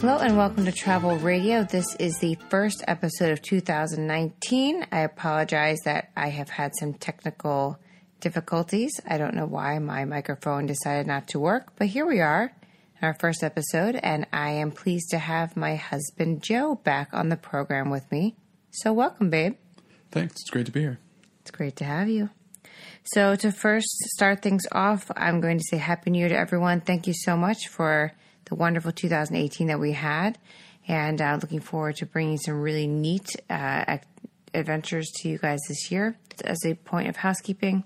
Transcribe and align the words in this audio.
Hello 0.00 0.16
and 0.16 0.34
welcome 0.34 0.64
to 0.64 0.72
Travel 0.72 1.18
Radio. 1.18 1.62
This 1.62 1.94
is 1.96 2.16
the 2.20 2.34
first 2.48 2.82
episode 2.88 3.32
of 3.32 3.42
2019. 3.42 4.86
I 4.90 5.00
apologize 5.00 5.76
that 5.84 6.10
I 6.16 6.28
have 6.28 6.48
had 6.48 6.72
some 6.74 6.94
technical 6.94 7.78
difficulties. 8.18 8.98
I 9.06 9.18
don't 9.18 9.34
know 9.34 9.44
why 9.44 9.78
my 9.78 10.06
microphone 10.06 10.64
decided 10.64 11.06
not 11.06 11.28
to 11.28 11.38
work, 11.38 11.74
but 11.76 11.88
here 11.88 12.06
we 12.06 12.20
are 12.20 12.44
in 12.44 13.06
our 13.06 13.12
first 13.12 13.42
episode, 13.44 13.94
and 13.94 14.26
I 14.32 14.52
am 14.52 14.70
pleased 14.70 15.10
to 15.10 15.18
have 15.18 15.54
my 15.54 15.76
husband 15.76 16.42
Joe 16.42 16.76
back 16.76 17.10
on 17.12 17.28
the 17.28 17.36
program 17.36 17.90
with 17.90 18.10
me. 18.10 18.36
So, 18.70 18.94
welcome, 18.94 19.28
babe. 19.28 19.56
Thanks. 20.10 20.36
It's 20.40 20.48
great 20.48 20.64
to 20.64 20.72
be 20.72 20.80
here. 20.80 20.98
It's 21.42 21.50
great 21.50 21.76
to 21.76 21.84
have 21.84 22.08
you. 22.08 22.30
So, 23.04 23.36
to 23.36 23.52
first 23.52 23.90
start 24.14 24.40
things 24.40 24.62
off, 24.72 25.10
I'm 25.14 25.42
going 25.42 25.58
to 25.58 25.64
say 25.68 25.76
Happy 25.76 26.08
New 26.08 26.20
Year 26.20 26.30
to 26.30 26.38
everyone. 26.38 26.80
Thank 26.80 27.06
you 27.06 27.12
so 27.14 27.36
much 27.36 27.68
for 27.68 28.14
the 28.50 28.56
wonderful 28.56 28.92
2018 28.92 29.68
that 29.68 29.80
we 29.80 29.92
had, 29.92 30.36
and 30.86 31.22
uh, 31.22 31.38
looking 31.40 31.60
forward 31.60 31.96
to 31.96 32.04
bringing 32.04 32.36
some 32.36 32.60
really 32.60 32.86
neat 32.86 33.36
uh, 33.48 33.98
adventures 34.52 35.10
to 35.14 35.28
you 35.28 35.38
guys 35.38 35.60
this 35.68 35.90
year. 35.90 36.18
As 36.44 36.58
a 36.66 36.74
point 36.74 37.08
of 37.08 37.16
housekeeping, 37.16 37.84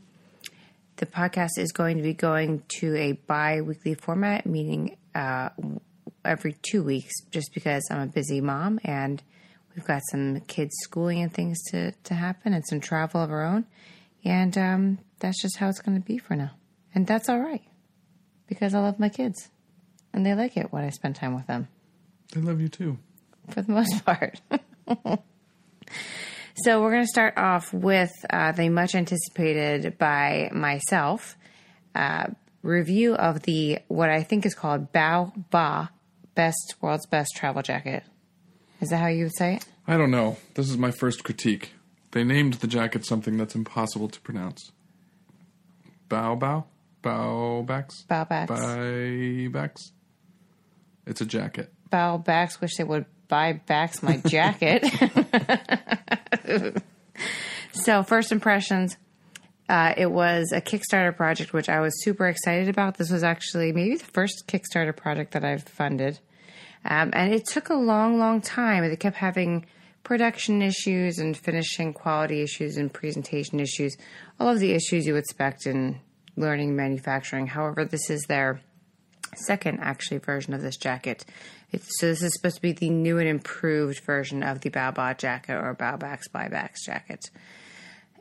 the 0.97 1.07
podcast 1.07 1.59
is 1.59 1.71
going 1.71 1.99
to 1.99 2.03
be 2.03 2.15
going 2.15 2.63
to 2.81 2.97
a 2.97 3.13
bi 3.13 3.61
weekly 3.61 3.95
format, 3.95 4.47
meaning 4.47 4.97
uh, 5.15 5.51
every 6.25 6.57
two 6.63 6.83
weeks, 6.83 7.13
just 7.31 7.53
because 7.53 7.87
I'm 7.91 8.01
a 8.01 8.07
busy 8.07 8.41
mom 8.41 8.81
and 8.85 9.23
we've 9.77 9.85
got 9.85 10.03
some 10.11 10.41
kids' 10.41 10.77
schooling 10.81 11.21
and 11.21 11.33
things 11.33 11.63
to, 11.71 11.93
to 11.93 12.15
happen 12.15 12.55
and 12.55 12.65
some 12.67 12.81
travel 12.81 13.23
of 13.23 13.31
our 13.31 13.45
own. 13.45 13.67
And 14.25 14.57
um, 14.57 14.99
that's 15.19 15.43
just 15.43 15.59
how 15.59 15.69
it's 15.69 15.81
going 15.81 16.01
to 16.01 16.07
be 16.07 16.17
for 16.17 16.37
now. 16.37 16.53
And 16.95 17.07
that's 17.07 17.29
all 17.29 17.41
right 17.41 17.63
because 18.47 18.75
I 18.75 18.81
love 18.81 18.99
my 18.99 19.09
kids 19.09 19.51
and 20.15 20.25
they 20.25 20.35
like 20.35 20.57
it 20.57 20.73
when 20.73 20.83
I 20.85 20.91
spend 20.91 21.17
time 21.17 21.35
with 21.35 21.47
them 21.47 21.69
They 22.33 22.41
love 22.41 22.61
you 22.61 22.69
too. 22.69 22.99
for 23.51 23.61
the 23.63 23.73
most 23.73 24.05
part. 24.07 24.41
so 26.57 26.81
we're 26.81 26.91
going 26.93 27.03
to 27.03 27.09
start 27.09 27.35
off 27.37 27.73
with 27.73 28.13
uh, 28.31 28.53
the 28.53 28.69
much 28.69 28.95
anticipated 28.95 29.99
by 29.99 30.51
myself 30.53 31.37
uh, 31.95 32.29
review 32.63 33.15
of 33.15 33.43
the 33.43 33.79
what 33.89 34.09
I 34.11 34.23
think 34.23 34.47
is 34.47 34.55
called 34.55 34.93
Bao 34.93 35.33
Ba 35.51 35.91
Best 36.35 36.75
World's 36.81 37.07
Best 37.07 37.31
Travel 37.37 37.63
Jacket. 37.63 38.03
Is 38.81 38.91
that 38.91 38.99
how 38.99 39.07
you 39.09 39.25
would 39.25 39.37
say 39.37 39.57
it? 39.57 39.67
I 39.87 39.97
don't 39.97 40.11
know. 40.11 40.37
This 40.55 40.69
is 40.71 40.77
my 40.79 40.91
first 40.91 41.25
critique. 41.25 41.73
They 42.13 42.25
named 42.25 42.55
the 42.55 42.67
jacket 42.67 43.05
something 43.05 43.37
that's 43.37 43.55
impossible 43.55 44.09
to 44.09 44.21
pronounce. 44.21 44.71
Bow 46.09 46.35
bow? 46.37 46.65
Bow 47.03 47.63
backs? 47.67 48.05
Bao 48.09 48.29
Backs. 48.29 48.51
Buy 48.51 49.49
backs? 49.53 49.93
It's 51.07 51.21
a 51.21 51.27
jacket. 51.27 51.73
Bow 51.91 52.19
Backs 52.19 52.61
wish 52.61 52.77
they 52.77 52.85
would 52.85 53.07
buy 53.29 53.55
backs 53.67 54.03
my 54.03 54.17
jacket. 54.27 54.85
so 57.73 58.03
first 58.03 58.33
impressions. 58.33 58.97
Uh, 59.69 59.95
it 59.97 60.11
was 60.11 60.53
a 60.53 60.61
Kickstarter 60.61 61.17
project, 61.17 61.53
which 61.53 61.69
I 61.69 61.81
was 61.81 62.05
super 62.05 62.27
excited 62.27 62.69
about. 62.69 62.99
This 62.99 63.11
was 63.11 63.25
actually 63.25 63.73
maybe 63.73 63.97
the 63.97 64.05
first 64.05 64.47
Kickstarter 64.47 64.95
project 64.95 65.33
that 65.33 65.45
I've 65.45 65.63
funded. 65.63 66.19
Um, 66.85 67.11
and 67.15 67.33
it 67.33 67.47
took 67.47 67.71
a 67.71 67.75
long, 67.75 68.19
long 68.19 68.43
time. 68.43 68.87
They 68.87 68.97
kept 68.97 69.17
having 69.17 69.65
production 70.03 70.61
issues 70.61 71.19
and 71.19 71.35
finishing 71.35 71.95
quality 71.95 72.43
issues 72.43 72.77
and 72.77 72.93
presentation 72.93 73.59
issues, 73.59 73.97
all 74.39 74.51
of 74.51 74.61
the 74.61 74.73
issues 74.73 75.07
you 75.07 75.17
expect 75.17 75.67
in 75.67 75.99
learning 76.37 76.77
manufacturing. 76.77 77.47
However, 77.47 77.87
this 77.87 78.11
is 78.11 78.23
their 78.29 78.61
second 79.35 79.81
actually 79.81 80.19
version 80.19 80.55
of 80.55 80.63
this 80.63 80.77
jacket. 80.77 81.25
It's, 81.73 81.89
so 81.99 82.07
this 82.07 82.23
is 82.23 82.33
supposed 82.35 82.57
to 82.57 82.63
be 82.63 82.73
the 82.73 82.91
new 82.91 83.19
and 83.19 83.29
improved 83.29 84.01
version 84.05 84.43
of 84.43 84.61
the 84.61 84.71
Baobab 84.71 85.19
jacket 85.19 85.55
or 85.55 85.75
Baobab's 85.75 86.29
buybacks 86.29 86.85
jacket. 86.85 87.31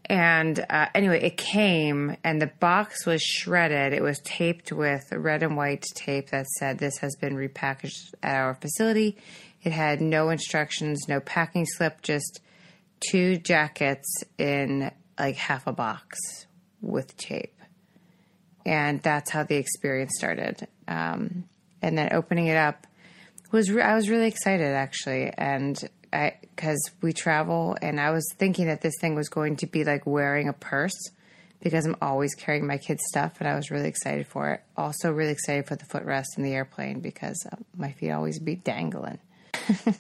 And 0.06 0.66
uh, 0.70 0.88
anyway, 0.94 1.22
it 1.22 1.38
came 1.38 2.18
and 2.24 2.42
the 2.42 2.52
box 2.60 3.06
was 3.06 3.22
shredded. 3.22 3.94
It 3.94 4.02
was 4.02 4.20
taped 4.20 4.72
with 4.72 5.12
red 5.12 5.44
and 5.44 5.56
white 5.56 5.86
tape 5.96 6.32
that 6.32 6.48
said 6.48 6.78
this 6.78 6.98
has 6.98 7.16
been 7.16 7.36
repackaged 7.36 8.14
at 8.22 8.36
our 8.36 8.56
facility. 8.56 9.18
It 9.64 9.72
had 9.72 10.02
no 10.02 10.30
instructions, 10.30 11.08
no 11.08 11.22
packing 11.22 11.66
slip, 11.66 12.02
just 12.02 12.42
two 13.00 13.38
jackets 13.38 14.24
in 14.38 14.92
like 15.18 15.36
half 15.36 15.68
a 15.68 15.74
box 15.74 16.18
with 16.82 17.16
tape. 17.16 17.54
And 18.66 19.02
that's 19.02 19.30
how 19.32 19.44
the 19.44 19.56
experience 19.56 20.14
started. 20.16 20.68
Um, 20.88 21.46
and 21.82 21.98
then 21.98 22.14
opening 22.14 22.48
it 22.48 22.58
up 22.58 22.88
was 23.54 23.72
re- 23.72 23.84
I 23.84 23.96
was 23.96 24.10
really 24.10 24.28
excited 24.28 24.74
actually, 24.74 25.30
and 25.38 25.78
I 26.12 26.34
because 26.42 26.92
we 27.02 27.14
travel, 27.14 27.78
and 27.82 28.02
I 28.02 28.12
was 28.12 28.28
thinking 28.38 28.68
that 28.68 28.82
this 28.82 28.96
thing 29.00 29.16
was 29.16 29.30
going 29.30 29.58
to 29.58 29.68
be 29.68 29.84
like 29.86 30.06
wearing 30.06 30.50
a 30.50 30.54
purse 30.54 31.12
because 31.62 31.86
I'm 31.86 31.96
always 32.02 32.36
carrying 32.36 32.68
my 32.68 32.78
kids' 32.78 33.04
stuff, 33.08 33.36
and 33.40 33.48
I 33.48 33.56
was 33.56 33.72
really 33.72 33.88
excited 33.88 34.28
for 34.28 34.52
it. 34.52 34.62
Also, 34.76 35.12
really 35.12 35.32
excited 35.32 35.68
for 35.68 35.76
the 35.76 35.86
footrest 35.86 36.36
in 36.36 36.44
the 36.44 36.54
airplane 36.54 37.00
because 37.00 37.46
uh, 37.52 37.56
my 37.78 37.92
feet 37.92 38.12
always 38.12 38.40
be 38.40 38.56
dangling. 38.56 39.20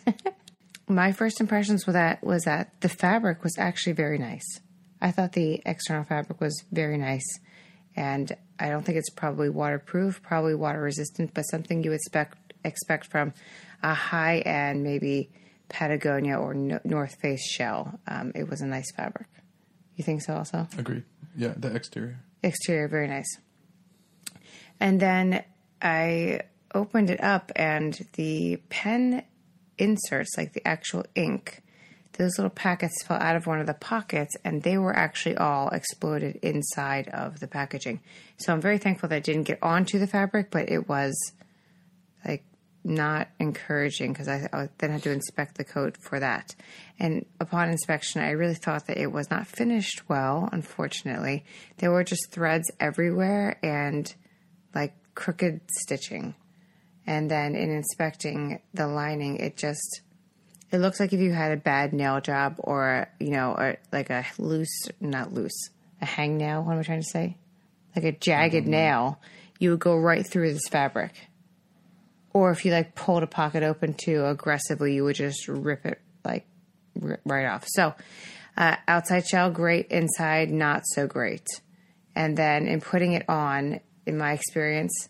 my 0.87 1.11
first 1.13 1.39
impressions 1.39 1.85
with 1.85 1.93
that 1.93 2.23
was 2.23 2.43
that 2.43 2.81
the 2.81 2.89
fabric 2.89 3.43
was 3.43 3.57
actually 3.57 3.93
very 3.93 4.17
nice. 4.17 4.59
I 4.99 5.11
thought 5.11 5.33
the 5.33 5.61
external 5.65 6.03
fabric 6.03 6.41
was 6.41 6.63
very 6.71 6.97
nice, 6.97 7.39
and 7.95 8.35
I 8.59 8.69
don't 8.69 8.83
think 8.83 8.97
it's 8.97 9.09
probably 9.09 9.49
waterproof, 9.49 10.21
probably 10.21 10.55
water 10.55 10.79
resistant, 10.81 11.33
but 11.33 11.43
something 11.43 11.83
you 11.83 11.89
would 11.89 11.95
expect 11.99 12.53
expect 12.63 13.07
from 13.07 13.33
a 13.81 13.93
high 13.93 14.37
end, 14.39 14.83
maybe 14.83 15.29
Patagonia 15.69 16.37
or 16.37 16.53
no- 16.53 16.79
North 16.83 17.15
Face 17.21 17.45
shell. 17.45 17.99
Um, 18.07 18.31
it 18.35 18.49
was 18.49 18.61
a 18.61 18.65
nice 18.67 18.91
fabric. 18.95 19.27
You 19.95 20.03
think 20.03 20.21
so, 20.21 20.35
also? 20.35 20.67
Agreed. 20.77 21.03
Yeah, 21.35 21.53
the 21.57 21.73
exterior. 21.75 22.19
exterior 22.43 22.87
very 22.87 23.07
nice 23.07 23.37
and 24.79 24.99
then 24.99 25.43
i 25.81 26.39
opened 26.75 27.09
it 27.09 27.23
up 27.23 27.51
and 27.55 28.07
the 28.13 28.57
pen 28.69 29.23
inserts 29.77 30.31
like 30.37 30.53
the 30.53 30.67
actual 30.67 31.05
ink 31.15 31.62
those 32.13 32.37
little 32.37 32.49
packets 32.49 33.03
fell 33.03 33.17
out 33.17 33.35
of 33.35 33.47
one 33.47 33.59
of 33.59 33.67
the 33.67 33.73
pockets 33.73 34.35
and 34.43 34.61
they 34.61 34.77
were 34.77 34.95
actually 34.95 35.35
all 35.37 35.69
exploded 35.69 36.37
inside 36.41 37.07
of 37.09 37.39
the 37.39 37.47
packaging 37.47 37.99
so 38.37 38.53
i'm 38.53 38.61
very 38.61 38.77
thankful 38.77 39.09
that 39.09 39.17
it 39.17 39.23
didn't 39.23 39.43
get 39.43 39.61
onto 39.61 39.99
the 39.99 40.07
fabric 40.07 40.49
but 40.51 40.69
it 40.69 40.87
was 40.87 41.13
like 42.25 42.43
not 42.83 43.29
encouraging 43.39 44.11
because 44.11 44.27
I, 44.27 44.47
I 44.51 44.69
then 44.79 44.91
had 44.91 45.03
to 45.03 45.11
inspect 45.11 45.55
the 45.55 45.63
coat 45.63 45.97
for 46.01 46.19
that. 46.19 46.55
And 46.99 47.25
upon 47.39 47.69
inspection, 47.69 48.21
I 48.21 48.31
really 48.31 48.55
thought 48.55 48.87
that 48.87 48.97
it 48.97 49.11
was 49.11 49.29
not 49.29 49.47
finished 49.47 50.09
well, 50.09 50.49
unfortunately. 50.51 51.45
There 51.77 51.91
were 51.91 52.03
just 52.03 52.31
threads 52.31 52.69
everywhere 52.79 53.57
and 53.63 54.13
like 54.75 54.93
crooked 55.15 55.61
stitching. 55.79 56.35
And 57.05 57.29
then 57.29 57.55
in 57.55 57.69
inspecting 57.69 58.61
the 58.73 58.87
lining, 58.87 59.37
it 59.37 59.57
just 59.57 60.01
it 60.73 60.79
looks 60.79 60.99
like 60.99 61.13
if 61.13 61.19
you 61.19 61.31
had 61.31 61.51
a 61.51 61.57
bad 61.57 61.93
nail 61.93 62.19
job 62.19 62.55
or 62.57 63.07
you 63.19 63.29
know, 63.29 63.53
or 63.57 63.77
like 63.91 64.09
a 64.09 64.25
loose, 64.37 64.87
not 64.99 65.33
loose, 65.33 65.69
a 66.01 66.05
hang 66.05 66.37
nail. 66.37 66.63
What 66.63 66.73
am 66.73 66.79
I 66.79 66.83
trying 66.83 67.01
to 67.01 67.09
say? 67.09 67.37
Like 67.95 68.05
a 68.05 68.11
jagged 68.11 68.67
nail, 68.67 69.19
you 69.59 69.69
would 69.71 69.79
go 69.79 69.95
right 69.95 70.25
through 70.25 70.53
this 70.53 70.67
fabric 70.67 71.13
or 72.33 72.51
if 72.51 72.65
you 72.65 72.71
like 72.71 72.95
pulled 72.95 73.23
a 73.23 73.27
pocket 73.27 73.63
open 73.63 73.93
too 73.93 74.25
aggressively, 74.25 74.95
you 74.95 75.03
would 75.03 75.15
just 75.15 75.47
rip 75.47 75.85
it 75.85 76.01
like 76.25 76.45
r- 77.01 77.19
right 77.23 77.45
off. 77.45 77.65
So, 77.67 77.93
uh, 78.57 78.75
outside 78.87 79.25
shell, 79.25 79.51
great. 79.51 79.87
Inside, 79.87 80.51
not 80.51 80.81
so 80.85 81.07
great. 81.07 81.47
And 82.15 82.35
then 82.35 82.67
in 82.67 82.81
putting 82.81 83.13
it 83.13 83.27
on, 83.29 83.79
in 84.05 84.17
my 84.17 84.33
experience, 84.33 85.09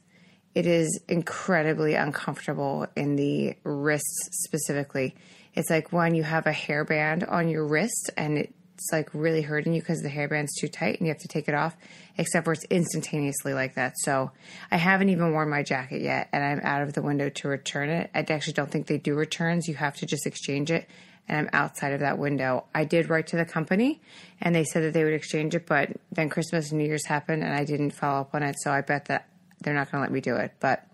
it 0.53 0.65
is 0.65 1.01
incredibly 1.07 1.95
uncomfortable 1.95 2.87
in 2.95 3.15
the 3.15 3.55
wrists 3.63 4.29
specifically. 4.43 5.15
It's 5.53 5.69
like 5.69 5.93
when 5.93 6.15
you 6.15 6.23
have 6.23 6.47
a 6.47 6.51
hairband 6.51 7.31
on 7.31 7.47
your 7.47 7.65
wrist 7.65 8.09
and 8.17 8.37
it's 8.37 8.91
like 8.91 9.09
really 9.13 9.41
hurting 9.41 9.73
you 9.73 9.81
because 9.81 10.01
the 10.01 10.09
hairband's 10.09 10.53
too 10.59 10.67
tight 10.67 10.97
and 10.97 11.07
you 11.07 11.13
have 11.13 11.21
to 11.21 11.27
take 11.27 11.47
it 11.47 11.53
off, 11.53 11.75
except 12.17 12.45
for 12.45 12.53
it's 12.53 12.65
instantaneously 12.65 13.53
like 13.53 13.75
that. 13.75 13.97
So 13.97 14.31
I 14.71 14.77
haven't 14.77 15.09
even 15.09 15.31
worn 15.31 15.49
my 15.49 15.63
jacket 15.63 16.01
yet 16.01 16.29
and 16.33 16.43
I'm 16.43 16.59
out 16.63 16.81
of 16.81 16.93
the 16.93 17.01
window 17.01 17.29
to 17.29 17.47
return 17.47 17.89
it. 17.89 18.09
I 18.15 18.25
actually 18.27 18.53
don't 18.53 18.71
think 18.71 18.87
they 18.87 18.97
do 18.97 19.13
returns. 19.13 19.67
You 19.67 19.75
have 19.75 19.95
to 19.97 20.05
just 20.05 20.25
exchange 20.25 20.71
it. 20.71 20.89
And 21.27 21.37
I'm 21.37 21.49
outside 21.53 21.93
of 21.93 22.01
that 22.01 22.17
window. 22.17 22.65
I 22.75 22.83
did 22.83 23.09
write 23.09 23.27
to 23.27 23.37
the 23.37 23.45
company 23.45 24.01
and 24.41 24.53
they 24.53 24.65
said 24.65 24.83
that 24.83 24.93
they 24.93 25.05
would 25.05 25.13
exchange 25.13 25.55
it, 25.55 25.65
but 25.65 25.91
then 26.11 26.29
Christmas 26.29 26.71
and 26.71 26.79
New 26.79 26.85
Year's 26.85 27.05
happened 27.05 27.43
and 27.43 27.53
I 27.53 27.63
didn't 27.63 27.91
follow 27.91 28.21
up 28.21 28.35
on 28.35 28.43
it. 28.43 28.55
So 28.59 28.71
I 28.71 28.81
bet 28.81 29.05
that 29.05 29.29
they're 29.61 29.73
not 29.73 29.89
going 29.91 29.99
to 29.99 30.01
let 30.01 30.11
me 30.11 30.19
do 30.19 30.35
it. 30.35 30.51
But 30.59 30.85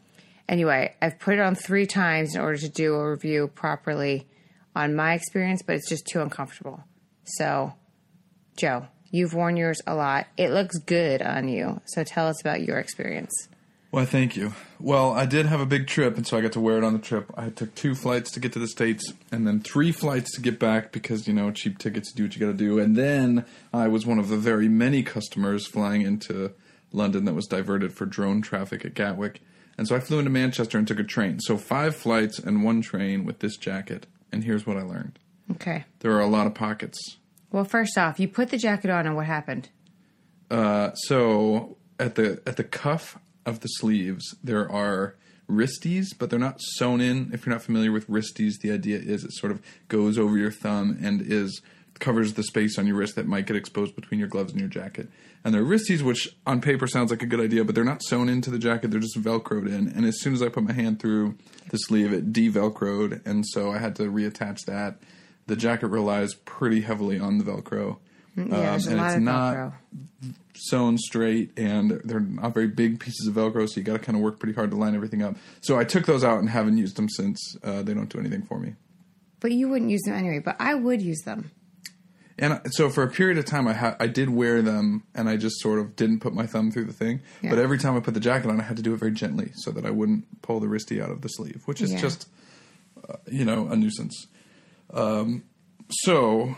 anyway, 0.48 0.94
I've 1.02 1.18
put 1.18 1.34
it 1.34 1.40
on 1.40 1.56
three 1.56 1.88
times 1.88 2.36
in 2.36 2.42
order 2.42 2.60
to 2.60 2.70
do 2.70 2.94
a 2.94 3.10
review 3.10 3.48
properly 3.48 4.28
on 4.76 4.96
my 4.96 5.14
experience, 5.14 5.62
but 5.62 5.76
it's 5.76 5.90
just 5.90 6.06
too 6.08 6.22
uncomfortable. 6.22 6.84
So, 7.24 7.74
Joe, 8.58 8.88
you've 9.12 9.34
worn 9.34 9.58
yours 9.58 9.82
a 9.86 9.96
lot. 9.96 10.28
It 10.38 10.52
looks 10.52 10.78
good 10.80 11.22
on 11.22 11.48
you. 11.48 11.82
So 11.86 12.04
tell 12.04 12.28
us 12.28 12.42
about 12.42 12.62
your 12.62 12.78
experience. 12.78 13.48
Well, 13.92 14.06
thank 14.06 14.38
you. 14.38 14.54
Well, 14.80 15.14
I 15.14 15.26
did 15.26 15.48
have 15.48 15.60
a 15.60 15.66
big 15.66 15.88
trip, 15.88 16.16
and 16.16 16.26
so 16.26 16.38
I 16.38 16.42
got 16.42 16.52
to 16.52 16.60
wear 16.60 16.78
it 16.78 16.84
on 16.84 16.94
the 16.94 17.00
trip. 17.00 17.32
I 17.36 17.50
took 17.50 17.74
two 17.74 17.96
flights 17.96 18.30
to 18.32 18.40
get 18.40 18.54
to 18.54 18.60
the 18.60 18.68
States, 18.68 19.14
and 19.32 19.48
then 19.48 19.62
three 19.62 19.92
flights 19.92 20.32
to 20.36 20.42
get 20.42 20.60
back 20.60 20.92
because, 20.92 21.28
you 21.28 21.34
know, 21.34 21.50
cheap 21.50 21.80
tickets 21.80 22.14
do 22.14 22.24
what 22.24 22.36
you 22.36 22.40
got 22.40 22.52
to 22.52 22.54
do. 22.54 22.78
And 22.78 22.96
then 22.96 23.46
I 23.74 23.88
was 23.88 24.06
one 24.06 24.20
of 24.20 24.30
the 24.30 24.38
very 24.38 24.70
many 24.70 25.02
customers 25.02 25.66
flying 25.66 26.04
into 26.04 26.52
London 26.92 27.26
that 27.26 27.34
was 27.34 27.48
diverted 27.48 27.92
for 27.92 28.06
drone 28.06 28.44
traffic 28.44 28.86
at 28.86 28.94
Gatwick. 28.94 29.42
And 29.76 29.88
so 29.88 29.96
I 29.96 30.00
flew 30.00 30.20
into 30.20 30.30
Manchester 30.30 30.78
and 30.78 30.88
took 30.88 31.00
a 31.00 31.04
train. 31.04 31.40
So 31.40 31.58
five 31.58 31.96
flights 31.96 32.38
and 32.38 32.64
one 32.64 32.82
train 32.82 33.26
with 33.26 33.40
this 33.40 33.58
jacket. 33.58 34.06
And 34.32 34.44
here's 34.44 34.66
what 34.68 34.78
I 34.78 34.82
learned 34.82 35.18
Okay. 35.52 35.86
there 36.00 36.12
are 36.14 36.20
a 36.22 36.28
lot 36.28 36.48
of 36.48 36.54
pockets. 36.54 37.00
Well, 37.52 37.66
first 37.66 37.98
off, 37.98 38.20
you 38.20 38.28
put 38.28 38.50
the 38.50 38.58
jacket 38.58 38.92
on, 38.92 39.08
and 39.08 39.16
what 39.16 39.26
happened? 39.26 39.70
Uh, 40.52 40.94
so 40.94 41.78
at 42.00 42.16
the 42.16 42.42
at 42.46 42.58
the 42.58 42.64
cuff 42.64 43.18
of 43.46 43.60
the 43.62 43.68
sleeves 43.68 44.36
there 44.44 44.70
are 44.72 45.16
wristies, 45.50 46.08
but 46.18 46.30
they're 46.30 46.38
not 46.40 46.60
sewn 46.78 47.02
in. 47.02 47.32
If 47.34 47.46
you're 47.46 47.54
not 47.56 47.64
familiar 47.64 47.92
with 47.92 48.08
wristies, 48.08 48.60
the 48.62 48.72
idea 48.72 49.00
is 49.00 49.24
it 49.24 49.34
sort 49.34 49.52
of 49.52 49.62
goes 49.88 50.18
over 50.18 50.38
your 50.38 50.52
thumb 50.52 50.98
and 51.02 51.22
is 51.22 51.62
covers 52.00 52.34
the 52.34 52.44
space 52.44 52.78
on 52.80 52.88
your 52.88 52.96
wrist 52.96 53.16
that 53.16 53.28
might 53.28 53.46
get 53.46 53.56
exposed 53.56 53.96
between 53.96 54.20
your 54.20 54.30
gloves 54.30 54.52
and 54.52 54.60
your 54.60 54.70
jacket. 54.70 55.10
And 55.44 55.54
they're 55.54 55.64
wristies, 55.64 56.02
which 56.02 56.30
on 56.46 56.62
paper 56.62 56.88
sounds 56.88 57.12
like 57.12 57.22
a 57.22 57.26
good 57.26 57.40
idea, 57.40 57.64
but 57.64 57.76
they're 57.76 57.84
not 57.84 58.04
sewn 58.04 58.28
into 58.30 58.50
the 58.50 58.60
jacket. 58.60 58.92
They're 58.92 59.00
just 59.00 59.22
velcroed 59.22 59.68
in. 59.68 59.88
And 59.90 60.06
as 60.06 60.20
soon 60.22 60.34
as 60.34 60.42
I 60.42 60.50
put 60.50 60.64
my 60.64 60.74
hand 60.74 61.00
through 61.00 61.36
the 61.70 61.78
sleeve, 61.78 62.12
it 62.14 62.32
de-velcroed, 62.34 63.26
and 63.26 63.46
so 63.48 63.72
I 63.72 63.78
had 63.80 63.96
to 63.98 64.04
reattach 64.04 64.66
that. 64.66 64.98
The 65.48 65.56
jacket 65.56 65.88
relies 65.88 66.34
pretty 66.34 66.82
heavily 66.82 67.20
on 67.20 67.38
the 67.38 67.44
velcro. 67.44 67.98
Yeah, 68.36 68.44
Um, 68.44 68.50
there's 68.52 68.88
a 68.88 68.92
and 68.92 69.00
it's 69.02 69.18
not 69.24 69.56
Velcro. 69.56 69.74
sewn 70.56 70.98
straight 70.98 71.52
and 71.58 71.92
they're 72.06 72.20
not 72.20 72.54
very 72.54 72.68
big 72.68 73.00
pieces 73.00 73.28
of 73.28 73.34
velcro 73.34 73.68
so 73.68 73.80
you 73.80 73.84
got 73.84 73.94
to 73.94 74.00
kind 74.00 74.16
of 74.18 74.22
work 74.22 74.40
pretty 74.40 74.54
hard 74.54 74.70
to 74.72 74.78
line 74.78 74.94
everything 74.96 75.22
up 75.24 75.36
so 75.62 75.78
i 75.80 75.84
took 75.84 76.06
those 76.06 76.24
out 76.24 76.40
and 76.40 76.50
haven't 76.50 76.78
used 76.78 76.96
them 76.98 77.10
since 77.10 77.58
uh, 77.64 77.82
they 77.82 77.94
don't 77.94 78.10
do 78.10 78.20
anything 78.20 78.42
for 78.44 78.60
me 78.60 78.76
But 79.40 79.52
you 79.52 79.68
wouldn't 79.70 79.90
use 79.90 80.02
them 80.06 80.14
anyway. 80.16 80.40
But 80.40 80.58
I 80.60 80.74
would 80.76 81.02
use 81.02 81.22
them. 81.26 81.52
And 82.40 82.60
so 82.72 82.90
for 82.90 83.04
a 83.04 83.08
period 83.10 83.38
of 83.38 83.46
time 83.46 83.68
i 83.68 83.74
ha- 83.74 83.96
i 84.00 84.08
did 84.08 84.30
wear 84.30 84.62
them 84.62 85.04
and 85.14 85.30
i 85.30 85.36
just 85.38 85.60
sort 85.60 85.78
of 85.78 85.96
didn't 85.96 86.20
put 86.22 86.34
my 86.34 86.46
thumb 86.48 86.72
through 86.72 86.86
the 86.86 86.94
thing 86.94 87.22
Yeah. 87.42 87.50
but 87.52 87.60
every 87.60 87.78
time 87.78 87.96
i 87.96 88.00
put 88.00 88.14
the 88.16 88.20
jacket 88.20 88.50
on 88.50 88.60
i 88.60 88.64
had 88.64 88.78
to 88.78 88.84
do 88.84 88.94
it 88.94 88.98
very 88.98 89.12
gently 89.12 89.52
so 89.56 89.72
that 89.72 89.86
i 89.86 89.92
wouldn't 89.92 90.42
pull 90.42 90.60
the 90.60 90.68
wristy 90.68 91.02
out 91.04 91.12
of 91.12 91.22
the 91.22 91.28
sleeve 91.28 91.62
which 91.66 91.82
is 91.82 91.92
Yeah. 91.94 92.00
just 92.00 92.28
uh, 93.08 93.18
you 93.30 93.46
know 93.46 93.68
a 93.68 93.76
nuisance 93.76 94.28
um, 94.94 95.44
so 95.92 96.56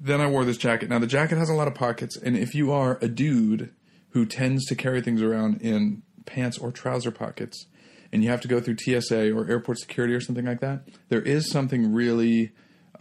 then 0.00 0.20
I 0.20 0.26
wore 0.26 0.44
this 0.44 0.56
jacket. 0.56 0.88
Now 0.88 0.98
the 0.98 1.06
jacket 1.06 1.38
has 1.38 1.48
a 1.48 1.54
lot 1.54 1.68
of 1.68 1.74
pockets, 1.74 2.16
and 2.16 2.36
if 2.36 2.54
you 2.56 2.72
are 2.72 2.98
a 3.00 3.06
dude 3.06 3.72
who 4.10 4.26
tends 4.26 4.64
to 4.66 4.74
carry 4.74 5.00
things 5.00 5.22
around 5.22 5.60
in 5.62 6.02
pants 6.26 6.58
or 6.58 6.72
trouser 6.72 7.12
pockets, 7.12 7.66
and 8.12 8.22
you 8.24 8.30
have 8.30 8.40
to 8.40 8.48
go 8.48 8.60
through 8.60 8.78
TSA 8.78 9.32
or 9.32 9.48
airport 9.48 9.78
security 9.78 10.12
or 10.12 10.20
something 10.20 10.44
like 10.44 10.58
that, 10.60 10.88
there 11.08 11.22
is 11.22 11.48
something 11.50 11.92
really 11.92 12.50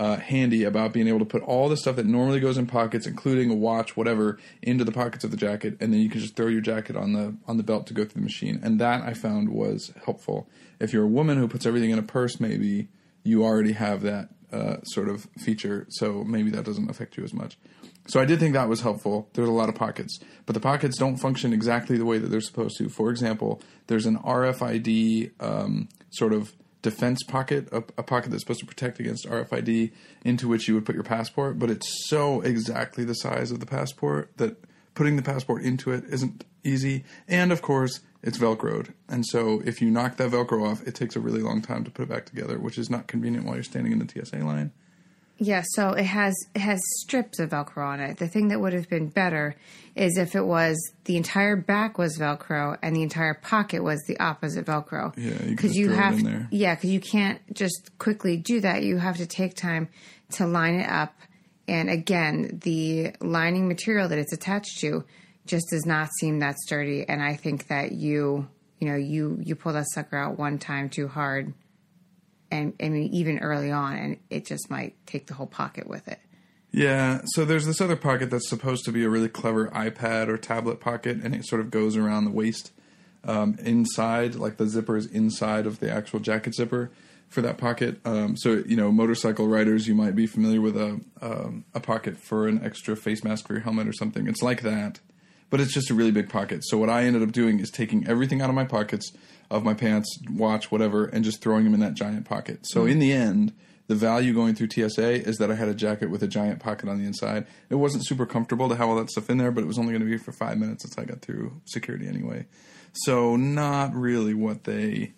uh, 0.02 0.18
handy 0.18 0.64
about 0.64 0.94
being 0.94 1.08
able 1.08 1.20
to 1.20 1.26
put 1.26 1.44
all 1.44 1.70
the 1.70 1.78
stuff 1.78 1.96
that 1.96 2.08
normally 2.08 2.40
goes 2.40 2.58
in 2.58 2.66
pockets, 2.66 3.06
including 3.06 3.52
a 3.52 3.54
watch, 3.54 3.96
whatever, 3.96 4.40
into 4.64 4.84
the 4.84 4.92
pockets 4.92 5.24
of 5.24 5.30
the 5.30 5.38
jacket, 5.38 5.78
and 5.80 5.94
then 5.94 6.00
you 6.00 6.10
can 6.10 6.20
just 6.20 6.36
throw 6.36 6.48
your 6.48 6.60
jacket 6.60 6.96
on 6.96 7.14
the 7.14 7.36
on 7.48 7.58
the 7.58 7.64
belt 7.64 7.86
to 7.86 7.94
go 7.94 8.04
through 8.04 8.22
the 8.22 8.26
machine. 8.26 8.60
And 8.64 8.80
that 8.80 9.04
I 9.04 9.14
found 9.14 9.50
was 9.50 9.94
helpful. 10.04 10.50
If 10.80 10.92
you're 10.92 11.04
a 11.04 11.08
woman 11.08 11.38
who 11.38 11.48
puts 11.48 11.68
everything 11.68 11.92
in 11.92 12.00
a 12.00 12.04
purse, 12.04 12.40
maybe 12.40 12.88
you 13.24 13.44
already 13.44 13.74
have 13.74 14.02
that 14.02 14.30
uh, 14.52 14.82
sort 14.86 15.08
of 15.08 15.28
feature, 15.38 15.86
so 15.90 16.24
maybe 16.24 16.50
that 16.50 16.66
doesn't 16.66 16.90
affect 16.90 17.16
you 17.16 17.24
as 17.24 17.32
much. 17.32 17.60
So 18.08 18.20
I 18.20 18.26
did 18.26 18.40
think 18.40 18.56
that 18.56 18.68
was 18.68 18.82
helpful. 18.82 19.30
There's 19.34 19.48
a 19.48 19.52
lot 19.52 19.70
of 19.70 19.76
pockets, 19.76 20.20
but 20.48 20.54
the 20.54 20.60
pockets 20.60 20.98
don't 20.98 21.18
function 21.18 21.54
exactly 21.54 22.00
the 22.00 22.06
way 22.06 22.18
that 22.18 22.30
they're 22.30 22.42
supposed 22.42 22.76
to. 22.80 22.90
For 22.90 23.12
example, 23.12 23.62
there's 23.86 24.08
an 24.08 24.18
RFID 24.18 25.30
um, 25.40 25.90
sort 26.10 26.34
of 26.34 26.54
defense 26.82 27.24
pocket, 27.24 27.68
a, 27.72 27.78
a 27.98 28.04
pocket 28.04 28.32
that's 28.32 28.44
supposed 28.44 28.60
to 28.60 28.66
protect 28.66 29.00
against 29.00 29.28
RFID, 29.28 29.92
into 30.24 30.48
which 30.48 30.68
you 30.68 30.76
would 30.76 30.86
put 30.86 30.96
your 30.96 31.04
passport, 31.04 31.60
but 31.60 31.70
it's 31.70 32.08
so 32.08 32.42
exactly 32.42 33.04
the 33.04 33.14
size 33.14 33.52
of 33.52 33.60
the 33.60 33.66
passport 33.66 34.32
that 34.38 34.64
putting 34.94 35.16
the 35.16 35.22
passport 35.22 35.64
into 35.64 35.92
it 35.92 36.04
isn't 36.10 36.46
easy. 36.64 37.04
And 37.28 37.52
of 37.52 37.62
course, 37.62 38.02
it's 38.24 38.38
Velcroed. 38.38 38.94
And 39.08 39.26
so 39.26 39.62
if 39.66 39.82
you 39.82 39.90
knock 39.90 40.18
that 40.18 40.32
Velcro 40.32 40.70
off, 40.70 40.86
it 40.88 40.96
takes 40.96 41.16
a 41.16 41.20
really 41.20 41.42
long 41.42 41.62
time 41.62 41.84
to 41.84 41.92
put 41.92 42.04
it 42.04 42.10
back 42.10 42.26
together, 42.26 42.60
which 42.60 42.78
is 42.78 42.90
not 42.90 43.08
convenient 43.08 43.46
while 43.46 43.56
you're 43.56 43.64
standing 43.64 43.92
in 43.92 44.00
the 44.00 44.08
TSA 44.08 44.38
line. 44.38 44.72
Yeah, 45.44 45.64
so 45.72 45.94
it 45.94 46.06
has 46.06 46.36
it 46.54 46.60
has 46.60 46.80
strips 47.00 47.40
of 47.40 47.50
Velcro 47.50 47.84
on 47.84 48.00
it. 48.00 48.18
The 48.18 48.28
thing 48.28 48.50
that 48.50 48.62
would 48.62 48.74
have 48.74 48.88
been 48.88 49.08
better 49.08 49.56
is 49.96 50.16
if 50.16 50.36
it 50.36 50.46
was 50.46 50.78
the 51.06 51.18
entire 51.18 51.56
back 51.56 51.98
was 51.98 52.20
Velcro 52.20 52.78
and 52.84 52.96
the 52.96 53.02
entire 53.02 53.34
pocket 53.34 53.84
was 53.84 54.00
the 54.08 54.20
opposite 54.20 54.68
Velcro. 54.68 55.12
Yeah, 55.18 55.44
you 55.44 55.56
because 55.56 55.76
you 55.76 55.92
it 55.92 55.96
have 55.96 56.20
in 56.20 56.26
there. 56.26 56.48
yeah, 56.52 56.76
because 56.76 56.92
you 56.92 57.00
can't 57.00 57.42
just 57.56 57.90
quickly 57.98 58.38
do 58.38 58.62
that. 58.62 58.84
You 58.84 59.00
have 59.00 59.18
to 59.18 59.26
take 59.26 59.56
time 59.56 59.90
to 60.34 60.46
line 60.46 60.76
it 60.76 60.88
up. 60.88 61.16
And 61.68 61.90
again, 61.90 62.60
the 62.64 63.16
lining 63.20 63.68
material 63.68 64.10
that 64.10 64.20
it's 64.20 64.34
attached 64.34 64.78
to 64.82 65.06
just 65.48 65.72
does 65.72 65.88
not 65.88 66.10
seem 66.20 66.38
that 66.40 66.60
sturdy. 66.60 67.10
And 67.10 67.20
I 67.20 67.36
think 67.36 67.66
that 67.70 67.94
you 67.94 68.48
you 68.80 68.88
know 68.88 68.96
you 68.96 69.40
you 69.42 69.56
pull 69.56 69.74
that 69.74 69.88
sucker 69.92 70.18
out 70.18 70.38
one 70.38 70.60
time 70.60 70.88
too 70.88 71.08
hard 71.08 71.56
and 72.52 72.74
I 72.82 72.90
mean 72.90 73.14
even 73.14 73.40
early 73.40 73.72
on, 73.72 73.96
and 73.96 74.18
it 74.30 74.46
just 74.46 74.70
might 74.70 74.96
take 75.06 75.28
the 75.28 75.34
whole 75.34 75.48
pocket 75.48 75.88
with 75.88 76.08
it. 76.08 76.20
Yeah, 76.72 77.22
so 77.34 77.44
there's 77.44 77.66
this 77.66 77.82
other 77.82 77.98
pocket 77.98 78.30
that's 78.30 78.48
supposed 78.48 78.86
to 78.86 78.92
be 78.92 79.04
a 79.04 79.10
really 79.10 79.28
clever 79.28 79.68
iPad 79.70 80.30
or 80.30 80.38
tablet 80.38 80.80
pocket, 80.80 81.18
and 81.22 81.36
it 81.36 81.46
sort 81.46 81.60
of 81.60 81.70
goes 81.70 81.98
around 81.98 82.26
the 82.26 82.32
waist 82.32 82.72
um, 83.26 83.58
inside, 83.60 84.36
like 84.36 84.58
the 84.58 84.68
zipper 84.68 84.96
is 84.96 85.06
inside 85.06 85.66
of 85.66 85.80
the 85.80 85.92
actual 85.92 86.20
jacket 86.20 86.56
zipper 86.56 86.92
for 87.28 87.42
that 87.42 87.58
pocket. 87.58 88.00
Um, 88.06 88.38
so 88.38 88.64
you 88.66 88.76
know, 88.76 88.92
motorcycle 88.92 89.48
riders, 89.48 89.88
you 89.88 89.96
might 89.96 90.16
be 90.16 90.28
familiar 90.28 90.62
with 90.62 90.78
a 90.78 91.02
um, 91.22 91.66
a 91.74 91.80
pocket 91.80 92.18
for 92.18 92.48
an 92.48 92.64
extra 92.64 92.96
face 92.96 93.24
mask 93.24 93.48
for 93.48 93.54
your 93.54 93.64
helmet 93.64 93.88
or 93.88 93.94
something. 93.94 94.28
It's 94.28 94.42
like 94.42 94.62
that, 94.62 95.00
but 95.52 95.60
it's 95.60 95.74
just 95.74 95.92
a 95.92 95.94
really 95.94 96.12
big 96.12 96.30
pocket. 96.30 96.62
So 96.66 96.80
what 96.80 96.90
I 96.90 97.04
ended 97.04 97.22
up 97.22 97.32
doing 97.32 97.60
is 97.60 97.70
taking 97.70 98.08
everything 98.08 98.42
out 98.42 98.50
of 98.50 98.56
my 98.56 98.66
pockets 98.66 99.12
of 99.52 99.64
my 99.64 99.76
pants, 99.76 100.18
watch, 100.32 100.72
whatever, 100.72 101.06
and 101.06 101.24
just 101.24 101.42
throwing 101.42 101.66
them 101.66 101.76
in 101.76 101.82
that 101.82 101.94
giant 101.94 102.26
pocket. 102.26 102.62
So 102.64 102.86
in 102.86 103.00
the 103.00 103.12
end, 103.12 103.54
the 103.88 103.96
value 103.96 104.34
going 104.34 104.56
through 104.56 104.70
TSA 104.70 105.28
is 105.28 105.38
that 105.38 105.52
I 105.52 105.56
had 105.56 105.68
a 105.68 105.74
jacket 105.74 106.10
with 106.10 106.24
a 106.24 106.28
giant 106.28 106.62
pocket 106.62 106.88
on 106.88 106.98
the 106.98 107.06
inside. 107.06 107.46
It 107.70 107.76
wasn't 107.76 108.08
super 108.08 108.26
comfortable 108.26 108.70
to 108.70 108.76
have 108.76 108.88
all 108.88 108.96
that 108.96 109.12
stuff 109.12 109.30
in 109.30 109.38
there, 109.38 109.52
but 109.52 109.62
it 109.66 109.68
was 109.68 109.78
only 109.78 109.92
going 109.92 110.02
to 110.02 110.10
be 110.10 110.18
for 110.18 110.32
five 110.32 110.58
minutes 110.58 110.86
until 110.86 111.04
I 111.04 111.06
got 111.08 111.22
through 111.22 111.62
security 111.66 112.08
anyway. 112.08 112.46
So 112.94 113.36
not 113.36 113.94
really 113.94 114.34
what 114.34 114.64
they 114.64 115.14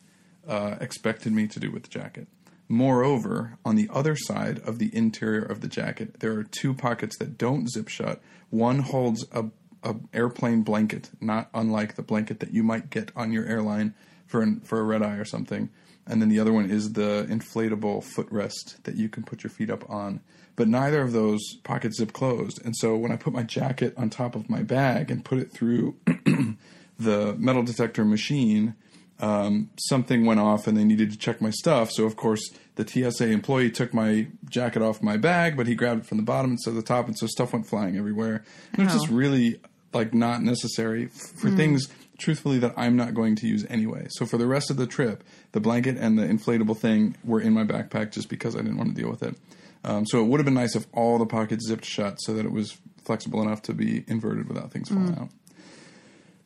uh, 0.48 0.78
expected 0.82 1.34
me 1.34 1.46
to 1.48 1.60
do 1.60 1.72
with 1.72 1.84
the 1.84 1.90
jacket. 1.90 2.28
Moreover, 2.68 3.60
on 3.64 3.76
the 3.76 3.90
other 3.94 4.16
side 4.16 4.60
of 4.60 4.80
the 4.80 4.90
interior 4.96 5.44
of 5.44 5.62
the 5.62 5.68
jacket, 5.68 6.22
there 6.22 6.34
are 6.34 6.44
two 6.44 6.74
pockets 6.74 7.18
that 7.20 7.38
don't 7.38 7.70
zip 7.70 7.88
shut. 7.90 8.22
One 8.50 8.80
holds 8.80 9.26
a, 9.32 9.46
a 9.84 9.96
airplane 10.14 10.62
blanket, 10.64 11.10
not 11.22 11.50
unlike 11.54 11.96
the 11.96 12.02
blanket 12.04 12.40
that 12.40 12.54
you 12.54 12.64
might 12.64 12.90
get 12.90 13.12
on 13.16 13.32
your 13.32 13.46
airline 13.46 13.94
for 14.28 14.42
an, 14.42 14.62
for 14.62 14.80
a 14.80 14.84
red 14.84 15.04
eye 15.04 15.16
or 15.16 15.26
something. 15.26 15.70
And 16.06 16.22
then 16.22 16.30
the 16.30 16.40
other 16.40 16.52
one 16.52 16.70
is 16.70 16.94
the 16.94 17.26
inflatable 17.30 18.04
footrest 18.04 18.82
that 18.84 18.96
you 18.96 19.08
can 19.10 19.24
put 19.24 19.44
your 19.44 19.52
feet 19.52 19.70
up 19.70 19.90
on. 19.90 20.20
But 20.56 20.68
neither 20.68 21.02
of 21.02 21.14
those 21.14 21.40
pockets 21.64 21.98
zip 21.98 22.14
closed. 22.14 22.64
And 22.66 22.76
so 22.76 22.96
when 22.98 23.12
I 23.12 23.16
put 23.16 23.34
my 23.34 23.44
jacket 23.44 23.94
on 23.98 24.10
top 24.10 24.36
of 24.36 24.50
my 24.50 24.64
bag 24.64 25.10
and 25.10 25.24
put 25.24 25.40
it 25.40 25.52
through 25.52 25.96
the 27.00 27.36
metal 27.38 27.64
detector 27.64 28.06
machine, 28.06 28.76
um, 29.20 29.70
something 29.80 30.26
went 30.26 30.40
off 30.40 30.68
and 30.68 30.78
they 30.78 30.84
needed 30.84 31.12
to 31.12 31.18
check 31.18 31.42
my 31.42 31.50
stuff. 31.50 31.92
So 31.92 32.04
of 32.06 32.16
course 32.16 32.42
the 32.76 32.86
TSA 32.88 33.28
employee 33.30 33.72
took 33.72 33.94
my 33.94 34.28
jacket 34.50 34.82
off 34.82 35.02
my 35.02 35.18
bag, 35.18 35.56
but 35.56 35.68
he 35.68 35.76
grabbed 35.76 36.02
it 36.02 36.06
from 36.08 36.18
the 36.18 36.24
bottom 36.24 36.52
instead 36.52 36.72
of 36.72 36.76
the 36.76 36.82
top, 36.82 37.08
and 37.08 37.18
so 37.18 37.28
stuff 37.28 37.54
went 37.54 37.68
flying 37.68 37.98
everywhere. 37.98 38.44
And 38.74 38.90
Oh. 38.90 38.92
just 38.94 39.10
really 39.10 39.60
like 39.94 40.14
not 40.14 40.42
necessary 40.42 41.08
for 41.08 41.50
things 41.50 41.88
truthfully 42.18 42.60
that 42.60 42.74
I'm 42.78 42.96
not 42.96 43.14
going 43.14 43.36
to 43.38 43.48
use 43.48 43.66
anyway. 43.70 44.08
So 44.12 44.26
for 44.26 44.38
the 44.38 44.46
rest 44.48 44.70
of 44.70 44.78
the 44.78 44.88
trip, 44.88 45.24
the 45.52 45.60
blanket 45.60 45.98
and 45.98 46.18
the 46.18 46.24
inflatable 46.24 46.78
thing 46.78 47.16
were 47.24 47.42
in 47.42 47.54
my 47.54 47.64
backpack 47.64 48.12
just 48.12 48.30
because 48.30 48.56
I 48.56 48.60
didn't 48.60 48.78
want 48.78 48.96
to 48.96 49.02
deal 49.02 49.10
with 49.10 49.24
it. 49.24 49.36
Um, 49.84 50.06
so 50.06 50.22
it 50.24 50.28
would 50.28 50.40
have 50.40 50.46
been 50.46 50.54
nice 50.54 50.76
if 50.76 50.86
all 50.94 51.18
the 51.18 51.26
pockets 51.26 51.68
zipped 51.68 51.84
shut 51.86 52.18
so 52.22 52.34
that 52.36 52.46
it 52.46 52.52
was 52.52 52.78
flexible 53.04 53.42
enough 53.42 53.62
to 53.64 53.74
be 53.74 54.06
inverted 54.08 54.48
without 54.48 54.72
things 54.72 54.88
falling 54.90 55.18
out. 55.18 55.30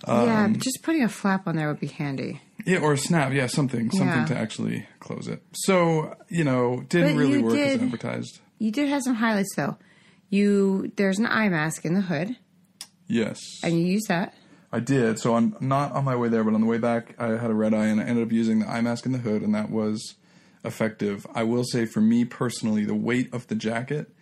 yeah, 0.07 0.43
Um, 0.45 0.53
but 0.53 0.61
just 0.61 0.79
putting 0.83 1.03
a 1.03 1.09
flap 1.09 1.47
on 1.47 1.55
there 1.55 1.67
would 1.67 1.79
be 1.79 1.87
handy. 1.87 2.41
Yeah, 2.65 2.79
or 2.79 2.93
a 2.93 2.97
snap. 2.97 3.33
Yeah, 3.33 3.47
something, 3.47 3.91
something 3.91 4.07
Yeah. 4.21 4.25
to 4.25 4.37
actually 4.37 4.87
close 4.99 5.27
it. 5.27 5.43
So 5.53 6.15
you 6.29 6.43
know, 6.43 6.83
didn't 6.89 7.15
But 7.15 7.19
really 7.19 7.37
work 7.43 7.55
as 7.57 7.81
advertised. 7.81 8.39
You 8.59 8.71
did 8.71 8.89
have 8.89 9.03
some 9.03 9.15
highlights 9.15 9.53
though. 9.55 9.77
You 10.29 10.91
there's 10.95 11.19
an 11.19 11.27
eye 11.27 11.49
mask 11.49 11.85
in 11.85 11.93
the 11.93 12.01
hood, 12.01 12.35
Yes, 13.07 13.39
and 13.63 13.79
you 13.79 13.85
use 13.85 14.03
that. 14.07 14.33
I 14.71 14.79
did. 14.81 15.17
So 15.19 15.35
I'm 15.35 15.55
not 15.61 15.93
on 15.93 16.03
my 16.03 16.15
way 16.15 16.27
there, 16.27 16.43
but 16.43 16.53
on 16.53 16.61
the 16.61 16.67
way 16.67 16.77
back, 16.77 17.15
I 17.17 17.37
had 17.37 17.49
a 17.49 17.53
red 17.53 17.73
eye, 17.73 17.85
and 17.85 18.01
I 18.01 18.03
ended 18.03 18.25
up 18.27 18.31
using 18.33 18.59
the 18.59 18.67
eye 18.67 18.81
mask 18.81 19.05
in 19.05 19.13
the 19.13 19.19
hood, 19.19 19.41
and 19.41 19.55
that 19.55 19.69
was 19.69 20.15
effective. 20.65 21.25
I 21.33 21.43
will 21.43 21.63
say, 21.63 21.85
for 21.85 22.01
me 22.01 22.25
personally, 22.25 22.83
the 22.83 22.93
weight 22.95 23.33
of 23.33 23.47
the 23.47 23.55
jacket 23.55 24.13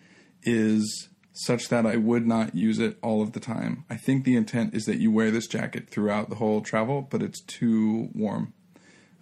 is 0.44 1.08
such 1.32 1.68
that 1.68 1.84
I 1.84 1.96
would 1.96 2.26
not 2.26 2.54
use 2.54 2.78
it 2.78 2.96
all 3.02 3.20
of 3.22 3.32
the 3.32 3.40
time. 3.40 3.84
I 3.90 3.96
think 3.96 4.24
the 4.24 4.36
intent 4.36 4.72
is 4.74 4.84
that 4.84 4.98
you 4.98 5.10
wear 5.10 5.30
this 5.30 5.46
jacket 5.46 5.90
throughout 5.90 6.30
the 6.30 6.36
whole 6.36 6.60
travel, 6.62 7.02
but 7.02 7.22
it's 7.22 7.42
too 7.42 8.08
warm. 8.14 8.52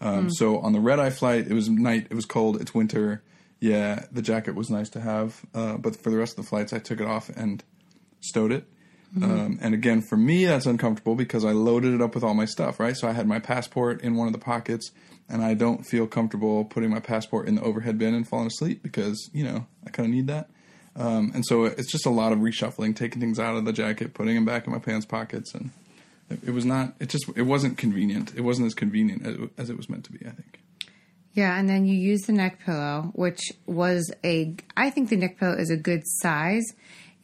Um, 0.01 0.31
So 0.31 0.59
on 0.59 0.73
the 0.73 0.81
red 0.81 1.01
eye 1.01 1.11
flight, 1.11 1.47
it 1.49 1.55
was 1.55 1.69
night, 1.69 2.07
it 2.11 2.15
was 2.15 2.27
cold, 2.27 2.61
it's 2.61 2.75
winter. 2.75 3.23
Yeah, 3.61 4.05
the 4.13 4.23
jacket 4.23 4.55
was 4.55 4.69
nice 4.69 4.91
to 4.91 5.01
have, 5.01 5.41
uh, 5.55 5.79
but 5.79 5.97
for 5.97 6.11
the 6.11 6.19
rest 6.19 6.39
of 6.39 6.45
the 6.45 6.49
flights, 6.49 6.73
I 6.73 6.79
took 6.79 7.01
it 7.01 7.07
off 7.07 7.31
and 7.31 7.65
stowed 8.21 8.53
it. 8.53 8.69
Um, 9.23 9.59
and 9.63 9.75
again, 9.75 10.03
for 10.03 10.17
me, 10.17 10.45
that's 10.45 10.67
uncomfortable 10.67 11.15
because 11.15 11.45
I 11.45 11.53
loaded 11.53 11.95
it 11.95 12.03
up 12.03 12.15
with 12.15 12.25
all 12.25 12.35
my 12.35 12.47
stuff, 12.47 12.81
right? 12.81 12.97
So 12.97 13.07
I 13.07 13.13
had 13.13 13.29
my 13.29 13.39
passport 13.39 14.03
in 14.03 14.17
one 14.17 14.27
of 14.27 14.33
the 14.33 14.41
pockets, 14.41 14.91
and 15.29 15.43
I 15.43 15.55
don't 15.55 15.87
feel 15.87 16.07
comfortable 16.07 16.65
putting 16.65 16.91
my 16.91 17.01
passport 17.01 17.47
in 17.47 17.55
the 17.55 17.63
overhead 17.63 17.99
bin 17.99 18.15
and 18.15 18.27
falling 18.27 18.49
asleep 18.49 18.83
because, 18.83 19.31
you 19.33 19.45
know, 19.45 19.67
I 19.87 19.91
kind 19.91 20.09
of 20.09 20.15
need 20.15 20.27
that. 20.27 20.51
Um, 20.97 21.33
and 21.35 21.45
so 21.47 21.65
it's 21.65 21.91
just 21.91 22.07
a 22.07 22.11
lot 22.11 22.33
of 22.33 22.39
reshuffling, 22.39 22.95
taking 22.97 23.21
things 23.21 23.39
out 23.39 23.57
of 23.57 23.65
the 23.65 23.73
jacket, 23.73 24.15
putting 24.15 24.35
them 24.35 24.45
back 24.45 24.67
in 24.67 24.73
my 24.73 24.79
pants 24.79 25.07
pockets, 25.07 25.55
and 25.55 25.71
it, 26.31 26.41
it 26.49 26.51
was 26.51 26.65
not. 26.65 26.95
It 27.01 27.09
just 27.09 27.29
it 27.35 27.43
wasn't 27.43 27.79
convenient. 27.79 28.33
It 28.37 28.43
wasn't 28.43 28.67
as 28.67 28.75
convenient 28.75 29.27
as, 29.27 29.37
as 29.59 29.71
it 29.71 29.77
was 29.77 29.89
meant 29.89 30.05
to 30.05 30.13
be. 30.13 30.21
I 30.21 30.31
think. 30.31 30.61
Yeah, 31.33 31.59
and 31.59 31.69
then 31.69 31.85
you 31.85 31.97
use 31.97 32.23
the 32.23 32.33
neck 32.33 32.61
pillow, 32.65 33.11
which 33.15 33.41
was 33.67 34.13
a. 34.25 34.55
I 34.77 34.91
think 34.91 35.09
the 35.09 35.17
neck 35.17 35.39
pillow 35.39 35.57
is 35.59 35.71
a 35.71 35.77
good 35.77 36.03
size. 36.05 36.65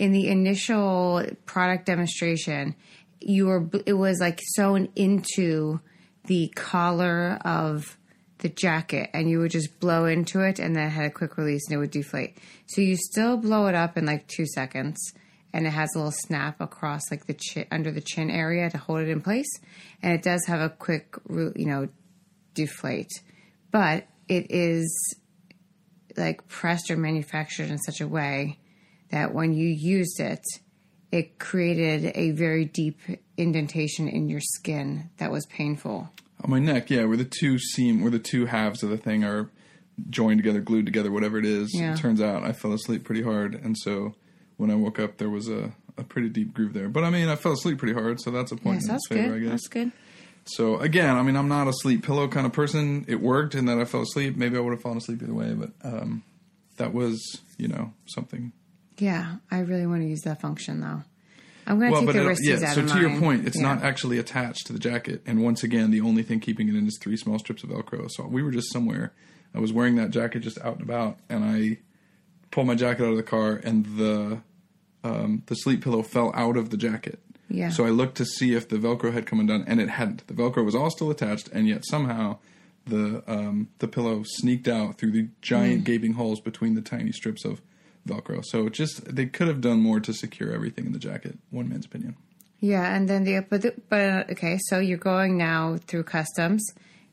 In 0.01 0.13
the 0.13 0.29
initial 0.29 1.23
product 1.45 1.87
demonstration, 1.87 2.75
you 3.21 3.47
were. 3.47 3.69
It 3.85 3.93
was 3.93 4.19
like 4.19 4.41
sewn 4.55 4.89
into 4.97 5.81
the 6.25 6.49
collar 6.57 7.39
of 7.45 7.99
the 8.39 8.49
jacket, 8.49 9.11
and 9.13 9.29
you 9.29 9.41
would 9.41 9.51
just 9.51 9.79
blow 9.79 10.07
into 10.07 10.41
it, 10.41 10.59
and 10.59 10.75
then 10.75 10.87
it 10.87 10.91
had 10.91 11.05
a 11.05 11.11
quick 11.11 11.37
release, 11.37 11.67
and 11.67 11.75
it 11.75 11.79
would 11.79 11.91
deflate. 11.91 12.39
So 12.67 12.81
you 12.81 12.97
still 12.97 13.37
blow 13.37 13.67
it 13.67 13.75
up 13.75 13.99
in 13.99 14.07
like 14.07 14.27
two 14.27 14.47
seconds, 14.47 15.13
and 15.53 15.67
it 15.67 15.71
has 15.71 15.91
a 15.95 15.99
little 15.99 16.13
snap 16.13 16.61
across 16.61 17.03
like 17.11 17.27
the 17.27 17.35
chin, 17.35 17.67
under 17.71 17.91
the 17.91 18.01
chin 18.01 18.31
area 18.31 18.71
to 18.71 18.79
hold 18.79 19.01
it 19.01 19.09
in 19.09 19.21
place, 19.21 19.51
and 20.03 20.15
it 20.15 20.23
does 20.23 20.43
have 20.47 20.61
a 20.61 20.71
quick, 20.71 21.15
you 21.29 21.67
know, 21.67 21.89
deflate 22.55 23.11
but 23.71 24.07
it 24.29 24.51
is 24.51 25.17
like 26.17 26.47
pressed 26.49 26.91
or 26.91 26.97
manufactured 26.97 27.71
in 27.71 27.79
such 27.79 28.01
a 28.01 28.09
way 28.09 28.59
that 29.11 29.35
when 29.35 29.53
you 29.55 29.67
used 29.69 30.21
it, 30.21 30.45
it 31.13 31.39
created 31.39 32.13
a 32.15 32.31
very 32.31 32.65
deep 32.65 32.99
indentation 33.37 34.09
in 34.09 34.29
your 34.29 34.41
skin 34.41 35.11
that 35.19 35.31
was 35.31 35.47
painful. 35.47 36.11
On 36.43 36.51
my 36.51 36.59
neck, 36.59 36.91
yeah, 36.91 37.05
where 37.05 37.17
the 37.17 37.25
two 37.25 37.59
seam, 37.59 38.01
where 38.01 38.11
the 38.11 38.19
two 38.19 38.47
halves 38.47 38.83
of 38.83 38.91
the 38.91 38.97
thing 38.97 39.25
are 39.25 39.51
joined 40.09 40.39
together, 40.39 40.61
glued 40.61 40.87
together, 40.87 41.11
whatever 41.11 41.39
it 41.39 41.45
is. 41.45 41.75
Yeah. 41.75 41.93
It 41.93 41.99
turns 41.99 42.21
out 42.21 42.45
I 42.45 42.53
fell 42.53 42.73
asleep 42.73 43.05
pretty 43.05 43.23
hard, 43.23 43.55
and 43.55 43.77
so 43.77 44.15
when 44.57 44.71
I 44.71 44.75
woke 44.75 44.99
up, 44.99 45.19
there 45.19 45.29
was 45.29 45.49
a, 45.49 45.73
a 45.99 46.05
pretty 46.05 46.29
deep 46.29 46.55
groove 46.55 46.73
there. 46.73 46.89
But 46.89 47.05
I 47.05 47.11
mean, 47.11 47.29
I 47.29 47.37
fell 47.37 47.53
asleep 47.53 47.79
pretty 47.79 47.95
hard, 47.95 48.21
so 48.21 48.31
that's 48.31 48.53
a 48.53 48.57
point 48.57 48.77
Yes, 48.77 48.85
in 48.85 48.89
that's 48.89 49.07
its 49.07 49.09
favor, 49.09 49.29
good. 49.29 49.37
I 49.37 49.39
guess. 49.41 49.51
That's 49.51 49.69
good. 49.69 49.93
So 50.45 50.79
again, 50.79 51.17
I 51.17 51.23
mean, 51.23 51.37
I'm 51.37 51.49
not 51.49 51.69
a 51.69 51.73
sleep 51.73 52.05
pillow 52.05 52.27
kind 52.29 52.47
of 52.47 52.53
person. 52.53 53.05
It 53.09 53.21
worked, 53.21 53.55
and 53.55 53.69
then 53.69 53.79
I 53.79 53.85
fell 53.85 54.03
asleep. 54.03 54.37
Maybe 54.37 54.57
I 54.57 54.61
would 54.61 54.73
have 54.73 54.81
fallen 54.81 54.99
asleep 54.99 55.23
either 55.23 55.35
way, 55.35 55.53
but 55.53 55.71
um, 55.85 56.23
that 56.79 56.95
was, 56.95 57.21
you 57.59 57.69
know, 57.69 57.93
something. 58.07 58.53
Yeah, 59.01 59.37
I 59.51 59.61
really 59.61 59.87
want 59.87 60.03
to 60.03 60.09
use 60.09 60.23
that 60.23 60.41
function 60.41 60.81
though. 60.81 61.03
I'm 61.67 61.79
going 61.79 61.91
to 61.91 61.93
Well, 61.93 62.07
take 62.07 62.15
the 62.15 62.29
wristies 62.29 62.61
yeah. 62.61 62.69
out 62.69 62.75
So 62.75 62.83
of 62.83 62.91
to 62.93 63.01
your 63.01 63.19
point, 63.19 63.47
it's 63.47 63.57
Yeah. 63.57 63.63
not 63.75 63.83
actually 63.85 64.19
attached 64.19 64.67
to 64.67 64.73
the 64.73 64.79
jacket, 64.79 65.23
and 65.27 65.43
once 65.43 65.63
again, 65.63 65.91
the 65.91 66.01
only 66.01 66.23
thing 66.23 66.41
keeping 66.41 66.69
it 66.69 66.75
in 66.75 66.87
is 66.87 66.99
three 67.01 67.17
small 67.17 67.39
strips 67.39 67.63
of 67.63 67.71
Velcro. 67.71 68.09
So 68.11 68.27
we 68.27 68.43
were 68.43 68.51
just 68.51 68.73
somewhere. 68.73 69.13
I 69.55 69.59
was 69.61 69.73
wearing 69.73 69.97
that 69.97 70.11
jacket 70.11 70.41
just 70.41 70.59
out 70.61 70.75
and 70.75 70.83
about, 70.83 71.19
and 71.29 71.45
I 71.45 71.79
pulled 72.51 72.67
my 72.67 72.75
jacket 72.75 73.05
out 73.05 73.11
of 73.11 73.17
the 73.17 73.23
car, 73.23 73.61
and 73.63 73.85
the 73.97 74.39
um, 75.03 75.43
the 75.47 75.55
sleep 75.55 75.83
pillow 75.83 76.03
fell 76.03 76.31
out 76.35 76.57
of 76.59 76.69
the 76.71 76.77
jacket. 76.77 77.21
Yeah. 77.49 77.71
So 77.71 77.87
I 77.87 77.91
looked 77.91 78.17
to 78.19 78.25
see 78.27 78.53
if 78.55 78.69
the 78.69 78.77
Velcro 78.77 79.13
had 79.13 79.25
come 79.27 79.41
undone, 79.41 79.65
and 79.67 79.81
it 79.81 79.89
hadn't. 79.91 80.27
The 80.27 80.35
Velcro 80.35 80.63
was 80.65 80.75
all 80.75 80.91
still 80.91 81.11
attached, 81.11 81.49
and 81.49 81.67
yet 81.67 81.85
somehow 81.87 82.37
the 82.87 83.23
um, 83.27 83.69
the 83.79 83.89
pillow 83.89 84.23
sneaked 84.25 84.69
out 84.69 84.99
through 84.99 85.13
the 85.13 85.23
Mm. 85.23 85.31
giant 85.41 85.85
gaping 85.85 86.15
holes 86.15 86.41
between 86.41 86.75
the 86.75 86.81
tiny 86.83 87.13
strips 87.13 87.45
of 87.45 87.61
Velcro. 88.07 88.45
So 88.45 88.69
just 88.69 89.15
they 89.15 89.27
could 89.27 89.49
have 89.49 89.61
done 89.61 89.81
more 89.81 90.01
to 90.01 90.13
secure 90.13 90.53
everything 90.53 90.87
in 90.87 90.93
the 90.93 90.99
jacket. 90.99 91.39
One 91.51 91.69
man's 91.69 91.87
opinion. 91.87 92.17
Yeah, 92.61 92.95
and 92.95 93.09
then 93.09 93.25
the 93.25 93.41
but 93.41 93.63
the, 93.63 93.75
but 93.89 94.31
okay, 94.31 94.59
so 94.69 94.79
you're 94.79 94.99
going 94.99 95.39
now 95.39 95.79
through 95.87 96.05
customs, 96.05 96.63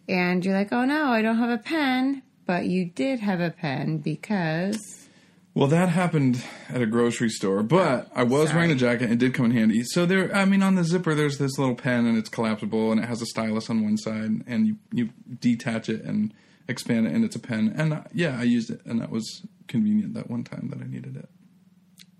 and 0.09 0.43
you're 0.43 0.55
like, 0.55 0.73
oh 0.73 0.85
no, 0.85 1.07
I 1.07 1.21
don't 1.21 1.37
have 1.37 1.49
a 1.49 1.57
pen, 1.57 2.21
but 2.45 2.65
you 2.65 2.85
did 2.85 3.19
have 3.21 3.39
a 3.39 3.51
pen 3.51 3.99
because 3.99 5.07
Well, 5.53 5.67
that 5.69 5.89
happened 5.89 6.43
at 6.69 6.81
a 6.81 6.85
grocery 6.85 7.29
store, 7.29 7.63
but 7.63 8.09
I 8.13 8.23
was 8.23 8.53
wearing 8.53 8.69
the 8.69 8.75
jacket 8.75 9.05
and 9.05 9.13
it 9.13 9.19
did 9.19 9.33
come 9.33 9.45
in 9.45 9.51
handy. 9.51 9.83
So 9.85 10.05
there, 10.05 10.33
I 10.35 10.45
mean, 10.45 10.61
on 10.61 10.75
the 10.75 10.83
zipper, 10.83 11.15
there's 11.15 11.37
this 11.39 11.57
little 11.57 11.75
pen 11.75 12.05
and 12.05 12.17
it's 12.17 12.29
collapsible 12.29 12.91
and 12.91 13.01
it 13.01 13.07
has 13.07 13.21
a 13.21 13.25
stylus 13.25 13.69
on 13.69 13.83
one 13.83 13.97
side 13.97 14.43
and 14.45 14.67
you, 14.67 14.77
you 14.91 15.09
detach 15.39 15.89
it 15.89 16.03
and 16.03 16.33
expand 16.67 17.07
it 17.07 17.13
and 17.13 17.25
it's 17.25 17.35
a 17.35 17.39
pen. 17.39 17.73
And 17.75 17.93
uh, 17.93 18.01
yeah, 18.13 18.37
I 18.39 18.43
used 18.43 18.69
it 18.69 18.81
and 18.85 19.01
that 19.01 19.09
was 19.09 19.47
convenient 19.67 20.13
that 20.15 20.29
one 20.29 20.43
time 20.43 20.69
that 20.71 20.81
I 20.81 20.87
needed 20.87 21.15
it. 21.17 21.29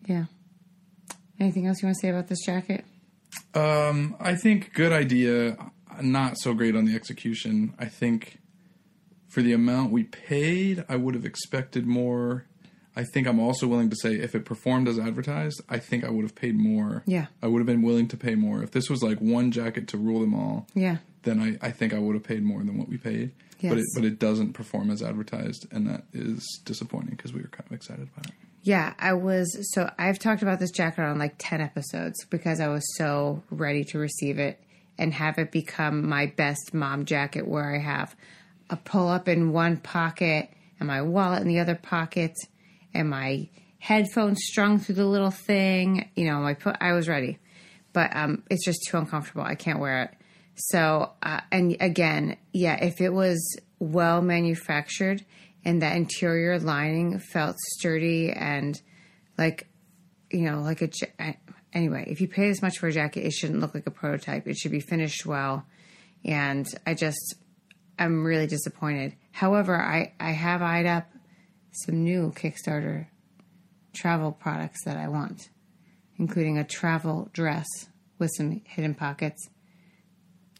yeah. 0.06 0.26
Anything 1.40 1.68
else 1.68 1.82
you 1.84 1.88
want 1.88 1.98
to 1.98 2.02
say 2.02 2.10
about 2.10 2.28
this 2.30 2.44
jacket? 2.44 2.84
Um, 3.54 4.16
I 4.20 4.34
think 4.36 4.74
good 4.74 4.92
idea, 4.92 5.56
not 6.02 6.40
so 6.40 6.56
great 6.56 6.76
on 6.76 6.86
the 6.86 6.96
execution. 6.96 7.76
I 7.78 7.86
think 7.86 8.40
for 9.28 9.44
the 9.44 9.54
amount 9.54 9.92
we 9.92 10.04
paid, 10.04 10.84
I 10.90 10.96
would 10.96 11.14
have 11.14 11.26
expected 11.26 11.86
more. 11.86 12.46
I 12.96 13.04
think 13.04 13.28
I'm 13.28 13.40
also 13.40 13.68
willing 13.68 13.92
to 13.92 13.96
say 13.96 14.16
if 14.16 14.34
it 14.34 14.46
performed 14.46 14.88
as 14.88 14.98
advertised, 14.98 15.62
I 15.70 15.78
think 15.78 16.04
I 16.04 16.10
would 16.10 16.24
have 16.24 16.34
paid 16.34 16.56
more. 16.58 17.04
Yeah. 17.06 17.28
I 17.44 17.48
would 17.48 17.60
have 17.60 17.68
been 17.68 17.84
willing 17.84 18.08
to 18.08 18.18
pay 18.18 18.34
more. 18.34 18.64
If 18.64 18.72
this 18.72 18.90
was 18.90 19.04
like 19.04 19.20
one 19.20 19.52
jacket 19.52 19.88
to 19.90 19.98
rule 19.98 20.22
them 20.22 20.34
all, 20.34 20.66
Yeah. 20.74 20.98
Then 21.24 21.40
I, 21.62 21.68
I 21.68 21.72
think 21.72 21.94
I 21.94 22.00
would 22.00 22.16
have 22.16 22.24
paid 22.24 22.44
more 22.44 22.60
than 22.60 22.78
what 22.78 22.88
we 22.90 22.98
paid. 22.98 23.32
But 23.62 23.72
it 23.72 23.78
Yes. 23.78 23.86
but 23.96 24.06
it 24.06 24.20
doesn't 24.20 24.54
perform 24.54 24.92
as 24.92 25.02
advertised, 25.02 25.66
and 25.72 25.88
that 25.88 26.04
is 26.14 26.46
disappointing 26.64 27.16
because 27.16 27.34
we 27.34 27.42
were 27.42 27.48
kind 27.48 27.66
of 27.68 27.74
excited 27.76 28.08
about 28.16 28.28
it. 28.28 28.34
Yeah, 28.62 28.94
I 29.00 29.14
was 29.14 29.58
so 29.74 29.90
I've 29.98 30.20
talked 30.20 30.44
about 30.44 30.60
this 30.60 30.70
jacket 30.72 31.02
on 31.02 31.18
like 31.18 31.36
10 31.40 31.62
episodes 31.62 32.24
because 32.26 32.60
I 32.60 32.68
was 32.68 32.84
so 32.98 33.42
ready 33.50 33.84
to 33.86 33.98
receive 33.98 34.38
it 34.38 34.62
and 34.98 35.14
have 35.14 35.40
it 35.40 35.52
become 35.52 36.08
my 36.08 36.28
best 36.28 36.74
mom 36.74 37.06
jacket 37.06 37.48
where 37.48 37.74
I 37.76 37.80
have 37.80 38.16
a 38.70 38.76
pull 38.76 39.08
up 39.08 39.28
in 39.28 39.54
one 39.54 39.78
pocket 39.78 40.50
and 40.80 40.88
my 40.88 41.02
wallet 41.02 41.42
in 41.42 41.48
the 41.48 41.60
other 41.60 41.76
pocket 41.76 42.34
and 42.94 43.10
my 43.10 43.48
headphones 43.80 44.40
strung 44.44 44.80
through 44.80 44.96
the 44.96 45.06
little 45.06 45.32
thing, 45.32 46.10
you 46.16 46.26
know, 46.26 46.40
my 46.40 46.54
put 46.54 46.76
I 46.80 46.94
was 46.94 47.08
ready. 47.08 47.40
But 47.94 48.16
um 48.16 48.44
it's 48.52 48.66
just 48.66 48.86
too 48.88 48.98
uncomfortable. 48.98 49.42
I 49.44 49.56
can't 49.56 49.80
wear 49.80 50.04
it. 50.04 50.14
So, 50.58 51.12
uh, 51.22 51.42
and 51.52 51.78
again, 51.80 52.38
yeah, 52.52 52.84
if 52.84 53.00
it 53.00 53.14
was 53.14 53.60
well 53.80 54.22
manufactured 54.22 55.24
and 55.64 55.82
that 55.82 55.96
interior 55.96 56.60
lining 56.60 57.20
felt 57.20 57.58
sturdy 57.60 58.32
and 58.32 58.80
like, 59.38 59.68
you 60.32 60.42
know, 60.42 60.62
like 60.62 60.82
a, 60.82 60.90
anyway, 61.74 62.06
if 62.08 62.22
you 62.22 62.28
pay 62.28 62.48
this 62.50 62.62
much 62.62 62.80
for 62.80 62.88
a 62.88 62.92
jacket, 62.92 63.26
it 63.26 63.34
shouldn't 63.34 63.60
look 63.60 63.76
like 63.76 63.86
a 63.86 63.92
prototype. 63.92 64.48
It 64.48 64.58
should 64.58 64.72
be 64.72 64.80
finished 64.80 65.26
well. 65.26 65.66
And 66.26 66.68
I 66.88 66.96
just, 66.96 67.36
I'm 68.00 68.26
really 68.26 68.48
disappointed. 68.48 69.16
However, 69.32 69.80
I, 69.80 70.14
I 70.20 70.32
have 70.32 70.64
eyed 70.64 70.88
up 70.88 71.08
some 71.72 72.04
new 72.04 72.34
Kickstarter 72.36 73.08
travel 73.94 74.32
products 74.32 74.86
that 74.86 74.98
I 74.98 75.08
want, 75.08 75.50
including 76.18 76.58
a 76.58 76.64
travel 76.64 77.30
dress 77.32 77.68
with 78.18 78.32
some 78.36 78.62
hidden 78.66 78.96
pockets. 78.96 79.50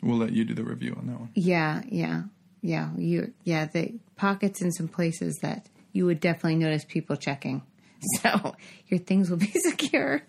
We'll 0.02 0.18
let 0.18 0.32
you 0.32 0.46
do 0.46 0.54
the 0.54 0.64
review 0.64 0.96
on 0.98 1.08
that 1.08 1.20
one. 1.20 1.32
Yeah, 1.34 1.82
yeah, 1.90 2.24
yeah. 2.62 2.90
You, 2.98 3.34
yeah, 3.44 3.66
the 3.66 3.96
pockets 4.16 4.62
in 4.62 4.72
some 4.72 4.88
places 4.88 5.40
that 5.42 5.68
you 5.92 6.06
would 6.06 6.20
definitely 6.20 6.56
notice 6.56 6.86
people 6.86 7.16
checking. 7.16 7.64
So 8.22 8.56
your 8.90 9.00
things 9.00 9.28
will 9.28 9.38
be 9.38 9.52
secure. 9.56 10.22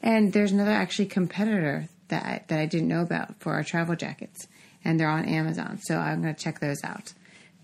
and 0.00 0.32
there's 0.32 0.52
another 0.52 0.70
actually 0.70 1.06
competitor 1.06 1.88
that 2.08 2.24
I, 2.24 2.44
that 2.46 2.60
I 2.60 2.66
didn't 2.66 2.86
know 2.86 3.02
about 3.02 3.40
for 3.40 3.54
our 3.54 3.64
travel 3.64 3.96
jackets, 3.96 4.46
and 4.84 5.00
they're 5.00 5.10
on 5.10 5.24
Amazon. 5.24 5.80
So 5.82 5.96
I'm 5.96 6.22
going 6.22 6.32
to 6.32 6.40
check 6.40 6.60
those 6.60 6.82
out. 6.84 7.12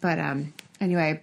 But 0.00 0.18
um, 0.18 0.54
anyway, 0.80 1.22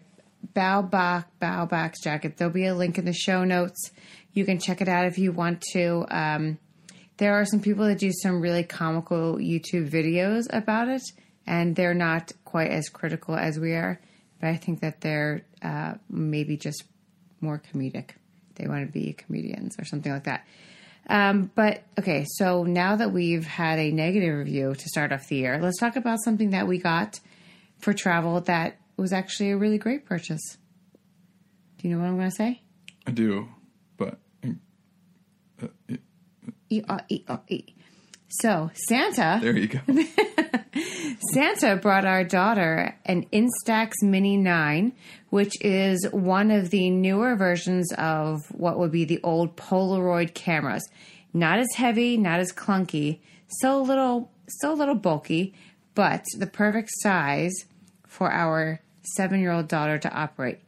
Baobak 0.56 1.26
Baobak's 1.42 2.02
jacket. 2.02 2.38
There'll 2.38 2.54
be 2.54 2.66
a 2.66 2.74
link 2.76 2.98
in 2.98 3.06
the 3.06 3.14
show 3.14 3.44
notes. 3.44 3.92
You 4.34 4.46
can 4.46 4.60
check 4.60 4.82
it 4.82 4.88
out 4.88 5.06
if 5.06 5.18
you 5.18 5.32
want 5.32 5.62
to. 5.74 6.06
Um, 6.10 6.58
there 7.22 7.36
are 7.36 7.46
some 7.46 7.60
people 7.60 7.86
that 7.86 8.00
do 8.00 8.12
some 8.12 8.42
really 8.42 8.64
comical 8.64 9.36
YouTube 9.36 9.88
videos 9.92 10.48
about 10.50 10.88
it, 10.88 11.04
and 11.46 11.76
they're 11.76 11.94
not 11.94 12.32
quite 12.46 12.72
as 12.72 12.90
critical 12.90 13.36
as 13.36 13.60
we 13.60 13.74
are. 13.74 14.02
But 14.40 14.50
I 14.50 14.56
think 14.56 14.80
that 14.80 15.02
they're 15.02 15.46
uh, 15.62 15.94
maybe 16.10 16.58
just 16.58 16.84
more 17.40 17.62
comedic. 17.72 18.14
They 18.56 18.66
want 18.66 18.88
to 18.88 18.92
be 18.92 19.14
comedians 19.14 19.76
or 19.78 19.86
something 19.86 20.12
like 20.12 20.24
that. 20.24 20.48
Um, 21.08 21.52
but 21.54 21.84
okay, 22.00 22.26
so 22.28 22.64
now 22.64 22.96
that 22.96 23.12
we've 23.12 23.46
had 23.46 23.78
a 23.78 23.92
negative 23.92 24.40
review 24.40 24.74
to 24.74 24.90
start 24.90 25.12
off 25.12 25.28
the 25.28 25.36
year, 25.36 25.60
let's 25.62 25.78
talk 25.78 25.96
about 25.98 26.18
something 26.24 26.50
that 26.50 26.68
we 26.68 26.80
got 26.80 27.20
for 27.78 27.94
travel 27.94 28.42
that 28.42 28.80
was 28.98 29.14
actually 29.14 29.52
a 29.52 29.58
really 29.58 29.78
great 29.78 30.08
purchase. 30.08 30.58
Do 31.78 31.88
you 31.88 31.94
know 31.94 32.02
what 32.02 32.10
I'm 32.10 32.18
going 32.18 32.32
to 32.32 32.36
say? 32.36 32.64
I 33.06 33.12
do, 33.12 33.48
but 33.96 34.18
E 36.72 36.82
R 36.88 37.02
E 37.10 37.24
R 37.28 37.42
E. 37.48 37.64
So 38.30 38.72
Santa 38.74 39.40
There 39.42 39.58
you 39.58 39.68
go. 39.68 39.80
Santa 41.34 41.76
brought 41.76 42.06
our 42.06 42.24
daughter 42.24 42.98
an 43.06 43.26
Instax 43.34 43.92
Mini 44.02 44.38
9, 44.38 44.94
which 45.30 45.54
is 45.62 46.08
one 46.12 46.50
of 46.50 46.70
the 46.70 46.90
newer 46.90 47.36
versions 47.36 47.92
of 47.98 48.46
what 48.52 48.80
would 48.80 48.92
be 48.92 49.04
the 49.06 49.20
old 49.22 49.58
Polaroid 49.58 50.34
cameras. 50.34 50.88
Not 51.34 51.60
as 51.60 51.68
heavy, 51.76 52.18
not 52.18 52.40
as 52.40 52.52
clunky, 52.54 53.20
a 53.64 53.78
little 53.78 54.32
still 54.48 54.74
a 54.74 54.76
little 54.76 54.96
bulky, 54.96 55.54
but 55.94 56.24
the 56.38 56.48
perfect 56.48 56.90
size 56.92 57.54
for 58.08 58.32
our 58.32 58.82
7-year-old 59.20 59.68
daughter 59.68 59.98
to 59.98 60.14
operate. 60.14 60.60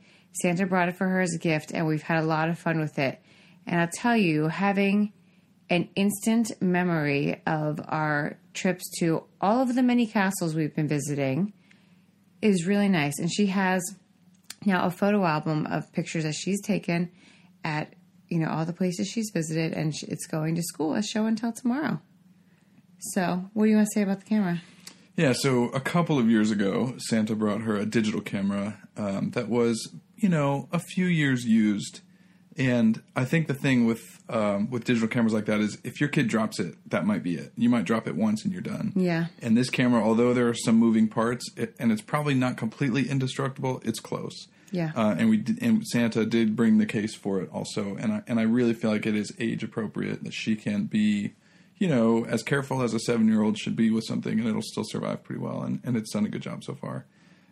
Santa 0.42 0.66
brought 0.66 0.90
it 0.90 0.96
for 0.96 1.08
her 1.08 1.22
as 1.22 1.34
a 1.34 1.40
gift 1.40 1.72
and 1.72 1.88
we've 1.88 2.04
had 2.04 2.22
a 2.22 2.26
lot 2.26 2.50
of 2.50 2.60
fun 2.60 2.80
with 2.80 2.98
it. 3.00 3.22
And 3.66 3.80
I'll 3.80 3.90
tell 3.94 4.18
you, 4.18 4.48
having 4.48 5.14
an 5.74 5.90
instant 5.96 6.52
memory 6.62 7.42
of 7.48 7.82
our 7.88 8.38
trips 8.54 8.84
to 9.00 9.24
all 9.42 9.60
of 9.60 9.74
the 9.74 9.82
many 9.82 10.06
castles 10.06 10.54
we've 10.54 10.76
been 10.76 10.88
visiting 10.88 11.52
is 12.44 12.68
really 12.68 12.88
nice. 12.88 13.18
And 13.18 13.34
she 13.34 13.48
has 13.48 13.82
now 14.64 14.86
a 14.86 14.92
photo 14.92 15.26
album 15.26 15.66
of 15.66 15.92
pictures 15.92 16.26
that 16.26 16.36
she's 16.36 16.62
taken 16.62 17.10
at 17.64 17.96
you 18.30 18.38
know 18.38 18.50
all 18.50 18.66
the 18.66 18.74
places 18.74 19.08
she's 19.08 19.32
visited, 19.34 19.74
and 19.74 19.94
it's 20.04 20.28
going 20.28 20.56
to 20.56 20.62
school 20.62 20.94
as 20.94 21.08
show 21.08 21.30
tell 21.34 21.52
tomorrow. 21.52 22.00
So, 23.00 23.50
what 23.54 23.66
do 23.66 23.72
you 23.72 23.78
want 23.78 23.88
to 23.92 24.00
say 24.00 24.04
about 24.04 24.20
the 24.20 24.26
camera? 24.26 24.62
Yeah, 25.16 25.34
so 25.34 25.66
a 25.70 25.80
couple 25.80 26.20
of 26.20 26.30
years 26.30 26.52
ago, 26.52 26.96
Santa 26.98 27.36
brought 27.36 27.62
her 27.62 27.76
a 27.76 27.86
digital 27.86 28.22
camera 28.22 28.80
um, 28.96 29.32
that 29.32 29.50
was, 29.50 29.94
you 30.16 30.30
know, 30.30 30.68
a 30.72 30.80
few 30.80 31.06
years 31.06 31.46
used. 31.46 32.02
And 32.58 33.02
I 33.16 33.26
think 33.26 33.48
the 33.48 33.54
thing 33.54 33.86
with 33.86 34.22
um, 34.30 34.70
with 34.70 34.84
digital 34.84 35.08
cameras 35.08 35.34
like 35.34 35.46
that 35.46 35.60
is 35.60 35.78
if 35.84 36.00
your 36.00 36.10
kid 36.10 36.28
drops 36.28 36.60
it, 36.60 36.76
that 36.90 37.06
might 37.06 37.24
be 37.24 37.36
it. 37.36 37.52
You 37.58 37.70
might 37.70 37.86
drop 37.86 38.08
it 38.08 38.16
once 38.16 38.44
and 38.44 38.54
you're 38.54 38.62
done. 38.62 38.94
Yeah. 38.96 39.28
And 39.42 39.58
this 39.58 39.70
camera, 39.70 40.04
although 40.04 40.34
there 40.34 40.48
are 40.48 40.54
some 40.54 40.76
moving 40.76 41.08
parts, 41.08 41.46
it, 41.58 41.76
and 41.80 41.92
it's 41.92 42.02
probably 42.02 42.36
not 42.36 42.58
completely 42.58 43.10
indestructible, 43.10 43.82
it's 43.84 44.00
close. 44.00 44.48
Yeah. 44.72 44.92
Uh, 44.96 45.16
and 45.18 45.30
we 45.30 45.38
did, 45.38 45.62
and 45.62 45.86
Santa 45.88 46.26
did 46.26 46.56
bring 46.56 46.78
the 46.80 46.86
case 46.86 47.16
for 47.16 47.42
it 47.42 47.50
also, 47.52 47.96
and 47.96 48.12
I 48.12 48.24
and 48.28 48.40
I 48.40 48.44
really 48.44 48.74
feel 48.74 48.92
like 48.92 49.06
it 49.06 49.16
is 49.16 49.32
age 49.40 49.64
appropriate 49.64 50.24
that 50.24 50.34
she 50.34 50.56
can 50.56 50.86
be, 50.86 51.34
you 51.78 51.88
know, 51.88 52.26
as 52.26 52.42
careful 52.42 52.82
as 52.82 52.94
a 52.94 53.00
seven 53.00 53.28
year 53.28 53.44
old 53.44 53.58
should 53.58 53.76
be 53.76 53.92
with 53.92 54.04
something, 54.08 54.40
and 54.40 54.48
it'll 54.48 54.64
still 54.64 54.86
survive 54.86 55.24
pretty 55.24 55.42
well, 55.42 55.62
and, 55.62 55.80
and 55.84 55.96
it's 55.96 56.12
done 56.12 56.26
a 56.26 56.30
good 56.30 56.42
job 56.42 56.64
so 56.64 56.74
far. 56.74 57.06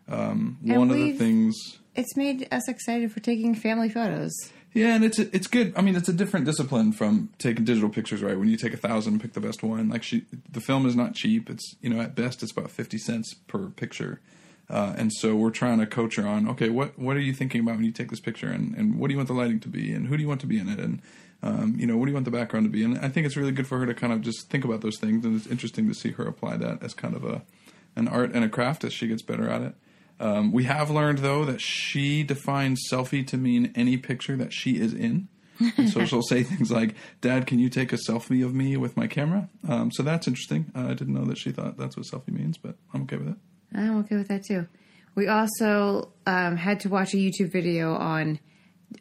Um, 0.07 0.57
one 0.63 0.89
of 0.89 0.97
the 0.97 1.13
things, 1.13 1.55
It's 1.95 2.17
made 2.17 2.47
us 2.51 2.67
excited 2.67 3.11
for 3.11 3.19
taking 3.19 3.53
family 3.55 3.89
photos. 3.89 4.33
Yeah, 4.73 4.95
and 4.95 5.03
it's 5.03 5.19
it's 5.19 5.47
good. 5.47 5.73
I 5.75 5.81
mean, 5.81 5.95
it's 5.95 6.09
a 6.09 6.13
different 6.13 6.45
discipline 6.45 6.93
from 6.93 7.29
taking 7.37 7.65
digital 7.65 7.89
pictures, 7.89 8.21
right? 8.21 8.37
When 8.37 8.49
you 8.49 8.57
take 8.57 8.73
a 8.73 8.77
thousand, 8.77 9.21
pick 9.21 9.33
the 9.33 9.41
best 9.41 9.63
one. 9.63 9.89
Like 9.89 10.03
she, 10.03 10.25
the 10.49 10.61
film 10.61 10.85
is 10.85 10.95
not 10.95 11.13
cheap. 11.13 11.49
It's 11.49 11.75
you 11.81 11.89
know 11.89 11.99
at 12.01 12.15
best 12.15 12.41
it's 12.43 12.51
about 12.51 12.71
fifty 12.71 12.97
cents 12.97 13.33
per 13.47 13.67
picture. 13.69 14.19
Uh, 14.69 14.93
and 14.97 15.11
so 15.11 15.35
we're 15.35 15.49
trying 15.49 15.79
to 15.79 15.85
coach 15.85 16.15
her 16.15 16.25
on, 16.25 16.47
okay, 16.47 16.69
what 16.69 16.97
what 16.97 17.17
are 17.17 17.21
you 17.21 17.33
thinking 17.33 17.59
about 17.59 17.75
when 17.75 17.83
you 17.83 17.91
take 17.91 18.09
this 18.09 18.21
picture, 18.21 18.47
and, 18.47 18.73
and 18.75 18.97
what 18.97 19.09
do 19.09 19.13
you 19.13 19.17
want 19.17 19.27
the 19.27 19.33
lighting 19.33 19.59
to 19.59 19.67
be, 19.67 19.91
and 19.91 20.07
who 20.07 20.15
do 20.15 20.23
you 20.23 20.29
want 20.29 20.39
to 20.39 20.47
be 20.47 20.57
in 20.57 20.69
it, 20.69 20.79
and 20.79 21.01
um, 21.43 21.75
you 21.77 21.85
know 21.85 21.97
what 21.97 22.05
do 22.05 22.11
you 22.11 22.13
want 22.13 22.23
the 22.23 22.31
background 22.31 22.65
to 22.65 22.69
be, 22.69 22.81
and 22.81 22.97
I 22.99 23.09
think 23.09 23.25
it's 23.25 23.35
really 23.35 23.51
good 23.51 23.67
for 23.67 23.79
her 23.79 23.85
to 23.85 23.93
kind 23.93 24.13
of 24.13 24.21
just 24.21 24.49
think 24.49 24.63
about 24.63 24.79
those 24.79 24.97
things, 24.97 25.25
and 25.25 25.35
it's 25.35 25.47
interesting 25.47 25.89
to 25.89 25.93
see 25.93 26.11
her 26.11 26.25
apply 26.25 26.55
that 26.57 26.81
as 26.81 26.93
kind 26.93 27.17
of 27.17 27.25
a 27.25 27.41
an 27.97 28.07
art 28.07 28.31
and 28.33 28.45
a 28.45 28.49
craft 28.49 28.85
as 28.85 28.93
she 28.93 29.07
gets 29.07 29.21
better 29.21 29.49
at 29.49 29.61
it. 29.61 29.75
Um, 30.21 30.51
we 30.51 30.65
have 30.65 30.91
learned 30.91 31.19
though 31.19 31.45
that 31.45 31.59
she 31.59 32.23
defines 32.23 32.87
selfie 32.89 33.25
to 33.27 33.37
mean 33.37 33.71
any 33.75 33.97
picture 33.97 34.37
that 34.37 34.53
she 34.53 34.79
is 34.79 34.93
in. 34.93 35.27
And 35.77 35.89
so 35.89 36.05
she'll 36.05 36.23
say 36.23 36.43
things 36.43 36.71
like, 36.71 36.95
"Dad, 37.21 37.45
can 37.45 37.59
you 37.59 37.69
take 37.69 37.93
a 37.93 37.97
selfie 37.97 38.43
of 38.43 38.53
me 38.53 38.77
with 38.77 38.97
my 38.97 39.07
camera?" 39.07 39.49
Um, 39.67 39.91
so 39.91 40.01
that's 40.01 40.27
interesting. 40.27 40.71
Uh, 40.75 40.87
I 40.87 40.93
didn't 40.93 41.13
know 41.13 41.25
that 41.25 41.37
she 41.37 41.51
thought 41.51 41.77
that's 41.77 41.97
what 41.97 42.05
selfie 42.05 42.31
means, 42.31 42.57
but 42.57 42.75
I'm 42.93 43.03
okay 43.03 43.17
with 43.17 43.29
it. 43.29 43.35
I'm 43.73 43.99
okay 43.99 44.15
with 44.15 44.27
that 44.29 44.43
too. 44.43 44.67
We 45.13 45.27
also 45.27 46.13
um, 46.25 46.55
had 46.55 46.79
to 46.81 46.89
watch 46.89 47.13
a 47.13 47.17
YouTube 47.17 47.51
video 47.51 47.95
on 47.95 48.39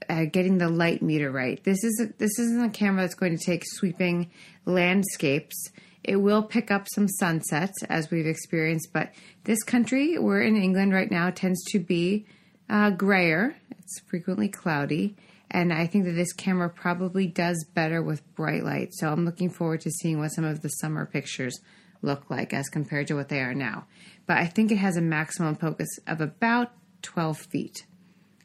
uh, 0.09 0.24
getting 0.24 0.59
the 0.59 0.68
light 0.68 1.02
meter 1.02 1.30
right. 1.30 1.62
This 1.64 1.83
is 1.85 2.00
a, 2.00 2.12
this 2.18 2.38
isn't 2.38 2.64
a 2.64 2.70
camera 2.70 3.02
that's 3.02 3.14
going 3.14 3.37
to 3.37 3.44
take 3.44 3.62
sweeping 3.64 4.30
landscapes. 4.66 5.70
It 6.02 6.16
will 6.16 6.42
pick 6.42 6.70
up 6.70 6.86
some 6.92 7.08
sunsets 7.08 7.82
as 7.84 8.10
we've 8.10 8.26
experienced, 8.26 8.92
but 8.92 9.12
this 9.44 9.62
country, 9.62 10.18
we're 10.18 10.42
in 10.42 10.56
England 10.56 10.92
right 10.92 11.10
now, 11.10 11.30
tends 11.30 11.62
to 11.72 11.78
be 11.78 12.26
uh, 12.68 12.90
grayer. 12.90 13.56
It's 13.78 14.00
frequently 14.08 14.48
cloudy, 14.48 15.16
and 15.50 15.72
I 15.72 15.86
think 15.86 16.04
that 16.04 16.12
this 16.12 16.32
camera 16.32 16.70
probably 16.70 17.26
does 17.26 17.66
better 17.74 18.02
with 18.02 18.34
bright 18.34 18.64
light. 18.64 18.94
So 18.94 19.10
I'm 19.10 19.24
looking 19.24 19.50
forward 19.50 19.82
to 19.82 19.90
seeing 19.90 20.18
what 20.18 20.28
some 20.28 20.44
of 20.44 20.62
the 20.62 20.68
summer 20.68 21.04
pictures 21.04 21.60
look 22.02 22.30
like 22.30 22.54
as 22.54 22.68
compared 22.68 23.08
to 23.08 23.14
what 23.14 23.28
they 23.28 23.40
are 23.40 23.54
now. 23.54 23.86
But 24.26 24.38
I 24.38 24.46
think 24.46 24.70
it 24.70 24.78
has 24.78 24.96
a 24.96 25.02
maximum 25.02 25.56
focus 25.56 25.88
of 26.06 26.20
about 26.20 26.72
12 27.02 27.38
feet. 27.38 27.84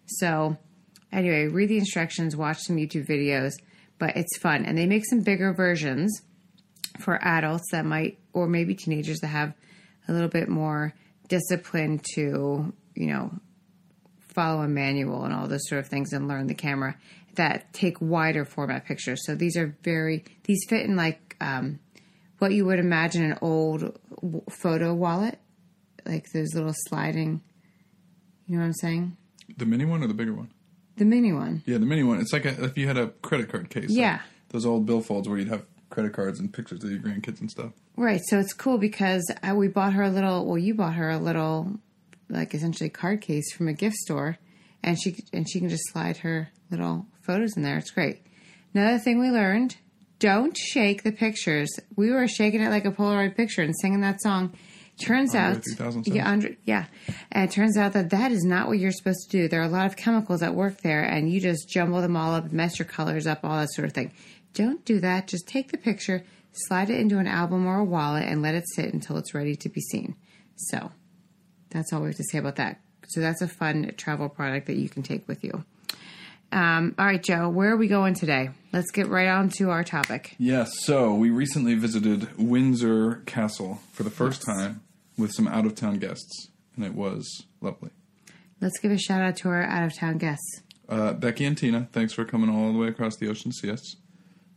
So, 0.05 0.57
anyway, 1.11 1.47
read 1.47 1.69
the 1.69 1.77
instructions, 1.77 2.35
watch 2.35 2.59
some 2.59 2.75
YouTube 2.75 3.07
videos, 3.07 3.53
but 3.97 4.17
it's 4.17 4.37
fun. 4.37 4.65
And 4.65 4.77
they 4.77 4.87
make 4.87 5.05
some 5.05 5.21
bigger 5.21 5.53
versions 5.53 6.21
for 6.99 7.19
adults 7.23 7.65
that 7.71 7.85
might, 7.85 8.17
or 8.33 8.47
maybe 8.47 8.75
teenagers 8.75 9.19
that 9.19 9.27
have 9.27 9.53
a 10.07 10.13
little 10.13 10.27
bit 10.29 10.47
more 10.49 10.93
discipline 11.27 11.99
to, 12.15 12.73
you 12.95 13.07
know, 13.07 13.31
follow 14.33 14.61
a 14.61 14.67
manual 14.67 15.23
and 15.23 15.33
all 15.33 15.47
those 15.47 15.67
sort 15.67 15.79
of 15.79 15.87
things 15.87 16.11
and 16.13 16.27
learn 16.27 16.47
the 16.47 16.53
camera 16.53 16.95
that 17.35 17.73
take 17.73 17.99
wider 18.01 18.45
format 18.45 18.85
pictures. 18.85 19.25
So 19.25 19.35
these 19.35 19.57
are 19.57 19.75
very, 19.83 20.23
these 20.43 20.59
fit 20.69 20.85
in 20.85 20.95
like 20.95 21.35
um, 21.41 21.79
what 22.39 22.51
you 22.51 22.65
would 22.65 22.79
imagine 22.79 23.23
an 23.23 23.37
old 23.41 23.97
w- 24.21 24.41
photo 24.49 24.93
wallet, 24.93 25.39
like 26.05 26.31
those 26.33 26.53
little 26.53 26.73
sliding, 26.87 27.41
you 28.47 28.55
know 28.55 28.61
what 28.61 28.67
I'm 28.67 28.73
saying? 28.73 29.17
The 29.57 29.65
mini 29.65 29.85
one 29.85 30.03
or 30.03 30.07
the 30.07 30.13
bigger 30.13 30.33
one? 30.33 30.51
The 30.97 31.05
mini 31.05 31.33
one. 31.33 31.63
Yeah, 31.65 31.77
the 31.77 31.85
mini 31.85 32.03
one. 32.03 32.19
It's 32.21 32.31
like 32.33 32.45
a, 32.45 32.63
if 32.65 32.77
you 32.77 32.87
had 32.87 32.97
a 32.97 33.07
credit 33.07 33.49
card 33.49 33.69
case. 33.69 33.89
like 33.89 33.97
Yeah. 33.97 34.19
those 34.49 34.65
old 34.65 34.85
billfolds 34.87 35.27
where 35.27 35.37
you'd 35.37 35.47
have 35.49 35.65
credit 35.89 36.13
cards 36.13 36.39
and 36.39 36.51
pictures 36.51 36.83
of 36.83 36.91
your 36.91 36.99
grandkids 36.99 37.39
and 37.39 37.49
stuff. 37.49 37.71
Right. 37.95 38.21
So 38.25 38.39
it's 38.39 38.53
cool 38.53 38.77
because 38.77 39.23
I, 39.41 39.53
we 39.53 39.67
bought 39.67 39.93
her 39.93 40.03
a 40.03 40.09
little. 40.09 40.45
Well, 40.45 40.57
you 40.57 40.73
bought 40.73 40.95
her 40.95 41.09
a 41.09 41.17
little, 41.17 41.79
like 42.29 42.53
essentially 42.53 42.89
card 42.89 43.21
case 43.21 43.53
from 43.53 43.67
a 43.67 43.73
gift 43.73 43.95
store, 43.95 44.37
and 44.83 44.99
she 44.99 45.15
and 45.31 45.49
she 45.49 45.59
can 45.59 45.69
just 45.69 45.89
slide 45.91 46.17
her 46.17 46.49
little 46.71 47.05
photos 47.21 47.55
in 47.55 47.63
there. 47.63 47.77
It's 47.77 47.91
great. 47.91 48.21
Another 48.73 48.99
thing 48.99 49.19
we 49.19 49.29
learned: 49.29 49.77
don't 50.19 50.57
shake 50.57 51.03
the 51.03 51.11
pictures. 51.11 51.69
We 51.95 52.11
were 52.11 52.27
shaking 52.27 52.61
it 52.61 52.69
like 52.69 52.85
a 52.85 52.91
Polaroid 52.91 53.35
picture 53.35 53.61
and 53.61 53.73
singing 53.79 54.01
that 54.01 54.21
song. 54.21 54.53
Turns 54.97 55.35
out, 55.35 55.61
3000 55.61 56.07
yeah, 56.07 56.25
Andre, 56.25 56.57
yeah, 56.63 56.85
and 57.29 57.49
it 57.49 57.53
turns 57.53 57.77
out 57.77 57.91
that 57.93 58.11
that 58.11 58.31
is 58.31 58.45
not 58.45 58.67
what 58.67 58.79
you're 58.79 58.93
supposed 58.93 59.29
to 59.29 59.37
do. 59.37 59.47
There 59.49 59.59
are 59.59 59.65
a 59.65 59.69
lot 59.69 59.87
of 59.87 59.97
chemicals 59.97 60.41
at 60.41 60.55
work 60.55 60.81
there, 60.83 61.03
and 61.03 61.29
you 61.29 61.41
just 61.41 61.67
jumble 61.67 62.01
them 62.01 62.15
all 62.15 62.33
up, 62.33 62.49
mess 62.53 62.79
your 62.79 62.85
colors 62.85 63.27
up, 63.27 63.41
all 63.43 63.59
that 63.59 63.73
sort 63.73 63.89
of 63.89 63.93
thing. 63.93 64.13
Don't 64.55 64.83
do 64.83 64.99
that. 65.01 65.27
Just 65.27 65.47
take 65.47 65.71
the 65.71 65.77
picture, 65.77 66.23
slide 66.51 66.89
it 66.89 66.99
into 66.99 67.19
an 67.19 67.27
album 67.27 67.67
or 67.67 67.77
a 67.77 67.83
wallet, 67.83 68.27
and 68.27 68.41
let 68.41 68.55
it 68.55 68.63
sit 68.73 68.91
until 68.93 69.17
it's 69.17 69.35
ready 69.35 69.55
to 69.57 69.69
be 69.69 69.81
seen. 69.81 70.15
So 70.55 70.91
that's 71.69 71.93
all 71.93 72.01
we 72.01 72.07
have 72.07 72.15
to 72.15 72.23
say 72.23 72.39
about 72.39 72.55
that. 72.55 72.79
So 73.07 73.21
that's 73.21 73.41
a 73.41 73.47
fun 73.47 73.91
travel 73.97 74.29
product 74.29 74.65
that 74.67 74.77
you 74.77 74.89
can 74.89 75.03
take 75.03 75.27
with 75.27 75.43
you. 75.43 75.63
Um, 76.51 76.95
all 76.97 77.05
right, 77.05 77.21
Joe, 77.21 77.49
where 77.49 77.71
are 77.71 77.77
we 77.77 77.87
going 77.87 78.13
today? 78.13 78.49
Let's 78.71 78.91
get 78.91 79.07
right 79.07 79.27
on 79.27 79.49
to 79.57 79.71
our 79.71 79.83
topic. 79.83 80.35
Yes, 80.37 80.71
so 80.85 81.13
we 81.13 81.29
recently 81.29 81.75
visited 81.75 82.37
Windsor 82.37 83.23
Castle 83.25 83.81
for 83.91 84.03
the 84.03 84.09
first 84.09 84.41
time 84.41 84.81
with 85.17 85.33
some 85.33 85.47
out 85.47 85.65
of 85.65 85.75
town 85.75 85.95
guests, 85.99 86.49
and 86.75 86.85
it 86.85 86.93
was 86.93 87.45
lovely. 87.61 87.89
Let's 88.61 88.79
give 88.79 88.91
a 88.91 88.97
shout 88.97 89.21
out 89.21 89.35
to 89.37 89.49
our 89.49 89.63
out 89.63 89.83
of 89.83 89.97
town 89.97 90.17
guests. 90.17 90.61
Uh, 90.87 91.13
Becky 91.13 91.45
and 91.45 91.57
Tina, 91.57 91.89
thanks 91.91 92.13
for 92.13 92.23
coming 92.23 92.49
all 92.49 92.71
the 92.71 92.79
way 92.79 92.87
across 92.87 93.17
the 93.17 93.27
ocean 93.27 93.51
to 93.51 93.57
see 93.57 93.71
us, 93.71 93.95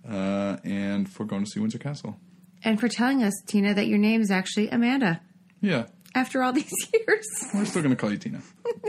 uh, 0.09 0.57
and 0.65 1.09
for 1.09 1.25
going 1.25 1.45
to 1.45 1.51
see 1.51 1.61
Windsor 1.61 1.79
Castle. 1.79 2.17
And 2.65 2.81
for 2.81 2.89
telling 2.89 3.23
us, 3.23 3.35
Tina, 3.47 3.75
that 3.75 3.87
your 3.87 3.99
name 3.99 4.21
is 4.21 4.31
actually 4.31 4.69
Amanda 4.71 5.21
Yeah, 5.61 5.87
after 6.15 6.43
all 6.43 6.53
these 6.53 6.73
years. 6.93 7.27
we're 7.55 7.65
still 7.65 7.83
going 7.83 7.95
to 7.95 8.01
call 8.01 8.11
you 8.11 8.17
Tina. 8.19 8.41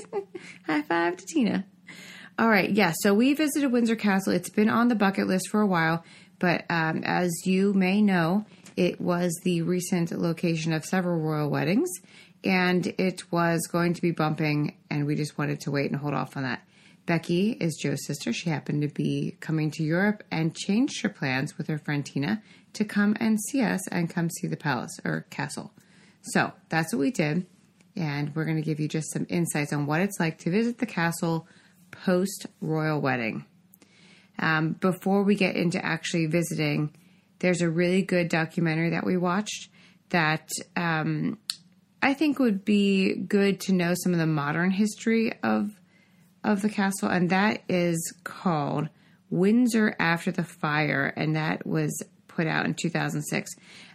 High 0.68 0.82
five 0.84 1.18
to 1.18 1.26
Tina. 1.26 1.66
All 2.38 2.50
right, 2.50 2.70
yeah. 2.72 2.94
So 3.02 3.14
we 3.14 3.34
visited 3.34 3.72
Windsor 3.72 3.96
Castle. 3.98 4.34
It's 4.34 4.50
been 4.50 4.70
on 4.70 4.88
the 4.88 4.96
bucket 4.96 5.28
list 5.28 5.50
for 5.50 5.60
a 5.62 5.68
while, 5.68 6.04
but 6.40 6.64
um, 6.70 7.04
as 7.04 7.30
you 7.46 7.74
may 7.74 8.02
know, 8.02 8.46
it 8.78 9.02
was 9.02 9.38
the 9.44 9.62
recent 9.64 10.12
location 10.14 10.72
of 10.72 10.86
several 10.86 11.20
royal 11.20 11.50
weddings, 11.50 11.90
and 12.46 12.88
it 12.98 13.30
was 13.32 13.68
going 13.70 13.94
to 13.94 14.02
be 14.02 14.12
bumping, 14.12 14.78
and 14.90 15.06
we 15.06 15.16
just 15.16 15.38
wanted 15.38 15.60
to 15.62 15.72
wait 15.72 15.92
and 15.92 16.00
hold 16.00 16.14
off 16.14 16.38
on 16.38 16.44
that. 16.44 16.62
Becky 17.10 17.54
is 17.54 17.76
Joe's 17.82 18.06
sister. 18.06 18.32
She 18.32 18.52
happened 18.52 18.84
to 18.84 18.88
be 18.88 19.36
coming 19.40 19.72
to 19.72 19.84
Europe 19.84 20.24
and 20.30 20.56
changed 20.56 21.02
her 21.02 21.10
plans 21.10 21.58
with 21.58 21.66
her 21.66 21.80
friend 21.80 22.06
Tina 22.06 22.44
to 22.74 22.86
come 22.86 23.18
and 23.20 23.42
see 23.42 23.64
us 23.64 23.88
and 23.88 24.08
come 24.08 24.30
see 24.30 24.46
the 24.46 24.56
palace 24.56 24.96
or 25.04 25.26
castle. 25.32 25.74
So 26.22 26.54
that's 26.70 26.94
what 26.94 27.00
we 27.00 27.10
did. 27.10 27.48
And 27.96 28.36
we're 28.36 28.46
going 28.46 28.58
to 28.58 28.62
give 28.62 28.80
you 28.80 28.88
just 28.88 29.12
some 29.12 29.26
insights 29.28 29.74
on 29.74 29.88
what 29.88 30.02
it's 30.02 30.20
like 30.20 30.38
to 30.42 30.52
visit 30.52 30.78
the 30.78 30.86
castle 30.86 31.48
post 31.90 32.46
royal 32.62 33.02
wedding. 33.02 33.44
Um, 34.38 34.74
before 34.74 35.24
we 35.24 35.34
get 35.34 35.56
into 35.56 35.84
actually 35.84 36.28
visiting, 36.28 36.96
there's 37.40 37.62
a 37.62 37.72
really 37.72 38.04
good 38.04 38.30
documentary 38.30 38.92
that 38.92 39.04
we 39.04 39.18
watched 39.18 39.70
that 40.10 40.48
um, 40.76 41.40
I 42.04 42.14
think 42.14 42.38
would 42.38 42.64
be 42.64 43.16
good 43.16 43.62
to 43.62 43.74
know 43.74 43.96
some 43.96 44.14
of 44.14 44.20
the 44.20 44.28
modern 44.28 44.70
history 44.70 45.34
of 45.42 45.72
of 46.44 46.62
the 46.62 46.70
castle, 46.70 47.10
and 47.10 47.30
that 47.30 47.64
is 47.68 48.14
called 48.24 48.90
Windsor 49.30 49.96
After 50.00 50.32
the 50.32 50.44
Fire, 50.44 51.14
and 51.16 51.36
that 51.36 51.66
was 51.66 52.04
put 52.28 52.48
out 52.48 52.66
in 52.66 52.74
2006. 52.74 53.52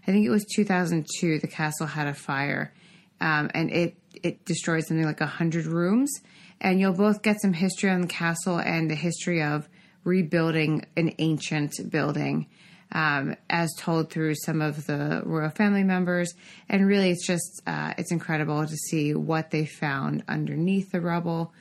I 0.06 0.10
think 0.12 0.26
it 0.26 0.30
was 0.30 0.44
2002. 0.54 1.38
The 1.38 1.46
castle 1.46 1.86
had 1.86 2.06
a 2.06 2.14
fire, 2.14 2.72
um, 3.20 3.50
and 3.54 3.70
it 3.70 3.96
it 4.22 4.44
destroyed 4.44 4.84
something 4.84 5.06
like 5.06 5.20
hundred 5.20 5.66
rooms. 5.66 6.12
And 6.60 6.78
you'll 6.80 6.92
both 6.92 7.22
get 7.22 7.40
some 7.40 7.52
history 7.52 7.90
on 7.90 8.02
the 8.02 8.06
castle 8.06 8.58
and 8.58 8.90
the 8.90 8.94
history 8.94 9.42
of 9.42 9.68
rebuilding 10.04 10.86
an 10.96 11.12
ancient 11.18 11.74
building. 11.90 12.48
Um, 12.92 13.34
as 13.50 13.74
told 13.76 14.10
through 14.10 14.36
some 14.36 14.60
of 14.60 14.86
the 14.86 15.22
royal 15.24 15.50
family 15.50 15.82
members, 15.82 16.32
and 16.68 16.86
really, 16.86 17.10
it's 17.10 17.26
just 17.26 17.62
uh, 17.66 17.94
it's 17.98 18.12
incredible 18.12 18.64
to 18.64 18.76
see 18.76 19.14
what 19.14 19.50
they 19.50 19.66
found 19.66 20.22
underneath 20.28 20.92
the 20.92 21.00
rubble, 21.00 21.52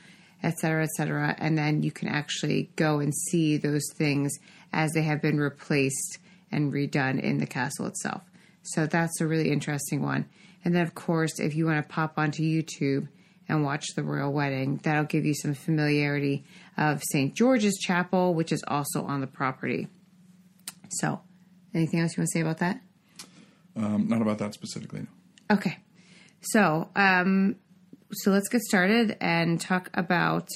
et 0.44 0.58
cetera, 0.58 0.84
et 0.84 0.90
cetera. 0.90 1.34
And 1.38 1.56
then 1.56 1.82
you 1.82 1.90
can 1.90 2.08
actually 2.08 2.70
go 2.76 3.00
and 3.00 3.14
see 3.14 3.56
those 3.56 3.84
things 3.94 4.32
as 4.72 4.92
they 4.92 5.02
have 5.02 5.22
been 5.22 5.38
replaced 5.38 6.18
and 6.52 6.72
redone 6.72 7.20
in 7.20 7.38
the 7.38 7.46
castle 7.46 7.86
itself. 7.86 8.22
So 8.62 8.86
that's 8.86 9.20
a 9.20 9.26
really 9.26 9.50
interesting 9.50 10.02
one. 10.02 10.26
And 10.64 10.74
then, 10.74 10.82
of 10.82 10.94
course, 10.94 11.40
if 11.40 11.54
you 11.54 11.66
want 11.66 11.86
to 11.86 11.92
pop 11.92 12.18
onto 12.18 12.42
YouTube 12.42 13.08
and 13.48 13.64
watch 13.64 13.86
the 13.96 14.02
royal 14.02 14.32
wedding, 14.32 14.80
that'll 14.82 15.04
give 15.04 15.24
you 15.24 15.34
some 15.34 15.54
familiarity 15.54 16.44
of 16.76 17.02
St. 17.02 17.34
George's 17.34 17.78
Chapel, 17.78 18.34
which 18.34 18.52
is 18.52 18.62
also 18.68 19.02
on 19.04 19.20
the 19.20 19.26
property. 19.26 19.88
So, 20.88 21.20
anything 21.74 22.00
else 22.00 22.16
you 22.16 22.20
want 22.20 22.28
to 22.32 22.38
say 22.38 22.40
about 22.40 22.58
that? 22.58 22.80
Um, 23.76 24.08
not 24.08 24.22
about 24.22 24.38
that 24.38 24.54
specifically. 24.54 25.00
No. 25.00 25.56
Okay. 25.56 25.78
So, 26.40 26.88
um, 26.96 27.56
so 28.12 28.30
let's 28.30 28.48
get 28.48 28.60
started 28.62 29.16
and 29.20 29.60
talk 29.60 29.90
about 29.94 30.48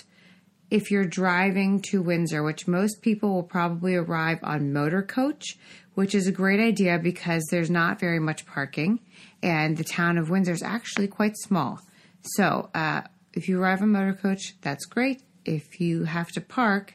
if 0.70 0.90
you're 0.90 1.06
driving 1.06 1.80
to 1.80 2.02
Windsor, 2.02 2.42
which 2.42 2.68
most 2.68 3.00
people 3.00 3.34
will 3.34 3.42
probably 3.42 3.94
arrive 3.94 4.38
on 4.42 4.72
motor 4.72 5.02
coach, 5.02 5.56
which 5.94 6.14
is 6.14 6.26
a 6.26 6.32
great 6.32 6.60
idea 6.60 6.98
because 6.98 7.44
there's 7.50 7.70
not 7.70 7.98
very 7.98 8.20
much 8.20 8.46
parking, 8.46 9.00
and 9.42 9.76
the 9.76 9.84
town 9.84 10.18
of 10.18 10.30
Windsor 10.30 10.52
is 10.52 10.62
actually 10.62 11.08
quite 11.08 11.36
small. 11.36 11.80
So, 12.22 12.70
uh, 12.74 13.02
if 13.32 13.48
you 13.48 13.60
arrive 13.60 13.82
on 13.82 13.92
motor 13.92 14.14
coach, 14.14 14.54
that's 14.60 14.84
great. 14.84 15.22
If 15.44 15.80
you 15.80 16.04
have 16.04 16.28
to 16.32 16.40
park, 16.40 16.94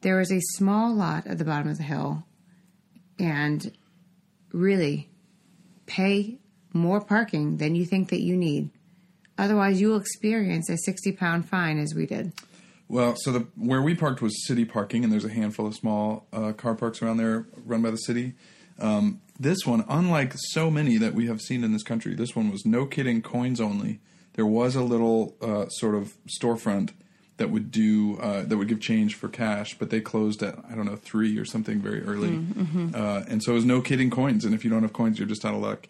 there 0.00 0.20
is 0.20 0.32
a 0.32 0.40
small 0.40 0.94
lot 0.94 1.26
at 1.26 1.38
the 1.38 1.44
bottom 1.44 1.68
of 1.68 1.76
the 1.76 1.82
hill 1.82 2.24
and 3.18 3.76
really 4.52 5.10
pay 5.86 6.38
more 6.72 7.00
parking 7.00 7.56
than 7.56 7.74
you 7.74 7.84
think 7.84 8.10
that 8.10 8.20
you 8.20 8.36
need. 8.36 8.70
Otherwise, 9.38 9.80
you 9.80 9.88
will 9.88 9.98
experience 9.98 10.68
a 10.70 10.76
60 10.78 11.12
pound 11.12 11.48
fine 11.48 11.78
as 11.78 11.94
we 11.94 12.06
did. 12.06 12.32
Well, 12.88 13.14
so 13.18 13.32
the 13.32 13.40
where 13.56 13.82
we 13.82 13.94
parked 13.94 14.22
was 14.22 14.46
city 14.46 14.64
parking, 14.64 15.02
and 15.02 15.12
there's 15.12 15.24
a 15.24 15.32
handful 15.32 15.66
of 15.66 15.74
small 15.74 16.26
uh, 16.32 16.52
car 16.52 16.74
parks 16.74 17.02
around 17.02 17.16
there 17.16 17.46
run 17.64 17.82
by 17.82 17.90
the 17.90 17.96
city. 17.96 18.34
Um, 18.78 19.20
this 19.38 19.66
one, 19.66 19.84
unlike 19.88 20.34
so 20.36 20.70
many 20.70 20.96
that 20.98 21.14
we 21.14 21.26
have 21.26 21.40
seen 21.40 21.64
in 21.64 21.72
this 21.72 21.82
country, 21.82 22.14
this 22.14 22.36
one 22.36 22.50
was 22.50 22.64
no 22.64 22.86
kidding 22.86 23.22
coins 23.22 23.60
only. 23.60 24.00
There 24.34 24.46
was 24.46 24.76
a 24.76 24.82
little 24.82 25.34
uh, 25.42 25.68
sort 25.68 25.94
of 25.94 26.14
storefront 26.28 26.92
that 27.38 27.50
would 27.50 27.70
do 27.70 28.18
uh, 28.18 28.42
that 28.44 28.56
would 28.56 28.68
give 28.68 28.80
change 28.80 29.14
for 29.14 29.28
cash, 29.28 29.76
but 29.78 29.90
they 29.90 30.00
closed 30.00 30.42
at 30.42 30.58
I 30.70 30.74
don't 30.74 30.86
know 30.86 30.96
three 30.96 31.38
or 31.38 31.44
something 31.44 31.80
very 31.80 32.02
early, 32.02 32.30
mm-hmm. 32.30 32.90
uh, 32.94 33.24
and 33.28 33.42
so 33.42 33.52
it 33.52 33.56
was 33.56 33.64
no 33.64 33.80
kidding 33.80 34.10
coins. 34.10 34.44
And 34.44 34.54
if 34.54 34.64
you 34.64 34.70
don't 34.70 34.82
have 34.82 34.92
coins, 34.92 35.18
you're 35.18 35.28
just 35.28 35.44
out 35.44 35.54
of 35.54 35.60
luck. 35.60 35.88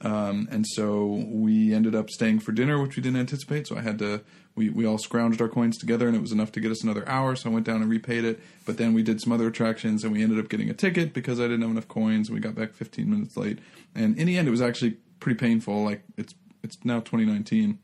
Um, 0.00 0.48
and 0.50 0.64
so 0.66 1.24
we 1.28 1.74
ended 1.74 1.94
up 1.94 2.08
staying 2.08 2.40
for 2.40 2.52
dinner, 2.52 2.80
which 2.80 2.96
we 2.96 3.02
didn't 3.02 3.18
anticipate. 3.18 3.66
So 3.66 3.76
I 3.76 3.80
had 3.80 3.98
to 3.98 4.22
we 4.54 4.70
we 4.70 4.86
all 4.86 4.98
scrounged 4.98 5.40
our 5.40 5.48
coins 5.48 5.76
together, 5.78 6.06
and 6.06 6.16
it 6.16 6.20
was 6.20 6.32
enough 6.32 6.52
to 6.52 6.60
get 6.60 6.70
us 6.70 6.82
another 6.82 7.08
hour. 7.08 7.34
So 7.36 7.50
I 7.50 7.52
went 7.52 7.66
down 7.66 7.82
and 7.82 7.90
repaid 7.90 8.24
it. 8.24 8.40
But 8.64 8.76
then 8.76 8.92
we 8.92 9.02
did 9.02 9.20
some 9.20 9.32
other 9.32 9.48
attractions, 9.48 10.04
and 10.04 10.12
we 10.12 10.22
ended 10.22 10.38
up 10.38 10.48
getting 10.48 10.70
a 10.70 10.74
ticket 10.74 11.12
because 11.12 11.40
I 11.40 11.44
didn't 11.44 11.62
have 11.62 11.70
enough 11.70 11.88
coins, 11.88 12.28
and 12.28 12.34
we 12.34 12.40
got 12.40 12.54
back 12.54 12.74
15 12.74 13.10
minutes 13.10 13.36
late. 13.36 13.58
And 13.94 14.16
in 14.18 14.26
the 14.26 14.36
end, 14.36 14.46
it 14.46 14.50
was 14.50 14.62
actually 14.62 14.98
pretty 15.20 15.38
painful. 15.38 15.84
Like 15.84 16.02
it's 16.16 16.34
it's 16.62 16.76
now 16.84 17.00
2019, 17.00 17.78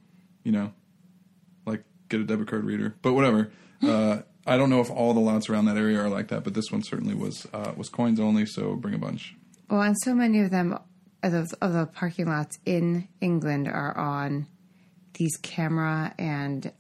you 0.44 0.52
know, 0.52 0.72
like 1.66 1.84
get 2.08 2.20
a 2.20 2.24
debit 2.24 2.48
card 2.48 2.64
reader, 2.64 2.94
but 3.02 3.14
whatever. 3.14 3.50
Uh, 3.82 4.22
I 4.46 4.56
don't 4.56 4.70
know 4.70 4.80
if 4.80 4.90
all 4.90 5.12
the 5.12 5.20
lots 5.20 5.50
around 5.50 5.66
that 5.66 5.76
area 5.76 6.00
are 6.00 6.08
like 6.08 6.28
that, 6.28 6.42
but 6.42 6.54
this 6.54 6.70
one 6.70 6.82
certainly 6.82 7.14
was 7.14 7.46
uh, 7.52 7.72
was 7.76 7.90
coins 7.90 8.18
only. 8.18 8.46
So 8.46 8.76
bring 8.76 8.94
a 8.94 8.98
bunch. 8.98 9.34
Well, 9.68 9.82
and 9.82 9.96
so 10.00 10.14
many 10.14 10.40
of 10.40 10.50
them 10.50 10.78
of 11.24 11.48
the, 11.48 11.56
of 11.60 11.72
the 11.72 11.86
parking 11.86 12.26
lots 12.26 12.58
in 12.66 13.08
England 13.20 13.68
are 13.68 13.96
on 13.96 14.46
these 15.14 15.36
camera 15.38 16.12
and 16.18 16.72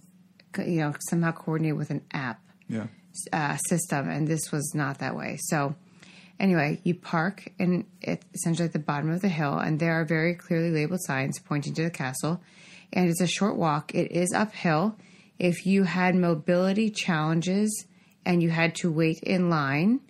you 0.58 0.80
know 0.80 0.94
somehow 1.08 1.32
coordinated 1.32 1.78
with 1.78 1.90
an 1.90 2.02
app 2.12 2.40
yeah. 2.68 2.86
uh, 3.32 3.56
system, 3.68 4.08
and 4.08 4.28
this 4.28 4.52
was 4.52 4.72
not 4.74 4.98
that 4.98 5.16
way. 5.16 5.38
So 5.40 5.74
anyway, 6.38 6.80
you 6.84 6.94
park 6.94 7.52
in 7.58 7.86
it's 8.00 8.26
essentially 8.34 8.66
at 8.66 8.72
the 8.72 8.78
bottom 8.78 9.10
of 9.10 9.20
the 9.20 9.28
hill, 9.28 9.58
and 9.58 9.78
there 9.78 10.00
are 10.00 10.04
very 10.04 10.34
clearly 10.34 10.70
labeled 10.70 11.02
signs 11.02 11.38
pointing 11.38 11.74
to 11.74 11.84
the 11.84 11.90
castle. 11.90 12.40
And 12.92 13.08
it's 13.08 13.20
a 13.20 13.26
short 13.26 13.56
walk. 13.56 13.94
It 13.94 14.12
is 14.12 14.32
uphill. 14.32 14.96
If 15.38 15.66
you 15.66 15.82
had 15.82 16.14
mobility 16.14 16.90
challenges 16.90 17.86
and 18.24 18.40
you 18.40 18.50
had 18.50 18.76
to 18.76 18.92
wait 18.92 19.20
in 19.20 19.50
line, 19.50 20.00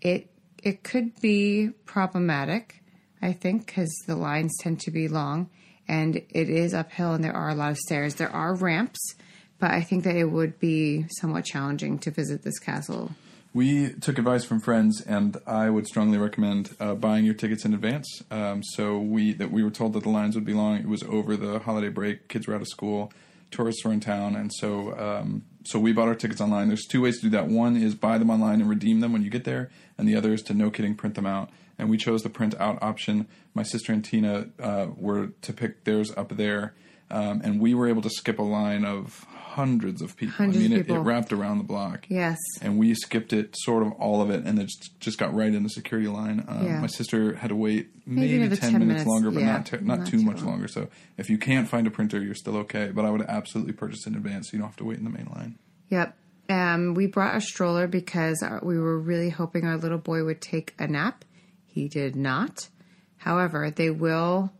it 0.00 0.30
it 0.62 0.82
could 0.82 1.20
be 1.20 1.70
problematic. 1.86 2.79
I 3.22 3.32
think, 3.32 3.66
because 3.66 3.94
the 4.06 4.16
lines 4.16 4.56
tend 4.60 4.80
to 4.80 4.90
be 4.90 5.08
long 5.08 5.50
and 5.90 6.16
it 6.16 6.48
is 6.48 6.72
uphill 6.72 7.14
and 7.14 7.24
there 7.24 7.34
are 7.34 7.50
a 7.50 7.54
lot 7.54 7.72
of 7.72 7.78
stairs. 7.78 8.14
There 8.14 8.30
are 8.30 8.54
ramps, 8.54 9.14
but 9.58 9.72
I 9.72 9.82
think 9.82 10.04
that 10.04 10.16
it 10.16 10.26
would 10.26 10.60
be 10.60 11.06
somewhat 11.20 11.44
challenging 11.44 11.98
to 12.00 12.10
visit 12.10 12.42
this 12.42 12.58
castle. 12.58 13.10
We 13.52 13.94
took 13.94 14.16
advice 14.16 14.44
from 14.44 14.60
friends, 14.60 15.00
and 15.00 15.36
I 15.44 15.70
would 15.70 15.88
strongly 15.88 16.18
recommend 16.18 16.70
uh, 16.78 16.94
buying 16.94 17.24
your 17.24 17.34
tickets 17.34 17.64
in 17.64 17.74
advance. 17.74 18.22
Um, 18.30 18.62
so 18.62 18.98
we 18.98 19.32
that 19.32 19.50
we 19.50 19.64
were 19.64 19.72
told 19.72 19.94
that 19.94 20.04
the 20.04 20.08
lines 20.08 20.36
would 20.36 20.44
be 20.44 20.54
long. 20.54 20.76
It 20.76 20.86
was 20.86 21.02
over 21.02 21.36
the 21.36 21.58
holiday 21.58 21.88
break; 21.88 22.28
kids 22.28 22.46
were 22.46 22.54
out 22.54 22.60
of 22.60 22.68
school, 22.68 23.12
tourists 23.50 23.84
were 23.84 23.92
in 23.92 24.00
town, 24.00 24.36
and 24.36 24.52
so 24.52 24.98
um, 24.98 25.44
so 25.64 25.78
we 25.78 25.92
bought 25.92 26.08
our 26.08 26.14
tickets 26.14 26.40
online. 26.40 26.68
There's 26.68 26.86
two 26.86 27.02
ways 27.02 27.16
to 27.20 27.22
do 27.22 27.30
that. 27.30 27.48
One 27.48 27.76
is 27.76 27.94
buy 27.94 28.18
them 28.18 28.30
online 28.30 28.60
and 28.60 28.70
redeem 28.70 29.00
them 29.00 29.12
when 29.12 29.22
you 29.22 29.30
get 29.30 29.44
there, 29.44 29.70
and 29.98 30.08
the 30.08 30.16
other 30.16 30.32
is 30.32 30.42
to 30.42 30.54
no 30.54 30.70
kidding 30.70 30.94
print 30.94 31.14
them 31.14 31.26
out 31.26 31.50
and 31.80 31.88
we 31.88 31.96
chose 31.96 32.22
the 32.22 32.28
print 32.28 32.54
out 32.60 32.78
option. 32.82 33.26
My 33.54 33.62
sister 33.62 33.92
and 33.92 34.04
Tina 34.04 34.48
uh, 34.62 34.88
were 34.94 35.28
to 35.40 35.52
pick 35.52 35.84
theirs 35.84 36.12
up 36.14 36.36
there, 36.36 36.74
um, 37.10 37.40
and 37.42 37.60
we 37.60 37.74
were 37.74 37.88
able 37.88 38.02
to 38.02 38.10
skip 38.10 38.38
a 38.38 38.42
line 38.42 38.84
of 38.84 39.24
hundreds 39.30 40.00
of 40.00 40.16
people. 40.16 40.34
Hundreds 40.34 40.64
I 40.64 40.68
mean, 40.68 40.72
it, 40.78 40.88
it, 40.88 40.98
wrapped 40.98 41.32
around 41.32 41.58
the 41.58 41.64
block. 41.64 42.06
Yes. 42.08 42.38
And 42.62 42.78
we 42.78 42.94
skipped 42.94 43.32
it, 43.32 43.54
sort 43.58 43.82
of 43.82 43.92
all 43.92 44.22
of 44.22 44.30
it, 44.30 44.44
and 44.44 44.58
it 44.58 44.64
just, 44.64 45.00
just 45.00 45.18
got 45.18 45.34
right 45.34 45.52
in 45.52 45.62
the 45.62 45.68
security 45.68 46.08
line. 46.08 46.44
Um, 46.46 46.66
yeah. 46.66 46.80
My 46.80 46.86
sister 46.86 47.34
had 47.34 47.48
to 47.48 47.56
wait 47.56 47.90
maybe, 48.06 48.38
maybe 48.38 48.56
10, 48.56 48.70
10 48.70 48.72
minutes, 48.72 48.88
minutes, 48.88 49.06
longer, 49.06 49.30
but 49.30 49.40
yeah, 49.40 49.52
not, 49.52 49.72
not, 49.72 49.82
not, 49.82 50.06
too, 50.06 50.18
too 50.18 50.24
much 50.24 50.38
long. 50.38 50.50
longer. 50.50 50.68
So 50.68 50.88
if 51.18 51.28
you 51.28 51.38
can't 51.38 51.68
find 51.68 51.86
a 51.86 51.90
printer, 51.90 52.22
you're 52.22 52.34
still 52.34 52.56
okay. 52.58 52.92
But 52.94 53.04
I 53.04 53.10
would 53.10 53.22
absolutely 53.22 53.72
purchase 53.72 54.06
in 54.06 54.14
advance 54.14 54.50
so 54.50 54.56
you 54.56 54.60
don't 54.60 54.68
have 54.68 54.76
to 54.76 54.84
wait 54.84 54.98
in 54.98 55.04
the 55.04 55.10
main 55.10 55.28
line. 55.34 55.58
Yep. 55.88 56.16
Um, 56.48 56.94
we 56.94 57.06
brought 57.06 57.36
a 57.36 57.40
stroller 57.40 57.86
because 57.86 58.44
we 58.62 58.78
were 58.78 58.98
really 58.98 59.30
hoping 59.30 59.64
our 59.66 59.76
little 59.76 59.98
boy 59.98 60.24
would 60.24 60.40
take 60.40 60.74
a 60.78 60.86
nap 60.86 61.24
he 61.70 61.88
did 61.88 62.16
not. 62.16 62.68
However, 63.16 63.70
they 63.70 63.90
will 63.90 64.52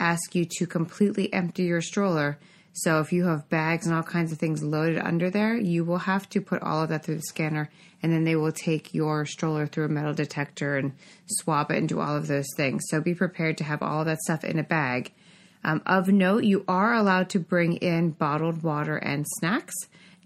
ask 0.00 0.34
you 0.34 0.46
to 0.58 0.66
completely 0.66 1.32
empty 1.32 1.64
your 1.64 1.80
stroller. 1.80 2.38
So 2.72 3.00
if 3.00 3.12
you 3.12 3.24
have 3.26 3.48
bags 3.48 3.86
and 3.86 3.94
all 3.94 4.02
kinds 4.02 4.32
of 4.32 4.38
things 4.38 4.62
loaded 4.62 4.98
under 4.98 5.30
there, 5.30 5.56
you 5.56 5.84
will 5.84 5.98
have 5.98 6.28
to 6.30 6.40
put 6.40 6.62
all 6.62 6.82
of 6.82 6.88
that 6.88 7.04
through 7.04 7.16
the 7.16 7.22
scanner 7.22 7.70
and 8.02 8.12
then 8.12 8.24
they 8.24 8.36
will 8.36 8.52
take 8.52 8.92
your 8.92 9.24
stroller 9.24 9.66
through 9.66 9.86
a 9.86 9.88
metal 9.88 10.12
detector 10.12 10.76
and 10.76 10.92
swab 11.26 11.70
it 11.70 11.78
and 11.78 11.88
do 11.88 12.00
all 12.00 12.14
of 12.14 12.26
those 12.26 12.48
things. 12.54 12.82
So 12.90 13.00
be 13.00 13.14
prepared 13.14 13.56
to 13.58 13.64
have 13.64 13.82
all 13.82 14.04
that 14.04 14.20
stuff 14.20 14.44
in 14.44 14.58
a 14.58 14.62
bag. 14.62 15.12
Um, 15.64 15.80
of 15.86 16.08
note, 16.08 16.44
you 16.44 16.66
are 16.68 16.92
allowed 16.92 17.30
to 17.30 17.40
bring 17.40 17.76
in 17.76 18.10
bottled 18.10 18.62
water 18.62 18.98
and 18.98 19.24
snacks, 19.38 19.74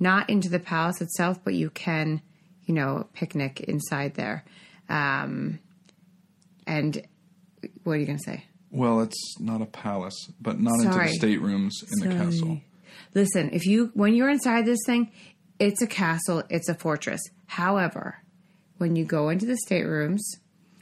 not 0.00 0.28
into 0.28 0.48
the 0.48 0.58
palace 0.58 1.00
itself, 1.00 1.38
but 1.44 1.54
you 1.54 1.70
can, 1.70 2.20
you 2.66 2.74
know, 2.74 3.06
picnic 3.12 3.60
inside 3.60 4.14
there. 4.14 4.44
Um, 4.88 5.60
and 6.66 7.00
what 7.84 7.92
are 7.92 7.96
you 7.98 8.06
going 8.06 8.18
to 8.18 8.24
say? 8.24 8.47
Well, 8.70 9.00
it's 9.00 9.36
not 9.40 9.62
a 9.62 9.66
palace, 9.66 10.30
but 10.40 10.60
not 10.60 10.78
Sorry. 10.80 11.06
into 11.06 11.12
the 11.12 11.16
staterooms 11.18 11.82
in 11.82 11.88
Sorry. 11.98 12.14
the 12.14 12.24
castle. 12.24 12.60
Listen, 13.14 13.50
if 13.52 13.66
you 13.66 13.90
when 13.94 14.14
you're 14.14 14.28
inside 14.28 14.66
this 14.66 14.80
thing, 14.86 15.10
it's 15.58 15.80
a 15.82 15.86
castle, 15.86 16.42
it's 16.50 16.68
a 16.68 16.74
fortress. 16.74 17.20
However, 17.46 18.22
when 18.76 18.94
you 18.96 19.04
go 19.04 19.28
into 19.30 19.46
the 19.46 19.56
staterooms, 19.56 20.22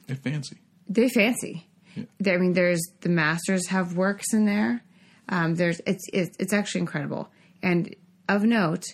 they're 0.06 0.16
fancy. 0.16 0.56
They're 0.88 1.08
fancy. 1.08 1.68
Yeah. 1.94 2.32
I 2.34 2.36
mean, 2.38 2.52
there's 2.52 2.82
the 3.00 3.08
masters 3.08 3.68
have 3.68 3.96
works 3.96 4.32
in 4.34 4.44
there. 4.44 4.82
Um, 5.28 5.54
there's 5.54 5.80
it's, 5.86 6.04
it's 6.12 6.36
it's 6.38 6.52
actually 6.52 6.80
incredible. 6.82 7.30
And 7.62 7.94
of 8.28 8.42
note, 8.42 8.84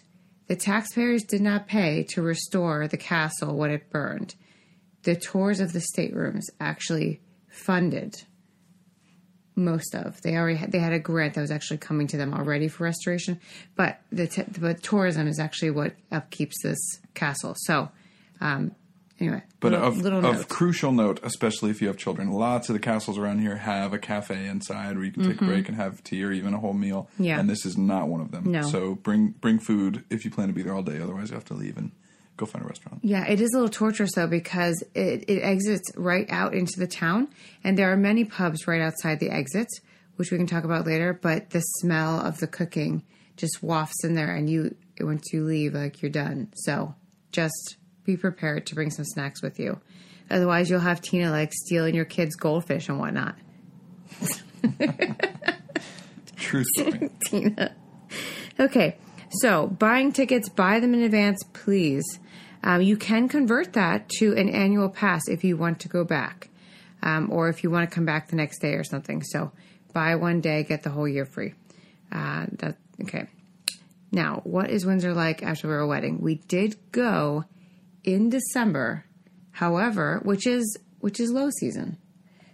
The 0.49 0.57
taxpayers 0.57 1.23
did 1.25 1.41
not 1.41 1.67
pay 1.67 2.05
to 2.11 2.21
restore 2.23 2.87
the 2.87 2.97
castle 2.99 3.57
when 3.57 3.71
it 3.71 3.91
burned. 3.91 4.35
The 5.05 5.17
tours 5.17 5.61
of 5.61 5.73
the 5.73 5.81
staterooms 5.81 6.49
actually 6.61 7.21
funded 7.49 8.23
most 9.55 9.95
of. 9.95 10.21
They 10.23 10.37
already 10.37 10.57
had, 10.57 10.73
they 10.73 10.79
had 10.79 10.93
a 10.93 10.99
grant 10.99 11.35
that 11.35 11.41
was 11.41 11.51
actually 11.51 11.79
coming 11.79 12.07
to 12.09 12.17
them 12.17 12.33
already 12.35 12.69
for 12.69 12.85
restoration, 12.85 13.41
but 13.77 14.01
the 14.11 14.27
t- 14.27 14.45
but 14.59 14.83
tourism 14.83 15.29
is 15.29 15.39
actually 15.39 15.71
what 15.71 15.95
upkeeps 16.11 16.55
this 16.63 16.79
castle. 17.15 17.55
So, 17.59 17.91
um, 18.41 18.75
anyway, 19.21 19.43
But 19.61 19.73
little, 19.73 19.87
of, 19.87 19.99
little 19.99 20.25
of 20.25 20.49
crucial 20.49 20.93
note, 20.93 21.21
especially 21.23 21.71
if 21.71 21.81
you 21.81 21.89
have 21.89 21.97
children, 21.97 22.31
lots 22.33 22.69
of 22.69 22.75
the 22.75 22.81
castles 22.81 23.19
around 23.19 23.41
here 23.41 23.57
have 23.57 23.93
a 23.93 23.99
cafe 23.99 24.47
inside 24.47 24.97
where 24.97 25.05
you 25.05 25.13
can 25.13 25.25
take 25.25 25.41
a 25.41 25.45
break 25.45 25.69
and 25.69 25.77
have 25.77 26.03
tea 26.03 26.25
or 26.25 26.33
even 26.33 26.55
a 26.55 26.59
whole 26.59 26.73
meal. 26.73 27.09
Mm-hmm. 27.15 27.25
Yeah. 27.25 27.39
And 27.39 27.49
this 27.49 27.67
is 27.67 27.77
not 27.77 28.09
one 28.09 28.21
of 28.21 28.31
them. 28.31 28.51
No. 28.51 28.63
So 28.63 28.95
bring 28.97 29.29
bring 29.41 29.59
food 29.59 30.05
if 30.11 30.25
you 30.25 30.31
plan 30.31 30.49
to 30.49 30.55
be 30.55 30.63
there 30.63 30.75
all 30.75 30.83
day. 30.83 31.01
Otherwise, 31.01 31.31
you 31.31 31.35
have 31.35 31.45
to 31.47 31.55
leave 31.55 31.77
and 31.77 31.93
go 32.37 32.47
find 32.47 32.65
a 32.65 32.69
restaurant. 32.69 33.01
Yeah, 33.03 33.27
it 33.27 33.41
is 33.41 33.53
a 33.53 33.57
little 33.57 33.69
torturous 33.69 34.13
though 34.15 34.27
because 34.27 34.83
it, 34.95 35.25
it 35.29 35.41
exits 35.41 35.91
right 35.97 36.27
out 36.31 36.55
into 36.55 36.79
the 36.79 36.87
town, 36.87 37.29
and 37.65 37.77
there 37.77 37.93
are 37.93 37.97
many 37.97 38.25
pubs 38.25 38.67
right 38.67 38.81
outside 38.81 39.21
the 39.21 39.31
exits, 39.31 39.81
which 40.17 40.31
we 40.31 40.39
can 40.39 40.47
talk 40.47 40.65
about 40.65 40.87
later. 40.87 41.13
But 41.13 41.51
the 41.51 41.61
smell 41.61 42.21
of 42.21 42.39
the 42.39 42.47
cooking 42.47 43.05
just 43.37 43.63
wafts 43.63 44.05
in 44.05 44.15
there, 44.15 44.35
and 44.35 44.49
you 44.49 44.75
once 45.01 45.33
you 45.33 45.45
leave, 45.45 45.75
like 45.75 46.03
you're 46.03 46.11
done. 46.11 46.53
So 46.55 46.95
just 47.33 47.77
be 48.05 48.17
prepared 48.17 48.67
to 48.67 48.75
bring 48.75 48.91
some 48.91 49.05
snacks 49.05 49.43
with 49.43 49.59
you. 49.59 49.81
Otherwise, 50.31 50.71
you'll 50.71 50.81
have 50.81 51.01
Tina 51.01 51.31
like 51.31 51.53
stealing 51.53 51.95
your 51.95 52.05
kids' 52.05 52.37
goldfish 52.37 52.89
and 52.89 52.99
whatnot. 52.99 53.37
True 56.37 56.65
story. 56.77 57.11
Tina. 57.25 57.75
Okay, 58.59 58.97
so 59.31 59.67
buying 59.67 60.13
tickets, 60.13 60.49
buy 60.49 60.81
them 60.81 60.95
in 60.95 61.03
advance, 61.03 61.43
please. 61.53 62.05
Um, 62.65 62.83
you 62.83 62.97
can 62.97 63.29
convert 63.29 63.73
that 63.73 64.09
to 64.19 64.37
an 64.37 64.49
annual 64.49 64.89
pass 64.89 65.29
if 65.29 65.43
you 65.45 65.57
want 65.57 65.81
to 65.81 65.89
go 65.89 66.05
back, 66.05 66.49
um, 67.03 67.31
or 67.31 67.49
if 67.49 67.65
you 67.65 67.71
want 67.71 67.89
to 67.89 67.95
come 67.95 68.05
back 68.05 68.29
the 68.29 68.37
next 68.37 68.61
day 68.61 68.75
or 68.75 68.85
something. 68.85 69.23
So 69.23 69.53
buy 69.93 70.15
one 70.15 70.41
day, 70.41 70.63
get 70.63 70.83
the 70.83 70.91
whole 70.91 71.09
year 71.09 71.25
free. 71.25 71.55
Uh, 72.11 72.47
that 72.59 72.77
okay. 73.03 73.27
Now, 74.13 74.43
what 74.45 74.71
is 74.71 74.85
Windsor 74.85 75.15
like 75.15 75.43
after 75.43 75.75
our 75.75 75.87
wedding? 75.87 76.21
We 76.21 76.37
did 76.37 76.77
go 76.93 77.45
in 78.05 78.29
December, 78.29 79.07
however, 79.53 80.21
which 80.23 80.47
is 80.47 80.79
which 81.01 81.19
is 81.19 81.31
low 81.33 81.51
season. 81.51 81.99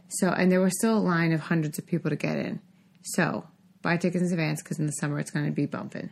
So, 0.09 0.29
and 0.29 0.51
there 0.51 0.61
was 0.61 0.79
still 0.79 0.97
a 0.97 1.01
line 1.01 1.33
of 1.33 1.41
hundreds 1.41 1.79
of 1.79 1.87
people 1.87 2.11
to 2.11 2.17
get 2.17 2.37
in. 2.37 2.61
So, 3.03 3.47
buy 3.83 3.99
tickets 3.99 4.25
in 4.25 4.33
advance 4.33 4.63
because 4.63 4.79
in 4.79 4.87
the 4.87 4.93
summer 4.93 5.19
it's 5.19 5.31
going 5.31 5.47
to 5.47 5.53
be 5.53 5.67
bumping. 5.67 6.11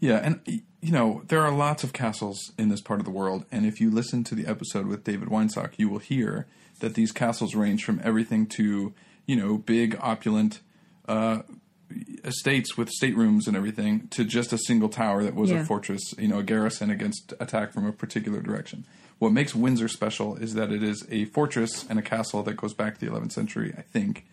Yeah, 0.00 0.16
and 0.18 0.40
you 0.80 0.92
know 0.92 1.22
there 1.28 1.40
are 1.42 1.52
lots 1.52 1.82
of 1.84 1.92
castles 1.92 2.52
in 2.58 2.68
this 2.68 2.80
part 2.80 3.00
of 3.00 3.04
the 3.04 3.10
world, 3.12 3.44
and 3.50 3.66
if 3.66 3.80
you 3.80 3.90
listen 3.90 4.22
to 4.24 4.34
the 4.34 4.46
episode 4.46 4.86
with 4.86 5.04
David 5.04 5.28
Weinstock, 5.28 5.72
you 5.76 5.88
will 5.88 5.98
hear 5.98 6.46
that 6.80 6.94
these 6.94 7.10
castles 7.10 7.54
range 7.56 7.84
from 7.84 8.00
everything 8.04 8.46
to 8.46 8.92
you 9.26 9.36
know 9.36 9.58
big 9.58 9.96
opulent 10.00 10.60
uh, 11.08 11.40
estates 12.24 12.76
with 12.76 12.88
staterooms 12.90 13.46
and 13.48 13.56
everything 13.56 14.08
to 14.08 14.24
just 14.24 14.52
a 14.52 14.58
single 14.58 14.88
tower 14.88 15.22
that 15.24 15.34
was 15.34 15.50
Yeah. 15.50 15.60
a 15.60 15.64
fortress, 15.64 16.02
you 16.18 16.28
know, 16.28 16.38
a 16.38 16.42
garrison 16.42 16.90
against 16.90 17.32
attack 17.40 17.72
from 17.72 17.86
a 17.86 17.92
particular 17.92 18.40
direction. 18.40 18.84
What 19.18 19.32
makes 19.32 19.54
Windsor 19.54 19.88
special 19.88 20.36
is 20.36 20.54
that 20.54 20.70
it 20.70 20.82
is 20.82 21.04
a 21.10 21.24
fortress 21.26 21.86
and 21.88 21.98
a 21.98 22.02
castle 22.02 22.42
that 22.44 22.54
goes 22.56 22.74
back 22.74 22.98
to 22.98 23.00
the 23.04 23.10
11th 23.10 23.32
century, 23.32 23.74
I 23.76 23.82
think 23.82 24.26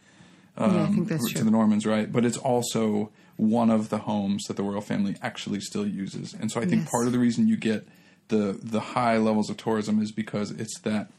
yeah, 0.60 0.84
I 0.84 0.88
think 0.88 1.08
that's 1.10 1.28
to 1.30 1.34
true. 1.36 1.44
the 1.44 1.52
Normans, 1.52 1.86
right? 1.86 2.10
But 2.12 2.24
it's 2.24 2.38
also 2.38 3.10
one 3.38 3.70
of 3.70 3.90
the 3.90 4.00
homes 4.00 4.44
that 4.48 4.56
the 4.58 4.64
royal 4.64 4.82
family 4.82 5.16
actually 5.22 5.60
still 5.60 5.86
uses, 5.88 6.34
and 6.34 6.52
so 6.52 6.62
I 6.62 6.66
think 6.66 6.84
Yes. 6.84 6.92
part 6.92 7.06
of 7.08 7.12
the 7.14 7.20
reason 7.20 7.48
you 7.48 7.58
get 7.58 7.88
the 8.30 8.58
the 8.62 8.80
high 8.80 9.18
levels 9.18 9.50
of 9.50 9.58
tourism 9.58 10.02
is 10.02 10.12
because 10.12 10.52
it's 10.52 10.80
that 10.82 11.12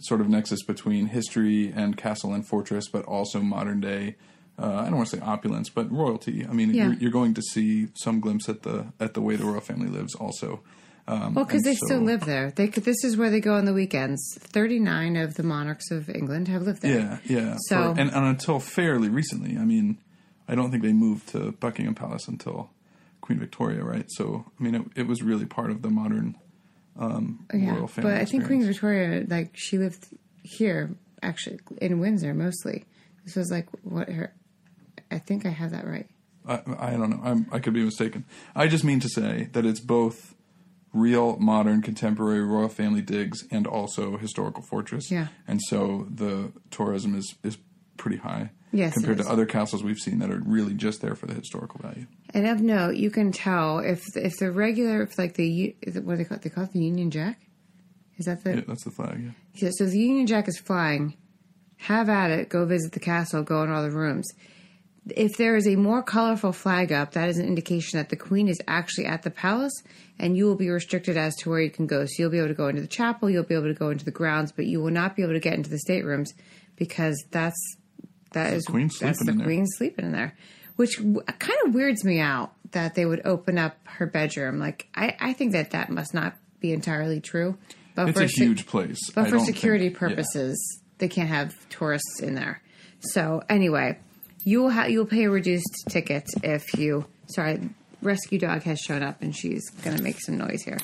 sort 0.00 0.20
of 0.20 0.28
nexus 0.28 0.62
between 0.62 1.06
history 1.06 1.72
and 1.74 1.96
castle 1.96 2.32
and 2.34 2.46
fortress, 2.46 2.88
but 2.88 3.04
also 3.04 3.40
modern 3.40 3.80
day. 3.80 4.16
Uh, 4.58 4.66
I 4.80 4.84
don't 4.84 4.96
want 4.96 5.08
to 5.08 5.16
say 5.16 5.22
opulence, 5.22 5.70
but 5.70 5.90
royalty. 5.90 6.46
I 6.48 6.52
mean, 6.52 6.74
Yeah. 6.74 6.84
you're, 6.88 6.94
you're 6.94 7.10
going 7.10 7.34
to 7.34 7.42
see 7.42 7.88
some 7.94 8.20
glimpse 8.20 8.48
at 8.48 8.62
the 8.62 8.86
at 9.00 9.14
the 9.14 9.20
way 9.22 9.34
the 9.36 9.44
royal 9.44 9.60
family 9.60 9.88
lives, 9.88 10.14
also. 10.14 10.60
Um, 11.08 11.34
Well, 11.34 11.44
because 11.44 11.62
they 11.62 11.74
still 11.74 12.00
live 12.00 12.26
there. 12.26 12.52
They 12.54 12.68
could, 12.68 12.84
this 12.84 13.02
is 13.02 13.16
where 13.16 13.28
they 13.30 13.40
go 13.40 13.54
on 13.54 13.64
the 13.64 13.72
weekends. 13.74 14.20
Thirty 14.38 14.78
nine 14.78 15.16
of 15.16 15.34
the 15.34 15.42
monarchs 15.42 15.90
of 15.90 16.08
England 16.10 16.46
have 16.48 16.62
lived 16.62 16.82
there. 16.82 17.20
Yeah, 17.24 17.36
yeah. 17.40 17.56
So- 17.68 17.94
For- 17.94 18.00
and, 18.00 18.12
and 18.12 18.24
until 18.26 18.60
fairly 18.60 19.08
recently, 19.08 19.56
I 19.58 19.64
mean, 19.64 19.96
I 20.48 20.54
don't 20.54 20.70
think 20.70 20.82
they 20.82 20.92
moved 20.92 21.28
to 21.30 21.52
Buckingham 21.52 21.94
Palace 21.94 22.28
until 22.28 22.70
Queen 23.20 23.38
Victoria, 23.38 23.84
right? 23.84 24.06
So, 24.08 24.44
I 24.58 24.62
mean, 24.62 24.74
it, 24.74 24.82
it 24.96 25.06
was 25.06 25.22
really 25.22 25.46
part 25.46 25.70
of 25.70 25.82
the 25.82 25.90
modern 25.90 26.36
um, 26.98 27.46
Yeah, 27.54 27.74
royal 27.76 27.86
family. 27.86 28.12
but 28.12 28.20
I 28.20 28.24
think 28.24 28.46
Queen. 28.46 28.64
Victoria, 28.64 29.24
like 29.28 29.50
she 29.54 29.78
lived 29.78 30.06
here, 30.42 30.90
actually 31.22 31.60
in 31.80 32.00
Windsor 32.00 32.34
mostly. 32.34 32.84
This 33.24 33.36
was 33.36 33.50
like 33.50 33.68
what 33.82 34.08
her. 34.08 34.34
I 35.10 35.18
think 35.18 35.46
I 35.46 35.50
have 35.50 35.70
that 35.70 35.86
right. 35.86 36.08
I, 36.46 36.60
I 36.78 36.90
don't 36.92 37.10
know. 37.10 37.20
I'm, 37.22 37.46
I 37.52 37.60
could 37.60 37.72
be 37.74 37.84
mistaken. 37.84 38.24
I 38.56 38.66
just 38.66 38.82
mean 38.82 38.98
to 39.00 39.08
say 39.08 39.48
that 39.52 39.64
it's 39.64 39.78
both 39.78 40.34
real, 40.92 41.36
modern, 41.38 41.80
contemporary 41.82 42.42
royal 42.42 42.68
family 42.68 43.00
digs 43.02 43.44
and 43.50 43.66
also 43.66 44.16
historical 44.16 44.62
fortress. 44.62 45.10
Yeah. 45.10 45.28
And 45.46 45.60
so 45.68 46.08
the 46.10 46.52
tourism 46.70 47.14
is 47.14 47.36
is 47.44 47.56
pretty 47.96 48.16
high. 48.18 48.50
Yes, 48.72 48.94
compared 48.94 49.18
to 49.18 49.28
other 49.28 49.44
castles 49.44 49.82
we've 49.84 49.98
seen 49.98 50.18
that 50.20 50.30
are 50.30 50.40
really 50.46 50.72
just 50.72 51.02
there 51.02 51.14
for 51.14 51.26
the 51.26 51.34
historical 51.34 51.80
value. 51.82 52.06
And 52.32 52.46
of 52.46 52.60
note, 52.62 52.96
you 52.96 53.10
can 53.10 53.30
tell 53.30 53.80
if 53.80 54.02
if 54.16 54.38
the 54.38 54.50
regular, 54.50 55.02
if 55.02 55.18
like 55.18 55.34
the 55.34 55.46
U- 55.46 55.74
is 55.82 55.96
it- 55.96 56.04
what 56.04 56.12
do 56.14 56.18
they 56.18 56.24
call 56.24 56.36
it? 56.38 56.42
They 56.42 56.50
call 56.50 56.64
it 56.64 56.72
the 56.72 56.80
Union 56.82 57.10
Jack. 57.10 57.38
Is 58.18 58.26
that 58.26 58.42
the 58.44 58.54
Yeah, 58.56 58.60
that's 58.66 58.84
the 58.84 58.90
flag. 58.90 59.20
Yeah. 59.22 59.30
Yeah, 59.54 59.70
so 59.72 59.84
the 59.86 59.98
Union 59.98 60.26
Jack 60.26 60.48
is 60.48 60.58
flying. 60.58 61.14
Have 61.78 62.08
at 62.08 62.30
it. 62.30 62.48
Go 62.48 62.64
visit 62.64 62.92
the 62.92 63.00
castle. 63.00 63.42
Go 63.42 63.62
in 63.62 63.70
all 63.70 63.82
the 63.82 63.90
rooms. 63.90 64.26
If 65.16 65.36
there 65.36 65.56
is 65.56 65.66
a 65.66 65.74
more 65.74 66.00
colorful 66.02 66.52
flag 66.52 66.92
up, 66.92 67.12
that 67.12 67.28
is 67.28 67.36
an 67.38 67.44
indication 67.46 67.98
that 67.98 68.08
the 68.08 68.16
queen 68.16 68.46
is 68.48 68.60
actually 68.68 69.06
at 69.06 69.22
the 69.24 69.32
palace, 69.32 69.82
and 70.18 70.36
you 70.36 70.44
will 70.46 70.54
be 70.54 70.70
restricted 70.70 71.16
as 71.16 71.34
to 71.38 71.50
where 71.50 71.60
you 71.60 71.70
can 71.70 71.86
go. 71.88 72.04
So 72.06 72.12
you'll 72.18 72.30
be 72.30 72.38
able 72.38 72.48
to 72.48 72.54
go 72.54 72.68
into 72.68 72.82
the 72.82 72.86
chapel, 72.86 73.28
you'll 73.28 73.42
be 73.42 73.56
able 73.56 73.66
to 73.66 73.74
go 73.74 73.90
into 73.90 74.04
the 74.04 74.12
grounds, 74.12 74.52
but 74.52 74.66
you 74.66 74.80
will 74.80 74.92
not 74.92 75.16
be 75.16 75.22
able 75.24 75.32
to 75.34 75.40
get 75.40 75.54
into 75.54 75.70
the 75.70 75.78
staterooms 75.80 76.32
because 76.76 77.22
that's 77.32 77.58
that 78.32 78.52
is 78.54 78.64
queen 78.64 78.90
that's 79.00 79.24
the 79.24 79.32
queen 79.32 79.66
sleeping 79.66 80.04
in 80.06 80.12
there, 80.12 80.34
which 80.76 80.96
w- 80.98 81.20
kind 81.22 81.58
of 81.66 81.74
weirds 81.74 82.04
me 82.04 82.20
out 82.20 82.52
that 82.72 82.94
they 82.94 83.04
would 83.06 83.22
open 83.24 83.58
up 83.58 83.76
her 83.84 84.06
bedroom. 84.06 84.58
Like 84.58 84.88
I, 84.94 85.16
I 85.20 85.32
think 85.32 85.52
that 85.52 85.70
that 85.72 85.90
must 85.90 86.14
not 86.14 86.34
be 86.60 86.72
entirely 86.72 87.20
true. 87.20 87.56
But 87.94 88.08
It's 88.08 88.18
for 88.18 88.24
a 88.24 88.28
se- 88.28 88.44
huge 88.44 88.66
place. 88.66 88.98
but 89.14 89.26
I 89.26 89.30
for 89.30 89.38
security 89.40 89.88
think- 89.90 89.94
yeah. 90.00 90.08
purposes, 90.08 90.80
they 90.98 91.08
can't 91.08 91.28
have 91.28 91.54
tourists 91.68 92.20
in 92.22 92.34
there. 92.34 92.62
So 93.00 93.42
anyway, 93.48 93.98
you 94.44 94.62
will 94.62 94.70
ha- 94.70 94.86
you 94.86 94.98
will 95.00 95.06
pay 95.06 95.24
a 95.24 95.30
reduced 95.30 95.84
ticket 95.90 96.24
if 96.42 96.62
you. 96.78 97.04
Sorry, 97.26 97.60
rescue 98.00 98.38
dog 98.38 98.62
has 98.62 98.78
shown 98.80 99.02
up 99.02 99.22
and 99.22 99.34
she's 99.36 99.68
going 99.84 99.96
to 99.96 100.02
make 100.02 100.20
some 100.20 100.38
noise 100.38 100.62
here. 100.62 100.78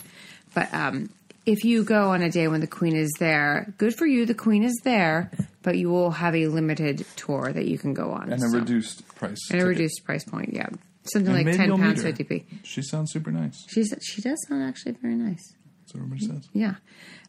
But 0.55 0.73
um, 0.75 1.11
if 1.49 1.65
you 1.65 1.83
go 1.83 2.11
on 2.11 2.21
a 2.23 2.31
day 2.31 2.47
when 2.47 2.61
the 2.61 2.67
queen 2.67 2.95
is 2.95 3.11
there, 3.19 3.73
good 3.79 3.95
for 3.95 4.07
you. 4.07 4.27
The 4.27 4.35
queen 4.35 4.63
is 4.63 4.79
there, 4.85 5.31
but 5.63 5.79
you 5.79 5.89
will 5.89 6.11
have 6.11 6.35
a 6.35 6.47
limited 6.49 7.07
tour 7.17 7.53
that 7.53 7.67
you 7.67 7.79
can 7.79 7.95
go 7.95 8.11
on 8.11 8.31
and 8.31 8.43
a 8.43 8.47
reduced 8.49 9.07
price. 9.15 9.39
and 9.51 9.63
a 9.63 9.67
reduced 9.67 10.05
price 10.05 10.25
point. 10.25 10.53
Yeah, 10.53 10.69
something 11.05 11.35
And 11.35 11.47
like 11.47 11.57
ten 11.57 11.77
pounds 11.77 12.03
fifty 12.03 12.25
p. 12.25 12.45
She 12.63 12.83
sounds 12.83 13.13
super 13.13 13.33
nice. 13.33 13.65
She's 13.69 13.95
she 14.03 14.21
does 14.21 14.45
sound 14.47 14.63
actually 14.63 14.93
very 14.93 15.15
nice. 15.15 15.55
That's 15.81 15.95
what 15.95 16.05
everybody 16.05 16.27
says. 16.27 16.49
Yeah. 16.53 16.75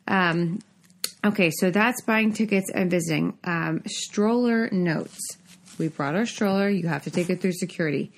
Um, 0.07 0.59
okay, 1.25 1.49
so 1.51 1.71
that's 1.71 2.01
buying 2.01 2.33
tickets 2.33 2.69
and 2.73 2.91
visiting. 2.91 3.37
Um, 3.45 3.83
stroller 3.87 4.69
notes. 4.71 5.17
We 5.77 5.87
brought 5.87 6.15
our 6.15 6.25
stroller. 6.25 6.67
You 6.67 6.89
have 6.89 7.05
to 7.05 7.11
take 7.11 7.29
it 7.29 7.39
through 7.41 7.53
security. 7.53 8.11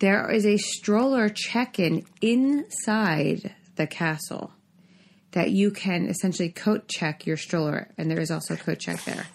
There 0.00 0.30
is 0.30 0.44
a 0.44 0.58
stroller 0.58 1.30
check 1.30 1.78
in 1.78 2.04
inside 2.20 3.54
the 3.76 3.86
castle 3.86 4.52
that 5.32 5.50
you 5.50 5.70
can 5.70 6.06
essentially 6.08 6.48
coat 6.50 6.88
check 6.88 7.26
your 7.26 7.36
stroller, 7.36 7.88
and 7.96 8.10
there 8.10 8.20
is 8.20 8.30
also 8.30 8.54
a 8.54 8.56
coat 8.56 8.78
check 8.78 9.04
there. 9.04 9.26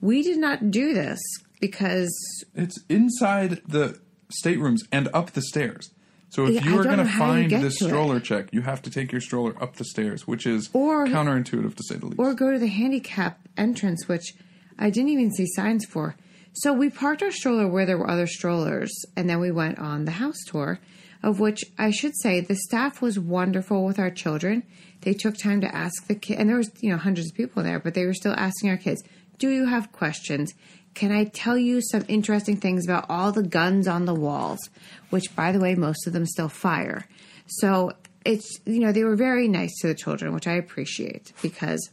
We 0.00 0.22
did 0.22 0.38
not 0.38 0.70
do 0.70 0.94
this 0.94 1.18
because 1.60 2.10
It's 2.54 2.78
inside 2.88 3.60
the 3.66 4.00
staterooms 4.30 4.82
and 4.90 5.08
up 5.12 5.32
the 5.32 5.42
stairs. 5.42 5.90
So 6.30 6.46
if 6.46 6.54
Yeah, 6.54 6.64
you 6.64 6.80
are 6.80 6.84
going 6.84 6.96
to 6.98 7.04
find 7.04 7.50
this 7.50 7.76
to 7.78 7.84
it. 7.84 7.88
stroller 7.88 8.18
check, 8.18 8.48
you 8.52 8.62
have 8.62 8.80
to 8.82 8.90
take 8.90 9.12
your 9.12 9.20
stroller 9.20 9.54
up 9.62 9.76
the 9.76 9.84
stairs, 9.84 10.26
which 10.26 10.46
is 10.46 10.70
Or- 10.72 11.06
counterintuitive 11.06 11.74
to 11.74 11.82
say 11.84 11.96
the 11.96 12.06
least. 12.06 12.18
or 12.18 12.32
go 12.34 12.50
to 12.50 12.58
the 12.58 12.68
handicap 12.68 13.46
entrance, 13.56 14.08
which 14.08 14.32
I 14.78 14.88
didn't 14.88 15.10
even 15.10 15.30
see 15.32 15.46
signs 15.54 15.84
for. 15.84 16.16
So 16.54 16.72
we 16.72 16.88
parked 16.90 17.22
our 17.22 17.30
stroller 17.30 17.68
where 17.68 17.84
there 17.86 17.98
were 17.98 18.10
other 18.10 18.26
strollers, 18.26 18.90
and 19.16 19.28
then 19.28 19.40
we 19.40 19.50
went 19.50 19.78
on 19.78 20.06
the 20.06 20.12
house 20.12 20.38
tour, 20.46 20.80
of 21.22 21.38
which 21.38 21.62
I 21.78 21.90
should 21.90 22.16
say 22.22 22.40
the 22.40 22.56
staff 22.56 23.00
was 23.02 23.18
wonderful 23.18 23.84
with 23.84 23.98
our 23.98 24.10
children. 24.10 24.62
They 25.02 25.12
took 25.14 25.36
time 25.36 25.60
to 25.60 25.74
ask 25.74 26.06
the 26.06 26.14
kid, 26.14 26.38
and 26.38 26.48
there 26.48 26.56
was 26.56 26.70
you 26.80 26.90
know 26.90 26.96
hundreds 26.96 27.28
of 27.30 27.36
people 27.36 27.62
there, 27.62 27.78
but 27.78 27.94
they 27.94 28.06
were 28.06 28.14
still 28.14 28.34
asking 28.34 28.70
our 28.70 28.76
kids, 28.76 29.02
"Do 29.38 29.50
you 29.50 29.66
have 29.66 29.92
questions? 29.92 30.52
Can 30.94 31.10
I 31.12 31.24
tell 31.24 31.56
you 31.56 31.80
some 31.80 32.04
interesting 32.08 32.56
things 32.56 32.84
about 32.84 33.06
all 33.08 33.32
the 33.32 33.42
guns 33.42 33.86
on 33.88 34.04
the 34.04 34.14
walls?" 34.14 34.70
Which, 35.10 35.34
by 35.36 35.52
the 35.52 35.60
way, 35.60 35.74
most 35.74 36.06
of 36.06 36.12
them 36.12 36.26
still 36.26 36.48
fire. 36.48 37.06
So 37.46 37.92
it's 38.24 38.60
you 38.64 38.80
know 38.80 38.92
they 38.92 39.04
were 39.04 39.16
very 39.16 39.48
nice 39.48 39.72
to 39.80 39.88
the 39.88 39.94
children, 39.94 40.32
which 40.32 40.46
I 40.46 40.54
appreciate 40.54 41.32
because 41.42 41.90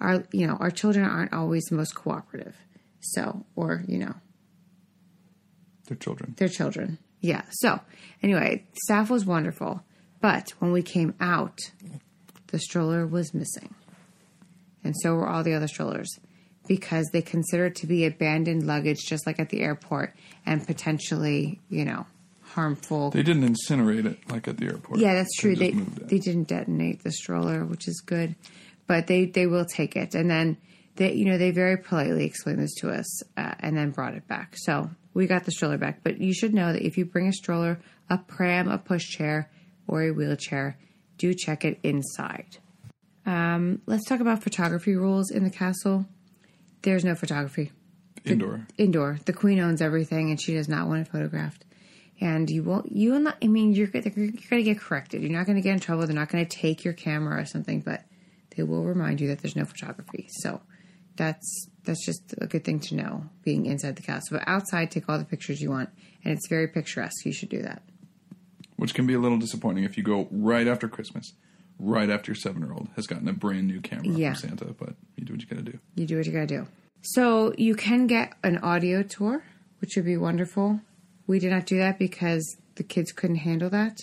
our 0.00 0.24
you 0.32 0.46
know 0.46 0.56
our 0.60 0.70
children 0.70 1.04
aren't 1.06 1.32
always 1.32 1.64
the 1.64 1.76
most 1.76 1.94
cooperative. 1.94 2.54
So 3.00 3.46
or 3.56 3.82
you 3.88 3.98
know 3.98 4.14
They're 5.86 5.96
children. 5.96 6.34
their 6.36 6.48
children. 6.48 6.98
Yeah. 7.20 7.42
So 7.50 7.80
anyway, 8.22 8.64
staff 8.84 9.08
was 9.08 9.24
wonderful, 9.24 9.82
but 10.20 10.50
when 10.58 10.72
we 10.72 10.82
came 10.82 11.14
out, 11.20 11.58
the 12.48 12.58
stroller 12.58 13.06
was 13.06 13.34
missing, 13.34 13.74
and 14.84 14.94
so 15.02 15.14
were 15.14 15.28
all 15.28 15.42
the 15.42 15.54
other 15.54 15.68
strollers 15.68 16.08
because 16.66 17.08
they 17.12 17.22
consider 17.22 17.66
it 17.66 17.76
to 17.76 17.86
be 17.86 18.04
abandoned 18.04 18.66
luggage, 18.66 18.98
just 19.06 19.26
like 19.26 19.38
at 19.38 19.50
the 19.50 19.60
airport, 19.60 20.14
and 20.44 20.66
potentially 20.66 21.60
you 21.68 21.84
know 21.84 22.06
harmful. 22.42 23.10
They 23.10 23.22
didn't 23.22 23.54
incinerate 23.54 24.06
it 24.06 24.18
like 24.30 24.48
at 24.48 24.56
the 24.56 24.66
airport. 24.66 24.98
Yeah, 24.98 25.14
that's 25.14 25.34
true. 25.36 25.54
They 25.54 25.72
they 25.72 26.18
didn't 26.18 26.48
detonate 26.48 27.02
the 27.02 27.12
stroller, 27.12 27.64
which 27.64 27.86
is 27.88 28.02
good, 28.04 28.34
but 28.86 29.06
they 29.06 29.26
they 29.26 29.46
will 29.46 29.66
take 29.66 29.96
it, 29.96 30.14
and 30.14 30.30
then 30.30 30.56
they 30.96 31.12
you 31.12 31.26
know 31.26 31.38
they 31.38 31.50
very 31.50 31.76
politely 31.76 32.24
explained 32.24 32.58
this 32.58 32.74
to 32.76 32.90
us, 32.90 33.22
uh, 33.36 33.54
and 33.60 33.76
then 33.76 33.90
brought 33.90 34.14
it 34.14 34.26
back. 34.26 34.54
So 34.56 34.90
we 35.14 35.26
got 35.26 35.44
the 35.44 35.52
stroller 35.52 35.78
back. 35.78 36.00
But 36.02 36.20
you 36.20 36.34
should 36.34 36.54
know 36.54 36.72
that 36.72 36.84
if 36.84 36.98
you 36.98 37.04
bring 37.04 37.28
a 37.28 37.32
stroller, 37.32 37.80
a 38.10 38.18
pram, 38.18 38.68
a 38.68 38.78
pushchair, 38.78 39.46
or 39.86 40.02
a 40.02 40.10
wheelchair, 40.10 40.78
do 41.18 41.34
check 41.34 41.64
it 41.64 41.78
inside. 41.82 42.58
Um, 43.24 43.82
let's 43.86 44.04
talk 44.04 44.20
about 44.20 44.42
photography 44.42 44.94
rules 44.94 45.30
in 45.30 45.44
the 45.44 45.50
castle. 45.50 46.06
There's 46.82 47.04
no 47.04 47.14
photography 47.14 47.72
indoor. 48.24 48.66
indoor. 48.78 49.18
The 49.24 49.32
queen 49.32 49.58
owns 49.60 49.82
everything, 49.82 50.30
and 50.30 50.40
she 50.40 50.54
does 50.54 50.68
not 50.68 50.86
want 50.86 51.00
it 51.06 51.10
photographed. 51.10 51.64
And 52.20 52.48
you 52.48 52.62
won't. 52.62 52.92
You 52.92 53.12
will 53.12 53.20
not. 53.20 53.36
I 53.42 53.48
mean, 53.48 53.74
you're 53.74 53.88
you're 53.92 54.02
going 54.02 54.32
to 54.32 54.62
get 54.62 54.78
corrected. 54.78 55.22
You're 55.22 55.32
not 55.32 55.46
going 55.46 55.56
to 55.56 55.62
get 55.62 55.72
in 55.72 55.80
trouble. 55.80 56.06
They're 56.06 56.14
not 56.14 56.30
going 56.30 56.46
to 56.46 56.56
take 56.56 56.84
your 56.84 56.94
camera 56.94 57.40
or 57.40 57.44
something, 57.44 57.80
but 57.80 58.04
they 58.56 58.62
will 58.62 58.84
remind 58.84 59.20
you 59.20 59.28
that 59.28 59.40
there's 59.40 59.56
no 59.56 59.64
photography. 59.64 60.28
So 60.30 60.62
that's 61.16 61.68
that's 61.84 62.04
just 62.06 62.34
a 62.38 62.46
good 62.46 62.64
thing 62.64 62.80
to 62.80 62.94
know. 62.94 63.24
Being 63.42 63.66
inside 63.66 63.96
the 63.96 64.02
castle, 64.02 64.38
but 64.38 64.48
outside, 64.48 64.90
take 64.90 65.08
all 65.08 65.18
the 65.18 65.24
pictures 65.24 65.60
you 65.60 65.70
want, 65.70 65.90
and 66.24 66.32
it's 66.32 66.48
very 66.48 66.68
picturesque. 66.68 67.24
You 67.24 67.32
should 67.32 67.50
do 67.50 67.62
that. 67.62 67.82
Which 68.76 68.94
can 68.94 69.06
be 69.06 69.14
a 69.14 69.18
little 69.18 69.38
disappointing 69.38 69.84
if 69.84 69.96
you 69.96 70.02
go 70.02 70.28
right 70.30 70.66
after 70.66 70.88
Christmas, 70.88 71.32
right 71.78 72.08
after 72.10 72.30
your 72.32 72.36
seven 72.36 72.62
year 72.62 72.72
old 72.72 72.88
has 72.96 73.06
gotten 73.06 73.28
a 73.28 73.32
brand 73.32 73.66
new 73.66 73.80
camera 73.80 74.08
Yeah. 74.08 74.34
from 74.34 74.50
Santa. 74.50 74.74
But 74.78 74.94
you 75.16 75.24
do 75.24 75.32
what 75.32 75.40
you 75.42 75.46
gotta 75.48 75.62
do. 75.62 75.78
You 75.94 76.06
do 76.06 76.16
what 76.16 76.26
you 76.26 76.32
gotta 76.32 76.46
do. 76.46 76.66
So 77.02 77.54
you 77.56 77.74
can 77.74 78.06
get 78.06 78.32
an 78.42 78.58
audio 78.58 79.02
tour, 79.02 79.44
which 79.80 79.96
would 79.96 80.04
be 80.04 80.16
wonderful. 80.16 80.80
We 81.26 81.38
did 81.38 81.50
not 81.50 81.66
do 81.66 81.78
that 81.78 81.98
because 81.98 82.56
the 82.76 82.82
kids 82.82 83.12
couldn't 83.12 83.36
handle 83.36 83.70
that. 83.70 83.98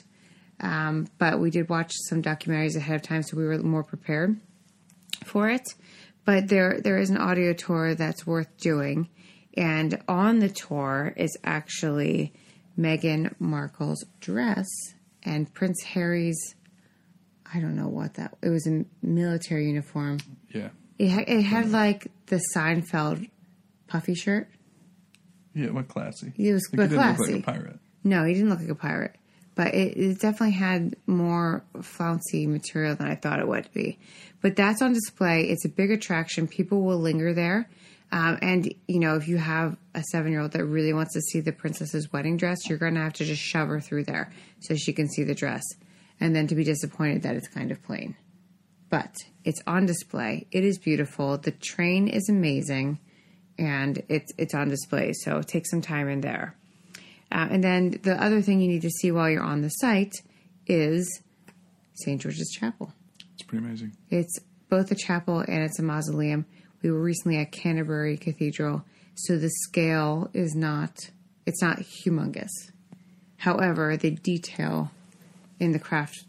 Um, 0.59 1.07
but 1.17 1.39
we 1.39 1.49
did 1.49 1.67
watch 1.69 1.91
some 2.07 2.21
documentaries 2.21 2.75
ahead 2.75 2.95
of 2.95 3.01
time, 3.01 3.23
so 3.23 3.35
we 3.35 3.43
were 3.45 3.57
more 3.57 3.83
prepared 3.83 4.39
for 5.25 5.49
it. 5.49 5.67
But 6.25 6.47
there, 6.47 6.79
there 6.79 6.97
is 6.97 7.09
an 7.09 7.17
audio 7.17 7.51
tour 7.53 7.95
that's 7.95 8.25
worth 8.25 8.55
doing, 8.57 9.09
and 9.57 10.01
on 10.07 10.39
the 10.39 10.47
tour 10.49 11.13
is 11.17 11.37
actually 11.43 12.31
Meghan 12.77 13.33
Markle's 13.39 14.03
dress 14.19 14.67
and 15.23 15.51
Prince 15.53 15.81
Harry's. 15.83 16.55
I 17.53 17.59
don't 17.59 17.75
know 17.75 17.87
what 17.87 18.15
that. 18.15 18.35
It 18.41 18.49
was 18.49 18.65
a 18.67 18.83
military 19.01 19.67
uniform. 19.67 20.17
Yeah, 20.53 20.69
It 20.97 21.09
had, 21.09 21.29
it 21.29 21.41
had 21.43 21.71
like 21.71 22.07
the 22.27 22.41
Seinfeld 22.55 23.29
puffy 23.87 24.15
shirt. 24.15 24.49
yeah, 25.53 25.69
what 25.69 25.87
classy. 25.87 26.33
It 26.37 26.51
was 26.53 26.67
Like, 26.71 26.89
he 26.89 26.95
didn't 26.95 27.15
classy. 27.15 27.33
look 27.35 27.47
like 27.47 27.55
a 27.57 27.59
pirate. 27.59 27.79
No, 28.03 28.23
he 28.25 28.33
didn't 28.33 28.49
look 28.49 28.59
like 28.59 28.69
a 28.69 28.75
pirate, 28.75 29.15
but 29.55 29.73
it, 29.75 29.95
it 29.97 30.19
definitely 30.19 30.51
had 30.51 30.95
more 31.05 31.63
flouncy 31.81 32.47
material 32.47 32.95
than 32.95 33.07
I 33.07 33.15
thought 33.15 33.39
it 33.39 33.47
would 33.47 33.71
be. 33.71 33.99
But 34.41 34.55
that's 34.55 34.81
on 34.81 34.93
display. 34.93 35.43
It's 35.49 35.63
a 35.63 35.69
big 35.69 35.91
attraction. 35.91 36.47
People 36.47 36.81
will 36.81 36.97
linger 36.99 37.33
there. 37.33 37.69
Um, 38.13 38.37
and, 38.43 38.71
you 38.87 38.99
know, 38.99 39.15
if 39.15 39.27
you 39.27 39.37
have 39.37 39.75
a 39.95 40.03
seven 40.03 40.31
year 40.31 40.41
old 40.41 40.51
that 40.51 40.63
really 40.63 40.93
wants 40.93 41.13
to 41.13 41.21
see 41.21 41.39
the 41.39 41.51
princess's 41.51 42.13
wedding 42.13 42.37
dress, 42.37 42.69
you're 42.69 42.77
going 42.77 42.93
to 42.93 43.01
have 43.01 43.13
to 43.13 43.25
just 43.25 43.41
shove 43.41 43.69
her 43.69 43.79
through 43.79 44.03
there 44.03 44.31
so 44.59 44.75
she 44.75 44.93
can 44.93 45.09
see 45.09 45.23
the 45.23 45.33
dress. 45.33 45.63
And 46.19 46.35
then 46.35 46.45
to 46.47 46.55
be 46.55 46.63
disappointed 46.63 47.23
that 47.23 47.35
it's 47.35 47.47
kind 47.47 47.71
of 47.71 47.81
plain. 47.81 48.15
But 48.91 49.15
it's 49.43 49.63
on 49.65 49.87
display. 49.87 50.45
It 50.51 50.63
is 50.63 50.77
beautiful. 50.77 51.39
The 51.39 51.49
train 51.49 52.07
is 52.07 52.29
amazing. 52.29 52.99
And 53.57 54.03
it's, 54.09 54.31
it's 54.37 54.53
on 54.53 54.69
display. 54.69 55.13
So 55.13 55.41
take 55.41 55.65
some 55.65 55.81
time 55.81 56.07
in 56.07 56.21
there. 56.21 56.55
Uh, 57.31 57.47
and 57.49 57.63
then 57.63 57.99
the 58.03 58.23
other 58.23 58.43
thing 58.43 58.61
you 58.61 58.67
need 58.67 58.83
to 58.83 58.91
see 58.91 59.11
while 59.11 59.27
you're 59.27 59.41
on 59.41 59.61
the 59.61 59.69
site 59.69 60.13
is 60.67 61.23
St. 61.95 62.21
George's 62.21 62.55
Chapel. 62.55 62.93
It's 63.33 63.41
pretty 63.41 63.65
amazing. 63.65 63.97
It's 64.11 64.37
both 64.69 64.91
a 64.91 64.95
chapel 64.95 65.39
and 65.39 65.63
it's 65.63 65.79
a 65.79 65.83
mausoleum. 65.83 66.45
We 66.83 66.91
were 66.91 67.01
recently 67.01 67.37
at 67.37 67.51
Canterbury 67.51 68.17
Cathedral, 68.17 68.83
so 69.15 69.37
the 69.37 69.49
scale 69.49 70.29
is 70.33 70.53
not 70.53 71.09
it's 71.45 71.61
not 71.61 71.79
humongous. 71.79 72.51
However, 73.37 73.97
the 73.97 74.11
detail 74.11 74.91
in 75.59 75.71
the 75.71 75.79
craft 75.79 76.25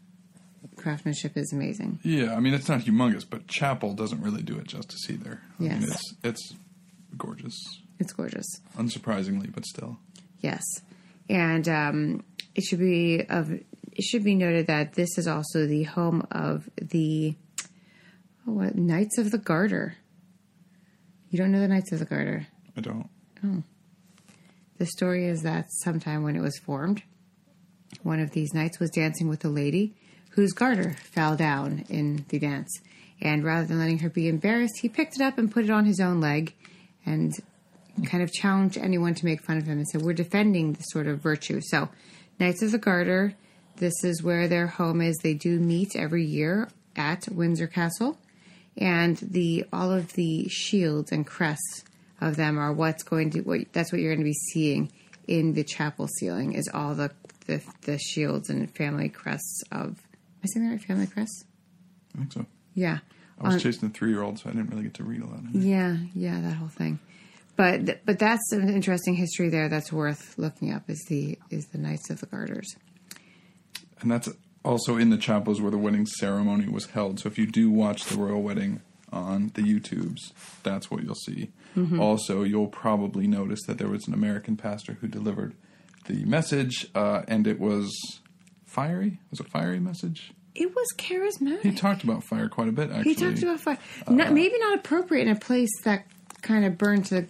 craftsmanship 0.77 1.37
is 1.37 1.53
amazing. 1.53 1.99
Yeah, 2.03 2.35
I 2.35 2.41
mean 2.41 2.55
it's 2.55 2.69
not 2.69 2.81
humongous, 2.81 3.25
but 3.29 3.47
chapel 3.49 3.95
doesn't 3.95 4.23
really 4.23 4.43
do 4.43 4.57
it 4.59 4.67
justice 4.67 5.11
either. 5.11 5.41
I 5.59 5.63
mean, 5.63 5.71
Yes. 5.83 5.91
it's 5.91 6.15
it's 6.23 6.55
gorgeous, 7.19 7.57
It's 7.99 8.13
gorgeous. 8.13 8.47
unsurprisingly, 8.77 9.53
but 9.53 9.65
still. 9.67 9.99
Yes, 10.41 10.63
and 11.29 11.69
um, 11.69 12.25
it 12.55 12.63
should 12.65 12.79
be 12.81 13.25
of 13.29 13.51
it 13.51 14.03
should 14.03 14.25
be 14.25 14.35
noted 14.35 14.67
that 14.69 14.95
this 14.95 15.17
is 15.19 15.27
also 15.27 15.67
the 15.67 15.85
home 15.85 16.27
of 16.31 16.69
the 16.81 17.35
oh, 18.47 18.53
what 18.53 18.77
Knights 18.77 19.19
of 19.19 19.31
the 19.31 19.39
Garter. 19.39 19.97
You 21.35 21.39
don't 21.39 21.51
know 21.51 21.59
the 21.59 21.67
Knights 21.67 21.91
of 21.91 21.99
the 21.99 22.05
Garter. 22.05 22.47
I 22.77 22.81
don't. 22.81 23.11
Oh. 23.45 23.65
The 24.79 24.87
story 24.87 25.27
is 25.27 25.43
that 25.43 25.67
sometime 25.69 26.23
when 26.23 26.37
it 26.37 26.41
was 26.41 26.57
formed, 26.59 27.03
one 28.05 28.21
of 28.21 28.31
these 28.31 28.55
knights 28.55 28.79
was 28.79 28.89
dancing 28.91 29.27
with 29.27 29.45
a 29.45 29.49
lady 29.49 29.97
whose 30.31 30.53
garter 30.53 30.93
fell 31.11 31.35
down 31.35 31.87
in 31.89 32.25
the 32.29 32.39
dance. 32.39 32.71
And 33.21 33.43
rather 33.43 33.67
than 33.67 33.81
letting 33.81 33.99
her 33.99 34.09
be 34.09 34.29
embarrassed, 34.29 34.79
he 34.81 34.89
picked 34.89 35.17
it 35.17 35.23
up 35.23 35.37
and 35.37 35.51
put 35.51 35.65
it 35.65 35.71
on 35.71 35.87
his 35.87 35.99
own 35.99 36.21
leg 36.21 36.55
and 37.05 37.33
kind 38.07 38.23
of 38.23 38.31
challenged 38.31 38.79
anyone 38.79 39.17
to 39.17 39.25
make 39.25 39.43
fun 39.43 39.57
of 39.57 39.67
him 39.67 39.79
and 39.79 39.89
said, 39.89 40.03
We're 40.03 40.13
defending 40.13 40.75
this 40.75 40.87
sort 40.91 41.09
of 41.09 41.19
virtue. 41.19 41.61
So, 41.63 41.89
Knights 42.39 42.63
of 42.63 42.71
the 42.71 42.79
Garter, 42.79 43.35
this 43.79 44.05
is 44.05 44.23
where 44.23 44.47
their 44.47 44.69
home 44.69 45.01
is. 45.01 45.17
They 45.17 45.35
do 45.35 45.59
meet 45.59 45.97
every 45.97 46.25
year 46.25 46.69
at 46.95 47.27
Windsor 47.29 47.67
Castle. 47.67 48.19
And 48.77 49.17
the 49.19 49.67
all 49.73 49.93
of 49.93 50.13
the 50.15 50.49
shields 50.49 51.13
and 51.13 51.27
crests 51.27 51.85
of 52.21 52.37
them 52.37 52.59
are 52.59 52.73
what's 52.73 53.03
going 53.03 53.31
to 53.31 53.41
what 53.43 53.61
that's 53.73 53.93
what 53.93 54.01
you're 54.01 54.13
going 54.15 54.25
to 54.25 54.31
be 54.31 54.33
seeing 54.53 54.91
in 55.27 55.55
the 55.55 55.65
chapel 55.65 56.09
ceiling 56.09 56.53
is 56.55 56.69
all 56.73 56.95
the 56.95 57.11
the, 57.47 57.63
the 57.83 57.99
shields 57.99 58.49
and 58.51 58.71
family 58.75 59.09
crests 59.09 59.63
of 59.71 59.89
am 59.89 59.97
I 60.43 60.47
saying 60.47 60.67
that 60.67 60.73
right? 60.73 60.83
Family 60.83 61.07
crests? 61.07 61.45
I 62.15 62.19
think 62.19 62.33
so. 62.33 62.47
Yeah. 62.75 62.99
I 63.41 63.45
was 63.47 63.55
On- 63.55 63.61
chasing 63.61 63.89
a 63.89 63.93
three 63.93 64.11
year 64.11 64.23
old, 64.23 64.39
so 64.39 64.49
I 64.49 64.53
didn't 64.53 64.71
really 64.71 64.85
get 64.85 64.95
to 64.95 65.05
read 65.05 65.23
a 65.23 65.27
lot. 65.27 65.41
Yeah, 65.53 65.97
yeah, 66.15 66.41
that 66.41 66.55
whole 66.55 66.69
thing. 66.69 66.99
But 67.57 68.05
but 68.05 68.19
that's 68.19 68.53
an 68.53 68.69
interesting 68.69 69.15
history 69.15 69.49
there. 69.49 69.69
That's 69.69 69.93
worth 69.93 70.37
looking 70.39 70.73
up. 70.73 70.89
Is 70.89 71.05
the 71.09 71.39
is 71.51 71.67
the 71.67 71.79
Knights 71.79 72.11
of 72.11 72.21
the 72.21 72.27
Garters? 72.27 72.75
And 74.01 74.11
that's 74.11 74.29
also 74.65 74.97
in 74.97 75.11
the 75.11 75.19
chapels 75.19 75.61
where 75.61 75.71
the 75.71 75.79
wedding 75.79 76.07
ceremony 76.07 76.67
was 76.69 76.87
held. 76.87 77.21
So 77.21 77.29
if 77.29 77.39
you 77.39 77.47
do 77.47 77.71
watch 77.71 78.05
the 78.05 78.17
royal 78.17 78.43
wedding 78.43 78.81
on 79.13 79.53
the 79.55 79.63
YouTubes, 79.63 80.33
that's 80.63 80.91
what 80.91 81.03
you'll 81.05 81.15
see. 81.15 81.51
Mm-hmm. 81.77 82.01
Also, 82.01 82.43
you'll 82.43 82.69
probably 82.69 83.27
notice 83.27 83.61
that 83.67 83.79
there 83.79 83.89
was 83.89 84.07
an 84.09 84.15
American 84.15 84.57
pastor 84.57 84.95
who 85.01 85.09
delivered 85.09 85.55
the 86.07 86.25
message, 86.25 86.87
uh, 86.95 87.23
and 87.29 87.47
it 87.47 87.59
was 87.61 87.93
fiery. 88.67 89.19
Was 89.31 89.41
it 89.41 89.47
a 89.47 89.51
fiery 89.51 89.81
message? 89.81 90.33
It 90.55 90.75
was 90.75 90.87
charismatic. 90.97 91.63
He 91.63 91.73
talked 91.73 92.05
about 92.05 92.23
fire 92.23 92.49
quite 92.49 92.69
a 92.69 92.73
bit. 92.73 92.91
Actually, 92.91 93.15
He 93.15 93.21
talked 93.21 93.43
about 93.43 93.61
fire. 93.61 93.79
not, 94.09 94.33
maybe 94.33 94.57
not 94.61 94.79
appropriate 94.79 95.27
in 95.27 95.37
a 95.37 95.39
place 95.39 95.71
that 95.85 96.07
kind 96.43 96.65
of 96.65 96.79
burned 96.79 97.07
to, 97.07 97.27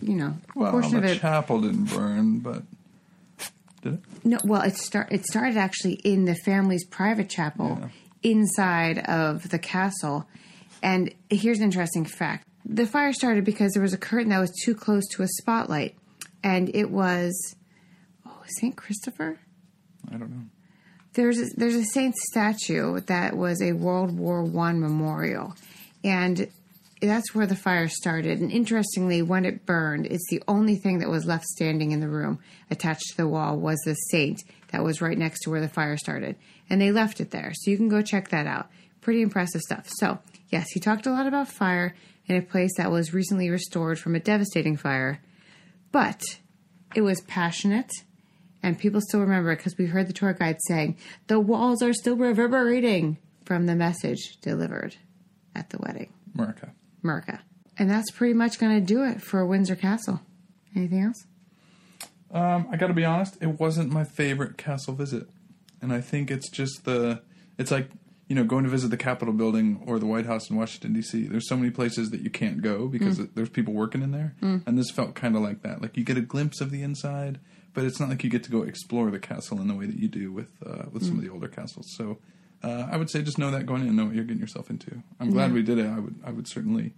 you 0.00 0.14
know, 0.14 0.36
well, 0.54 0.70
portion 0.70 0.92
the 0.92 0.98
of 0.98 1.04
it. 1.04 1.18
chapel 1.20 1.60
didn't 1.60 1.86
burn, 1.86 2.38
but 2.38 2.62
did 3.82 3.94
it? 3.94 4.00
No, 4.28 4.36
well, 4.44 4.60
it 4.60 4.76
start 4.76 5.10
it 5.10 5.24
started 5.24 5.56
actually 5.56 5.94
in 6.04 6.26
the 6.26 6.34
family's 6.34 6.84
private 6.84 7.30
chapel 7.30 7.88
inside 8.22 8.98
of 8.98 9.48
the 9.48 9.58
castle. 9.58 10.28
And 10.82 11.14
here's 11.30 11.60
an 11.60 11.64
interesting 11.64 12.04
fact: 12.04 12.46
the 12.62 12.86
fire 12.86 13.14
started 13.14 13.46
because 13.46 13.72
there 13.72 13.82
was 13.82 13.94
a 13.94 13.98
curtain 13.98 14.28
that 14.28 14.38
was 14.38 14.52
too 14.62 14.74
close 14.74 15.08
to 15.12 15.22
a 15.22 15.26
spotlight, 15.26 15.96
and 16.44 16.70
it 16.74 16.90
was 16.90 17.56
oh 18.26 18.42
Saint 18.60 18.76
Christopher. 18.76 19.38
I 20.12 20.18
don't 20.18 20.30
know. 20.30 20.44
There's 21.14 21.38
a, 21.38 21.46
there's 21.56 21.74
a 21.74 21.84
saint 21.84 22.14
statue 22.14 23.00
that 23.00 23.34
was 23.34 23.62
a 23.62 23.72
World 23.72 24.18
War 24.18 24.44
One 24.44 24.78
memorial, 24.78 25.56
and 26.04 26.48
that's 27.00 27.34
where 27.34 27.46
the 27.46 27.56
fire 27.56 27.88
started. 27.88 28.40
And 28.40 28.50
interestingly, 28.50 29.22
when 29.22 29.44
it 29.44 29.64
burned, 29.64 30.06
it's 30.06 30.28
the 30.30 30.42
only 30.48 30.76
thing 30.76 30.98
that 30.98 31.08
was 31.08 31.26
left 31.26 31.44
standing 31.44 31.92
in 31.92 32.00
the 32.00 32.08
room 32.08 32.40
attached 32.70 33.10
to 33.10 33.16
the 33.16 33.28
wall 33.28 33.56
was 33.56 33.78
the 33.84 33.94
saint 33.94 34.42
that 34.72 34.82
was 34.82 35.00
right 35.00 35.16
next 35.16 35.40
to 35.42 35.50
where 35.50 35.60
the 35.60 35.68
fire 35.68 35.96
started. 35.96 36.36
and 36.70 36.80
they 36.80 36.92
left 36.92 37.20
it 37.20 37.30
there. 37.30 37.52
So 37.54 37.70
you 37.70 37.76
can 37.76 37.88
go 37.88 38.02
check 38.02 38.28
that 38.28 38.46
out. 38.46 38.68
Pretty 39.00 39.22
impressive 39.22 39.62
stuff. 39.62 39.88
So, 39.88 40.18
yes, 40.50 40.68
he 40.70 40.80
talked 40.80 41.06
a 41.06 41.10
lot 41.10 41.26
about 41.26 41.48
fire 41.48 41.94
in 42.26 42.36
a 42.36 42.42
place 42.42 42.72
that 42.76 42.90
was 42.90 43.14
recently 43.14 43.48
restored 43.48 43.98
from 43.98 44.14
a 44.14 44.20
devastating 44.20 44.76
fire, 44.76 45.22
but 45.92 46.20
it 46.94 47.00
was 47.00 47.22
passionate 47.22 47.90
and 48.62 48.78
people 48.78 49.00
still 49.00 49.20
remember 49.20 49.52
it 49.52 49.56
because 49.56 49.78
we 49.78 49.86
heard 49.86 50.08
the 50.08 50.12
tour 50.12 50.32
guide 50.32 50.58
saying 50.66 50.96
the 51.28 51.40
walls 51.40 51.82
are 51.82 51.94
still 51.94 52.16
reverberating 52.16 53.16
from 53.44 53.66
the 53.66 53.74
message 53.74 54.36
delivered 54.42 54.96
at 55.54 55.70
the 55.70 55.78
wedding. 55.78 56.12
America. 56.34 56.72
America. 57.08 57.40
And 57.78 57.88
that's 57.90 58.10
pretty 58.10 58.34
much 58.34 58.58
going 58.58 58.74
to 58.74 58.84
do 58.84 59.04
it 59.04 59.22
for 59.22 59.44
Windsor 59.46 59.76
Castle. 59.76 60.20
Anything 60.76 61.02
else? 61.04 61.26
Um, 62.30 62.68
I 62.70 62.76
got 62.76 62.88
to 62.88 62.92
be 62.94 63.04
honest, 63.04 63.38
it 63.40 63.58
wasn't 63.58 63.90
my 63.90 64.04
favorite 64.04 64.58
castle 64.58 64.94
visit, 64.94 65.28
and 65.80 65.92
I 65.92 66.00
think 66.02 66.30
it's 66.30 66.50
just 66.50 66.84
the. 66.84 67.22
It's 67.56 67.70
like 67.70 67.88
you 68.28 68.34
know 68.36 68.44
going 68.44 68.64
to 68.64 68.70
visit 68.70 68.88
the 68.90 68.98
Capitol 68.98 69.32
building 69.32 69.82
or 69.86 69.98
the 69.98 70.04
White 70.04 70.26
House 70.26 70.50
in 70.50 70.56
Washington 70.56 70.92
D.C. 70.92 71.26
There's 71.28 71.48
so 71.48 71.56
many 71.56 71.70
places 71.70 72.10
that 72.10 72.20
you 72.20 72.28
can't 72.28 72.60
go 72.60 72.86
because 72.88 73.18
Mm. 73.18 73.30
there's 73.34 73.48
people 73.48 73.72
working 73.72 74.02
in 74.02 74.10
there, 74.10 74.34
and 74.42 74.76
this 74.76 74.90
felt 74.90 75.14
kind 75.14 75.36
of 75.36 75.42
like 75.42 75.62
that. 75.62 75.80
Like 75.80 75.96
you 75.96 76.04
get 76.04 76.18
a 76.18 76.20
glimpse 76.20 76.60
of 76.60 76.70
the 76.70 76.82
inside, 76.82 77.40
but 77.72 77.84
it's 77.84 77.98
not 77.98 78.10
like 78.10 78.22
you 78.22 78.28
get 78.28 78.44
to 78.44 78.50
go 78.50 78.62
explore 78.62 79.10
the 79.10 79.18
castle 79.18 79.58
in 79.62 79.68
the 79.68 79.74
way 79.74 79.86
that 79.86 79.96
you 79.98 80.08
do 80.08 80.30
with 80.30 80.50
uh, 80.66 80.84
with 80.92 81.02
Mm. 81.04 81.06
some 81.06 81.18
of 81.18 81.24
the 81.24 81.30
older 81.30 81.48
castles. 81.48 81.86
So. 81.96 82.18
Uh, 82.62 82.88
I 82.90 82.96
would 82.96 83.08
say 83.10 83.22
just 83.22 83.38
know 83.38 83.50
that 83.52 83.66
going 83.66 83.82
in, 83.82 83.88
and 83.88 83.96
know 83.96 84.06
what 84.06 84.14
you're 84.14 84.24
getting 84.24 84.40
yourself 84.40 84.68
into. 84.70 85.02
I'm 85.20 85.30
glad 85.30 85.52
we 85.52 85.62
did 85.62 85.78
it. 85.78 85.86
I 85.86 85.98
would, 86.00 86.14
I 86.24 86.30
would 86.30 86.48
certainly 86.48 86.92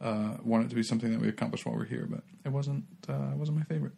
uh, 0.00 0.36
want 0.44 0.66
it 0.66 0.68
to 0.70 0.74
be 0.76 0.82
something 0.82 1.10
that 1.10 1.20
we 1.20 1.28
accomplished 1.28 1.66
while 1.66 1.74
we're 1.74 1.84
here, 1.86 2.06
but 2.08 2.22
it 2.44 2.50
wasn't, 2.50 2.84
uh, 3.08 3.30
it 3.32 3.36
wasn't 3.36 3.58
my 3.58 3.64
favorite. 3.64 3.92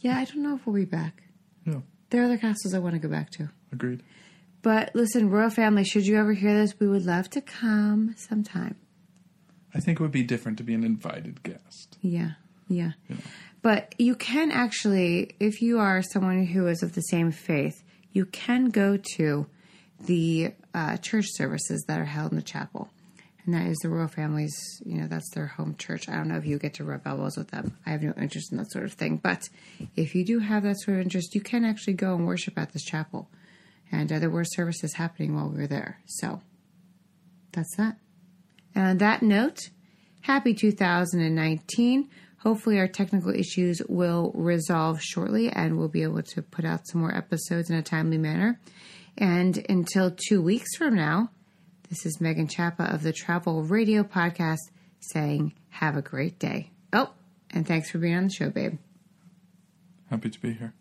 Yeah, 0.00 0.16
I 0.18 0.24
don't 0.24 0.42
know 0.42 0.54
if 0.54 0.66
we'll 0.66 0.76
be 0.76 0.84
back. 0.84 1.22
No, 1.66 1.82
There 2.10 2.22
are 2.22 2.24
other 2.24 2.38
castles 2.38 2.72
I 2.72 2.78
want 2.78 2.94
to 2.94 2.98
go 2.98 3.08
back 3.08 3.30
to. 3.32 3.50
agreed. 3.72 4.02
But 4.62 4.90
listen, 4.94 5.28
royal 5.30 5.50
family, 5.50 5.84
should 5.84 6.06
you 6.06 6.16
ever 6.16 6.32
hear 6.32 6.54
this, 6.54 6.78
we 6.80 6.88
would 6.88 7.04
love 7.04 7.28
to 7.30 7.40
come 7.40 8.14
sometime. 8.16 8.76
I 9.74 9.80
think 9.80 10.00
it 10.00 10.02
would 10.02 10.10
be 10.12 10.22
different 10.22 10.56
to 10.58 10.64
be 10.64 10.72
an 10.74 10.82
invited 10.82 11.42
guest. 11.42 11.98
Yeah, 12.00 12.32
yeah. 12.68 12.92
You 13.08 13.16
know. 13.16 13.20
But 13.60 13.94
you 13.98 14.14
can 14.14 14.50
actually, 14.50 15.36
if 15.40 15.60
you 15.60 15.78
are 15.78 16.00
someone 16.02 16.46
who 16.46 16.66
is 16.68 16.82
of 16.82 16.94
the 16.94 17.02
same 17.02 17.30
faith, 17.32 17.84
you 18.12 18.24
can 18.24 18.70
go 18.70 18.96
to 19.16 19.46
the 20.00 20.52
uh, 20.74 20.96
church 20.98 21.26
services 21.28 21.84
that 21.88 22.00
are 22.00 22.04
held 22.04 22.32
in 22.32 22.36
the 22.36 22.42
chapel. 22.42 22.88
And 23.44 23.54
that 23.54 23.66
is 23.66 23.78
the 23.78 23.88
royal 23.88 24.08
family's, 24.08 24.54
you 24.84 25.00
know, 25.00 25.06
that's 25.06 25.30
their 25.30 25.46
home 25.46 25.74
church. 25.78 26.06
I 26.08 26.16
don't 26.16 26.28
know 26.28 26.36
if 26.36 26.44
you 26.44 26.58
get 26.58 26.74
to 26.74 26.84
rub 26.84 27.06
elbows 27.06 27.38
with 27.38 27.48
them. 27.48 27.78
I 27.86 27.90
have 27.90 28.02
no 28.02 28.12
interest 28.20 28.52
in 28.52 28.58
that 28.58 28.70
sort 28.70 28.84
of 28.84 28.92
thing. 28.92 29.16
But 29.16 29.48
if 29.96 30.14
you 30.14 30.24
do 30.24 30.38
have 30.40 30.64
that 30.64 30.78
sort 30.80 30.98
of 30.98 31.04
interest, 31.04 31.34
you 31.34 31.40
can 31.40 31.64
actually 31.64 31.94
go 31.94 32.14
and 32.14 32.26
worship 32.26 32.58
at 32.58 32.72
this 32.72 32.84
chapel. 32.84 33.30
And 33.90 34.12
uh, 34.12 34.18
there 34.18 34.28
were 34.28 34.44
services 34.44 34.94
happening 34.94 35.34
while 35.34 35.48
we 35.48 35.56
were 35.56 35.66
there. 35.66 35.98
So 36.04 36.42
that's 37.52 37.74
that. 37.76 37.96
And 38.74 38.86
on 38.86 38.98
that 38.98 39.22
note, 39.22 39.70
happy 40.20 40.52
2019. 40.52 42.10
Hopefully, 42.40 42.78
our 42.78 42.86
technical 42.86 43.34
issues 43.34 43.82
will 43.88 44.30
resolve 44.34 45.02
shortly 45.02 45.48
and 45.48 45.76
we'll 45.76 45.88
be 45.88 46.02
able 46.02 46.22
to 46.22 46.42
put 46.42 46.64
out 46.64 46.86
some 46.86 47.00
more 47.00 47.16
episodes 47.16 47.70
in 47.70 47.76
a 47.76 47.82
timely 47.82 48.18
manner. 48.18 48.60
And 49.20 49.66
until 49.68 50.12
two 50.12 50.40
weeks 50.40 50.76
from 50.76 50.94
now, 50.94 51.30
this 51.90 52.06
is 52.06 52.20
Megan 52.20 52.46
Chappa 52.46 52.94
of 52.94 53.02
the 53.02 53.12
Travel 53.12 53.64
Radio 53.64 54.04
Podcast 54.04 54.60
saying, 55.00 55.54
Have 55.70 55.96
a 55.96 56.02
great 56.02 56.38
day. 56.38 56.70
Oh, 56.92 57.10
and 57.50 57.66
thanks 57.66 57.90
for 57.90 57.98
being 57.98 58.14
on 58.14 58.24
the 58.24 58.30
show, 58.30 58.48
babe. 58.48 58.78
Happy 60.08 60.30
to 60.30 60.40
be 60.40 60.52
here. 60.52 60.72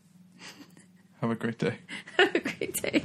Have 1.21 1.31
a 1.31 1.35
great 1.35 1.57
day. 1.57 1.79
Have 2.17 2.35
a 2.35 2.39
great 2.39 2.79
day. 2.79 3.03